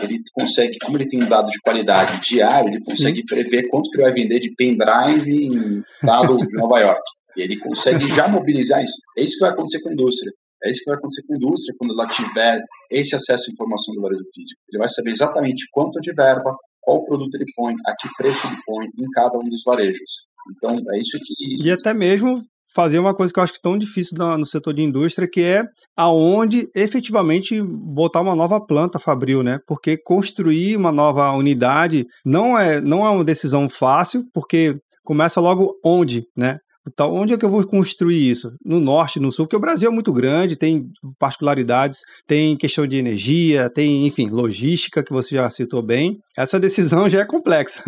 ele 0.00 0.20
consegue, 0.32 0.78
como 0.84 0.96
ele 0.96 1.08
tem 1.08 1.22
um 1.22 1.28
dado 1.28 1.50
de 1.50 1.58
qualidade 1.60 2.20
diário, 2.20 2.68
ele 2.68 2.80
consegue 2.84 3.20
Sim. 3.20 3.26
prever 3.26 3.68
quanto 3.68 3.90
que 3.90 3.96
ele 3.96 4.04
vai 4.04 4.12
vender 4.12 4.40
de 4.40 4.54
pendrive 4.54 5.46
em 5.46 5.80
estado 5.80 6.36
de 6.36 6.52
Nova 6.52 6.80
York. 6.80 7.02
E 7.36 7.42
ele 7.42 7.58
consegue 7.58 8.08
já 8.08 8.28
mobilizar 8.28 8.82
isso. 8.82 8.96
É 9.16 9.22
isso 9.22 9.34
que 9.34 9.44
vai 9.44 9.50
acontecer 9.50 9.82
com 9.82 9.90
a 9.90 9.92
indústria. 9.92 10.32
É 10.64 10.70
isso 10.70 10.80
que 10.80 10.90
vai 10.90 10.98
acontecer 10.98 11.22
com 11.26 11.34
a 11.34 11.36
indústria 11.36 11.74
quando 11.78 11.92
ela 11.92 12.08
tiver 12.08 12.60
esse 12.90 13.14
acesso 13.14 13.50
à 13.50 13.52
informação 13.52 13.94
do 13.94 14.00
varejo 14.00 14.24
físico. 14.34 14.60
Ele 14.70 14.78
vai 14.78 14.88
saber 14.88 15.10
exatamente 15.10 15.66
quanto 15.70 16.00
de 16.00 16.12
verba, 16.12 16.56
qual 16.80 17.04
produto 17.04 17.34
ele 17.34 17.44
põe, 17.54 17.74
a 17.86 17.94
que 17.96 18.08
preço 18.16 18.46
ele 18.46 18.56
põe 18.64 18.86
em 18.86 19.10
cada 19.12 19.38
um 19.38 19.48
dos 19.48 19.62
varejos. 19.64 20.26
Então, 20.56 20.76
é 20.94 20.98
isso 20.98 21.18
que. 21.18 21.66
E 21.66 21.70
até 21.70 21.92
mesmo 21.92 22.42
fazer 22.74 22.98
uma 22.98 23.14
coisa 23.14 23.32
que 23.32 23.38
eu 23.38 23.44
acho 23.44 23.52
que 23.52 23.58
é 23.58 23.62
tão 23.62 23.78
difícil 23.78 24.16
no 24.18 24.46
setor 24.46 24.74
de 24.74 24.82
indústria, 24.82 25.28
que 25.28 25.40
é 25.40 25.64
aonde 25.96 26.68
efetivamente 26.74 27.60
botar 27.62 28.20
uma 28.20 28.34
nova 28.34 28.60
planta 28.60 28.98
fabril, 28.98 29.42
né? 29.42 29.60
Porque 29.66 29.96
construir 29.96 30.76
uma 30.76 30.90
nova 30.90 31.30
unidade 31.32 32.06
não 32.24 32.58
é, 32.58 32.80
não 32.80 33.06
é 33.06 33.10
uma 33.10 33.24
decisão 33.24 33.68
fácil, 33.68 34.24
porque 34.32 34.76
começa 35.04 35.40
logo 35.40 35.78
onde, 35.84 36.26
né? 36.36 36.58
Então, 36.88 37.12
onde 37.12 37.34
é 37.34 37.38
que 37.38 37.44
eu 37.44 37.50
vou 37.50 37.66
construir 37.66 38.30
isso? 38.30 38.56
No 38.64 38.80
norte, 38.80 39.18
no 39.18 39.32
sul, 39.32 39.46
porque 39.46 39.56
o 39.56 39.60
Brasil 39.60 39.90
é 39.90 39.92
muito 39.92 40.12
grande, 40.12 40.56
tem 40.56 40.88
particularidades, 41.18 42.00
tem 42.26 42.56
questão 42.56 42.86
de 42.86 42.96
energia, 42.96 43.68
tem, 43.68 44.06
enfim, 44.06 44.28
logística, 44.28 45.02
que 45.02 45.12
você 45.12 45.34
já 45.34 45.50
citou 45.50 45.82
bem. 45.82 46.18
Essa 46.36 46.60
decisão 46.60 47.08
já 47.08 47.20
é 47.20 47.24
complexa. 47.24 47.82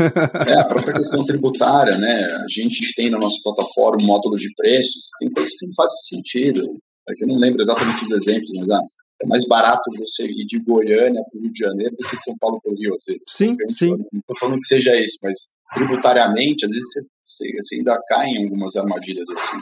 é, 0.46 0.61
a 0.61 0.64
própria 0.64 0.94
questão 0.94 1.24
tributária, 1.24 1.96
né? 1.96 2.24
A 2.24 2.46
gente 2.48 2.94
tem 2.94 3.11
na 3.11 3.18
nossa 3.18 3.37
plataforma 3.42 4.02
um 4.02 4.06
módulo 4.06 4.37
de 4.37 4.52
preços, 4.56 5.11
tem 5.20 5.30
coisas 5.30 5.54
que 5.56 5.66
não 5.66 5.74
fazem 5.74 5.96
sentido. 6.08 6.62
É 7.08 7.12
eu 7.22 7.28
não 7.28 7.37
lembro 7.37 7.61
exatamente 7.61 8.04
os 8.04 8.11
exemplos, 8.11 8.50
mas 8.58 8.70
ah, 8.70 8.80
é 9.22 9.26
mais 9.26 9.46
barato 9.46 9.82
você 9.98 10.26
ir 10.26 10.46
de 10.46 10.58
Goiânia 10.61 11.22
para 11.28 11.38
o 11.38 11.42
Rio 11.42 11.52
de 11.52 11.58
Janeiro 11.58 11.96
do 11.96 12.08
que 12.08 12.16
de 12.16 12.24
São 12.24 12.37
Paulo 12.38 12.61
para 12.62 12.72
o 12.72 12.76
Rio, 12.76 12.94
às 12.94 13.04
vezes. 13.06 13.24
Sim, 13.28 13.56
sim. 13.68 13.90
Não 13.90 14.20
estou 14.20 14.38
falando 14.38 14.61
que 14.61 14.68
seja 14.68 15.00
isso, 15.00 15.18
mas 15.22 15.37
tributariamente, 15.74 16.64
às 16.64 16.72
vezes 16.72 16.88
você, 16.92 17.00
você, 17.28 17.52
você, 17.52 17.76
ainda 17.76 18.00
cai 18.08 18.26
em 18.26 18.44
algumas 18.44 18.74
armadilhas 18.74 19.28
assim. 19.28 19.58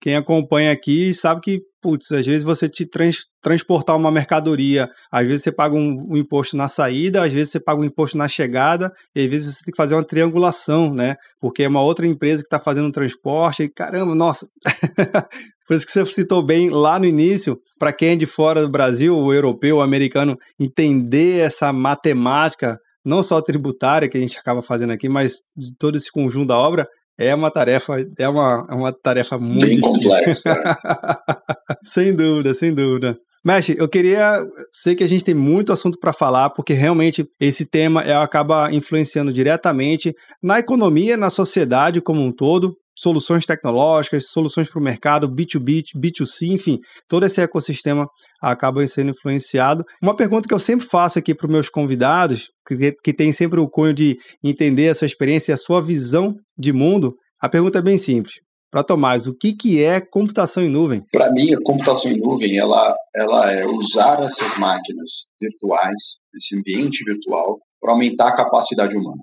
Quem 0.00 0.14
acompanha 0.14 0.70
aqui 0.70 1.12
sabe 1.12 1.40
que, 1.40 1.60
putz, 1.82 2.12
às 2.12 2.24
vezes 2.24 2.44
você 2.44 2.68
te 2.68 2.86
trans, 2.86 3.26
transportar 3.42 3.96
uma 3.96 4.10
mercadoria, 4.10 4.88
às 5.10 5.26
vezes 5.26 5.42
você 5.42 5.52
paga 5.52 5.74
um, 5.74 6.06
um, 6.10 6.16
imposto 6.16 6.56
na 6.56 6.68
saída, 6.68 7.24
às 7.24 7.32
vezes 7.32 7.50
você 7.50 7.60
paga 7.60 7.80
um 7.80 7.84
imposto 7.84 8.16
na 8.16 8.28
chegada, 8.28 8.92
e 9.14 9.20
às 9.22 9.26
vezes 9.26 9.54
você 9.56 9.64
tem 9.64 9.72
que 9.72 9.76
fazer 9.76 9.94
uma 9.94 10.04
triangulação, 10.04 10.94
né? 10.94 11.16
Porque 11.40 11.64
é 11.64 11.68
uma 11.68 11.82
outra 11.82 12.06
empresa 12.06 12.42
que 12.42 12.46
está 12.46 12.60
fazendo 12.60 12.88
o 12.88 12.92
transporte, 12.92 13.64
e 13.64 13.68
caramba, 13.68 14.14
nossa. 14.14 14.46
Por 15.66 15.76
isso 15.76 15.84
que 15.84 15.92
você 15.92 16.06
citou 16.06 16.42
bem 16.42 16.70
lá 16.70 16.98
no 16.98 17.04
início, 17.04 17.58
para 17.78 17.92
quem 17.92 18.10
é 18.10 18.16
de 18.16 18.26
fora 18.26 18.62
do 18.62 18.70
Brasil, 18.70 19.16
o 19.16 19.34
europeu, 19.34 19.76
o 19.76 19.82
americano, 19.82 20.38
entender 20.58 21.40
essa 21.40 21.72
matemática 21.72 22.78
não 23.04 23.22
só 23.22 23.40
tributária 23.40 24.08
que 24.08 24.18
a 24.18 24.20
gente 24.20 24.38
acaba 24.38 24.62
fazendo 24.62 24.92
aqui, 24.92 25.08
mas 25.08 25.40
de 25.56 25.74
todo 25.76 25.96
esse 25.96 26.12
conjunto 26.12 26.48
da 26.48 26.58
obra, 26.58 26.86
é 27.18 27.34
uma 27.34 27.50
tarefa, 27.50 27.96
é 28.18 28.28
uma, 28.28 28.66
é 28.70 28.74
uma 28.74 28.92
tarefa 28.92 29.38
muito 29.38 29.66
Bem 29.66 29.74
difícil. 29.74 29.92
complexa. 29.92 30.78
sem 31.82 32.14
dúvida, 32.14 32.54
sem 32.54 32.72
dúvida. 32.72 33.18
Mesh, 33.44 33.70
eu 33.70 33.88
queria. 33.88 34.40
Sei 34.70 34.94
que 34.94 35.04
a 35.04 35.08
gente 35.08 35.24
tem 35.24 35.34
muito 35.34 35.72
assunto 35.72 35.98
para 35.98 36.12
falar, 36.12 36.50
porque 36.50 36.72
realmente 36.72 37.26
esse 37.40 37.68
tema 37.68 38.02
é, 38.02 38.14
acaba 38.14 38.72
influenciando 38.72 39.32
diretamente 39.32 40.14
na 40.42 40.58
economia, 40.58 41.16
na 41.16 41.30
sociedade 41.30 42.00
como 42.00 42.20
um 42.20 42.32
todo 42.32 42.76
soluções 42.98 43.46
tecnológicas, 43.46 44.28
soluções 44.28 44.68
para 44.68 44.80
o 44.80 44.82
mercado, 44.82 45.28
B2B, 45.28 45.84
B2C, 45.96 46.48
enfim, 46.48 46.80
todo 47.08 47.24
esse 47.24 47.40
ecossistema 47.40 48.08
acaba 48.42 48.84
sendo 48.88 49.10
influenciado. 49.10 49.84
Uma 50.02 50.16
pergunta 50.16 50.48
que 50.48 50.54
eu 50.54 50.58
sempre 50.58 50.84
faço 50.86 51.18
aqui 51.18 51.32
para 51.32 51.46
os 51.46 51.52
meus 51.52 51.68
convidados, 51.68 52.48
que, 52.66 52.92
que 53.02 53.14
tem 53.14 53.32
sempre 53.32 53.60
o 53.60 53.68
cunho 53.68 53.94
de 53.94 54.16
entender 54.42 54.88
a 54.88 54.94
sua 54.94 55.06
experiência 55.06 55.52
e 55.52 55.54
a 55.54 55.58
sua 55.58 55.80
visão 55.80 56.34
de 56.58 56.72
mundo, 56.72 57.14
a 57.40 57.48
pergunta 57.48 57.78
é 57.78 57.82
bem 57.82 57.96
simples. 57.96 58.34
Para 58.70 58.82
Tomás, 58.82 59.26
o 59.26 59.34
que, 59.34 59.54
que 59.54 59.82
é 59.82 60.00
computação 60.00 60.62
em 60.62 60.68
nuvem? 60.68 61.00
Para 61.12 61.30
mim, 61.32 61.54
a 61.54 61.62
computação 61.62 62.10
em 62.10 62.18
nuvem 62.18 62.58
ela, 62.58 62.94
ela 63.14 63.50
é 63.50 63.64
usar 63.64 64.22
essas 64.22 64.58
máquinas 64.58 65.28
virtuais, 65.40 66.18
esse 66.34 66.58
ambiente 66.58 67.02
virtual, 67.04 67.58
para 67.80 67.92
aumentar 67.92 68.28
a 68.28 68.36
capacidade 68.36 68.94
humana. 68.94 69.22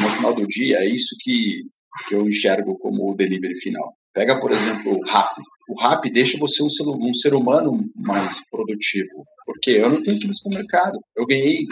No 0.00 0.10
final 0.16 0.34
do 0.34 0.44
dia, 0.46 0.78
é 0.78 0.88
isso 0.88 1.14
que 1.20 1.60
que 2.08 2.14
eu 2.14 2.26
enxergo 2.26 2.78
como 2.78 3.10
o 3.10 3.14
delivery 3.14 3.56
final. 3.56 3.94
Pega, 4.12 4.40
por 4.40 4.50
exemplo, 4.50 4.98
o 4.98 5.04
Rap. 5.04 5.34
O 5.68 5.80
Rap 5.80 6.10
deixa 6.10 6.36
você 6.36 6.62
um 6.62 6.68
ser, 6.68 6.82
um 6.82 7.14
ser 7.14 7.32
humano 7.32 7.88
mais 7.94 8.40
produtivo. 8.50 9.24
Porque 9.46 9.70
eu 9.70 9.88
não 9.88 10.02
tenho 10.02 10.18
que 10.18 10.24
ir 10.24 10.28
no 10.28 10.34
supermercado. 10.34 10.98
Eu 11.16 11.26
ganhei 11.26 11.66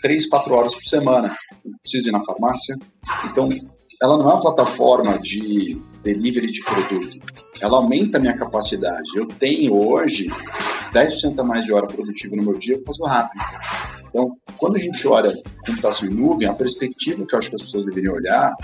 três, 0.00 0.26
quatro 0.26 0.54
horas 0.54 0.74
por 0.74 0.84
semana. 0.84 1.36
Eu 1.64 1.72
preciso 1.82 2.08
ir 2.08 2.12
na 2.12 2.24
farmácia. 2.24 2.74
Então, 3.26 3.48
ela 4.02 4.16
não 4.16 4.30
é 4.30 4.34
uma 4.34 4.40
plataforma 4.40 5.18
de 5.18 5.76
delivery 6.02 6.50
de 6.50 6.62
produto. 6.64 7.18
Ela 7.60 7.76
aumenta 7.76 8.18
a 8.18 8.20
minha 8.20 8.36
capacidade. 8.36 9.10
Eu 9.14 9.26
tenho 9.26 9.74
hoje 9.74 10.28
10% 10.92 11.38
a 11.38 11.44
mais 11.44 11.64
de 11.64 11.72
hora 11.72 11.86
produtiva 11.86 12.36
no 12.36 12.42
meu 12.42 12.58
dia 12.58 12.78
por 12.78 12.86
causa 12.86 13.02
do 13.02 13.08
Rap. 13.08 13.30
Então, 14.14 14.36
quando 14.58 14.76
a 14.76 14.78
gente 14.78 15.08
olha 15.08 15.32
computação 15.66 16.08
em 16.08 16.12
nuvem, 16.12 16.46
a 16.46 16.54
perspectiva 16.54 17.26
que 17.26 17.34
eu 17.34 17.38
acho 17.38 17.50
que 17.50 17.56
as 17.56 17.62
pessoas 17.62 17.84
deveriam 17.84 18.14
olhar 18.14 18.54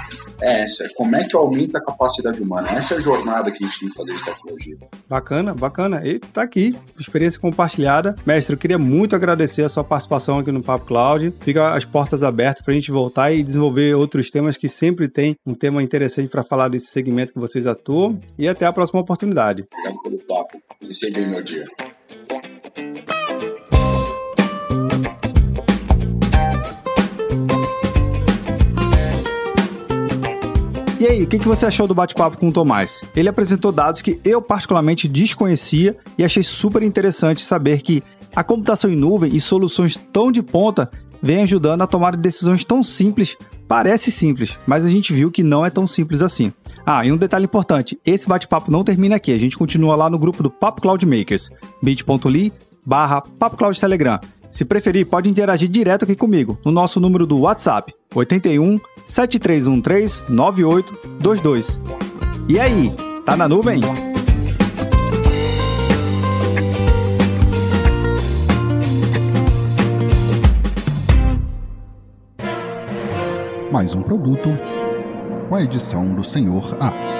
é 0.41 0.63
essa: 0.63 0.89
como 0.95 1.17
é 1.17 1.25
que 1.25 1.35
aumenta 1.35 1.79
a 1.79 1.85
capacidade 1.85 2.41
humana? 2.41 2.69
Essa 2.71 2.95
é 2.95 2.97
a 2.99 3.01
jornada 3.01 3.51
que 3.51 3.65
a 3.65 3.67
gente 3.67 3.81
tem 3.81 3.89
que 3.89 3.95
fazer 3.97 4.15
de 4.15 4.25
tecnologia. 4.25 4.77
Bacana, 5.09 5.53
bacana. 5.53 6.07
E 6.07 6.21
tá 6.21 6.43
aqui, 6.43 6.79
experiência 7.01 7.41
compartilhada. 7.41 8.15
Mestre, 8.25 8.55
eu 8.55 8.59
queria 8.59 8.79
muito 8.79 9.17
agradecer 9.17 9.65
a 9.65 9.69
sua 9.69 9.83
participação 9.83 10.39
aqui 10.39 10.53
no 10.53 10.63
Papo 10.63 10.87
Cloud. 10.87 11.35
Fica 11.41 11.73
as 11.73 11.85
portas 11.85 12.23
abertas 12.23 12.63
para 12.63 12.71
a 12.71 12.75
gente 12.77 12.93
voltar 12.93 13.33
e 13.33 13.43
desenvolver 13.43 13.97
outros 13.97 14.31
temas 14.31 14.57
que 14.57 14.69
sempre 14.69 15.09
tem 15.09 15.35
um 15.45 15.55
tema 15.55 15.83
interessante 15.83 16.29
para 16.29 16.45
falar 16.45 16.69
desse 16.69 16.93
segmento 16.93 17.35
que 17.35 17.41
vocês 17.41 17.67
atuam. 17.67 18.21
E 18.39 18.47
até 18.47 18.67
a 18.67 18.73
próxima 18.73 19.01
oportunidade. 19.01 19.65
Obrigado 19.73 20.03
pelo 20.03 20.19
papo. 20.19 20.63
Iniciei 20.81 21.11
bem 21.11 21.29
meu 21.29 21.43
dia. 21.43 21.67
E 31.01 31.07
aí, 31.07 31.23
o 31.23 31.27
que 31.27 31.39
você 31.39 31.65
achou 31.65 31.89
do 31.89 31.95
bate-papo 31.95 32.37
com 32.37 32.51
o 32.51 32.53
Tomás? 32.53 33.03
Ele 33.17 33.31
apresentou 33.31 33.73
dados 33.73 34.03
que 34.03 34.21
eu 34.23 34.43
particularmente 34.43 35.09
desconhecia 35.09 35.97
e 36.19 36.23
achei 36.23 36.43
super 36.43 36.83
interessante 36.83 37.43
saber 37.43 37.81
que 37.81 38.03
a 38.37 38.45
computação 38.45 38.91
em 38.91 38.97
nuvem 38.97 39.35
e 39.35 39.41
soluções 39.41 39.97
tão 39.97 40.31
de 40.31 40.43
ponta 40.43 40.91
vem 41.23 41.43
ajudando 41.43 41.81
a 41.81 41.87
tomar 41.87 42.15
decisões 42.15 42.67
tão 42.67 42.83
simples. 42.83 43.35
Parece 43.67 44.11
simples, 44.11 44.59
mas 44.67 44.85
a 44.85 44.91
gente 44.91 45.15
viu 45.15 45.31
que 45.31 45.43
não 45.43 45.65
é 45.65 45.71
tão 45.71 45.87
simples 45.87 46.21
assim. 46.21 46.53
Ah, 46.85 47.07
e 47.07 47.11
um 47.11 47.17
detalhe 47.17 47.47
importante: 47.47 47.99
esse 48.05 48.29
bate-papo 48.29 48.71
não 48.71 48.85
termina 48.85 49.17
aqui, 49.17 49.33
a 49.33 49.39
gente 49.39 49.57
continua 49.57 49.97
lá 49.97 50.11
no 50.11 50.19
grupo 50.19 50.43
do 50.43 50.51
Papo 50.51 50.83
Cloud 50.83 51.07
Makers, 51.07 51.49
bit.ly 51.83 52.53
barra 52.85 53.23
Papo 53.23 53.57
Cloud 53.57 53.81
Telegram. 53.81 54.21
Se 54.51 54.65
preferir, 54.65 55.07
pode 55.07 55.31
interagir 55.31 55.69
direto 55.69 56.05
aqui 56.05 56.17
comigo, 56.17 56.59
no 56.65 56.73
nosso 56.73 56.99
número 56.99 57.25
do 57.25 57.39
WhatsApp, 57.39 57.95
81 58.15 58.81
7313 59.07 60.25
9822. 60.29 61.81
E 62.49 62.59
aí, 62.59 62.93
tá 63.25 63.37
na 63.37 63.49
nuvem? 63.49 63.81
Mais 73.71 73.95
um 73.95 74.03
produto 74.03 74.49
com 75.49 75.55
a 75.55 75.63
edição 75.63 76.13
do 76.13 76.25
Senhor 76.25 76.77
A. 76.81 77.20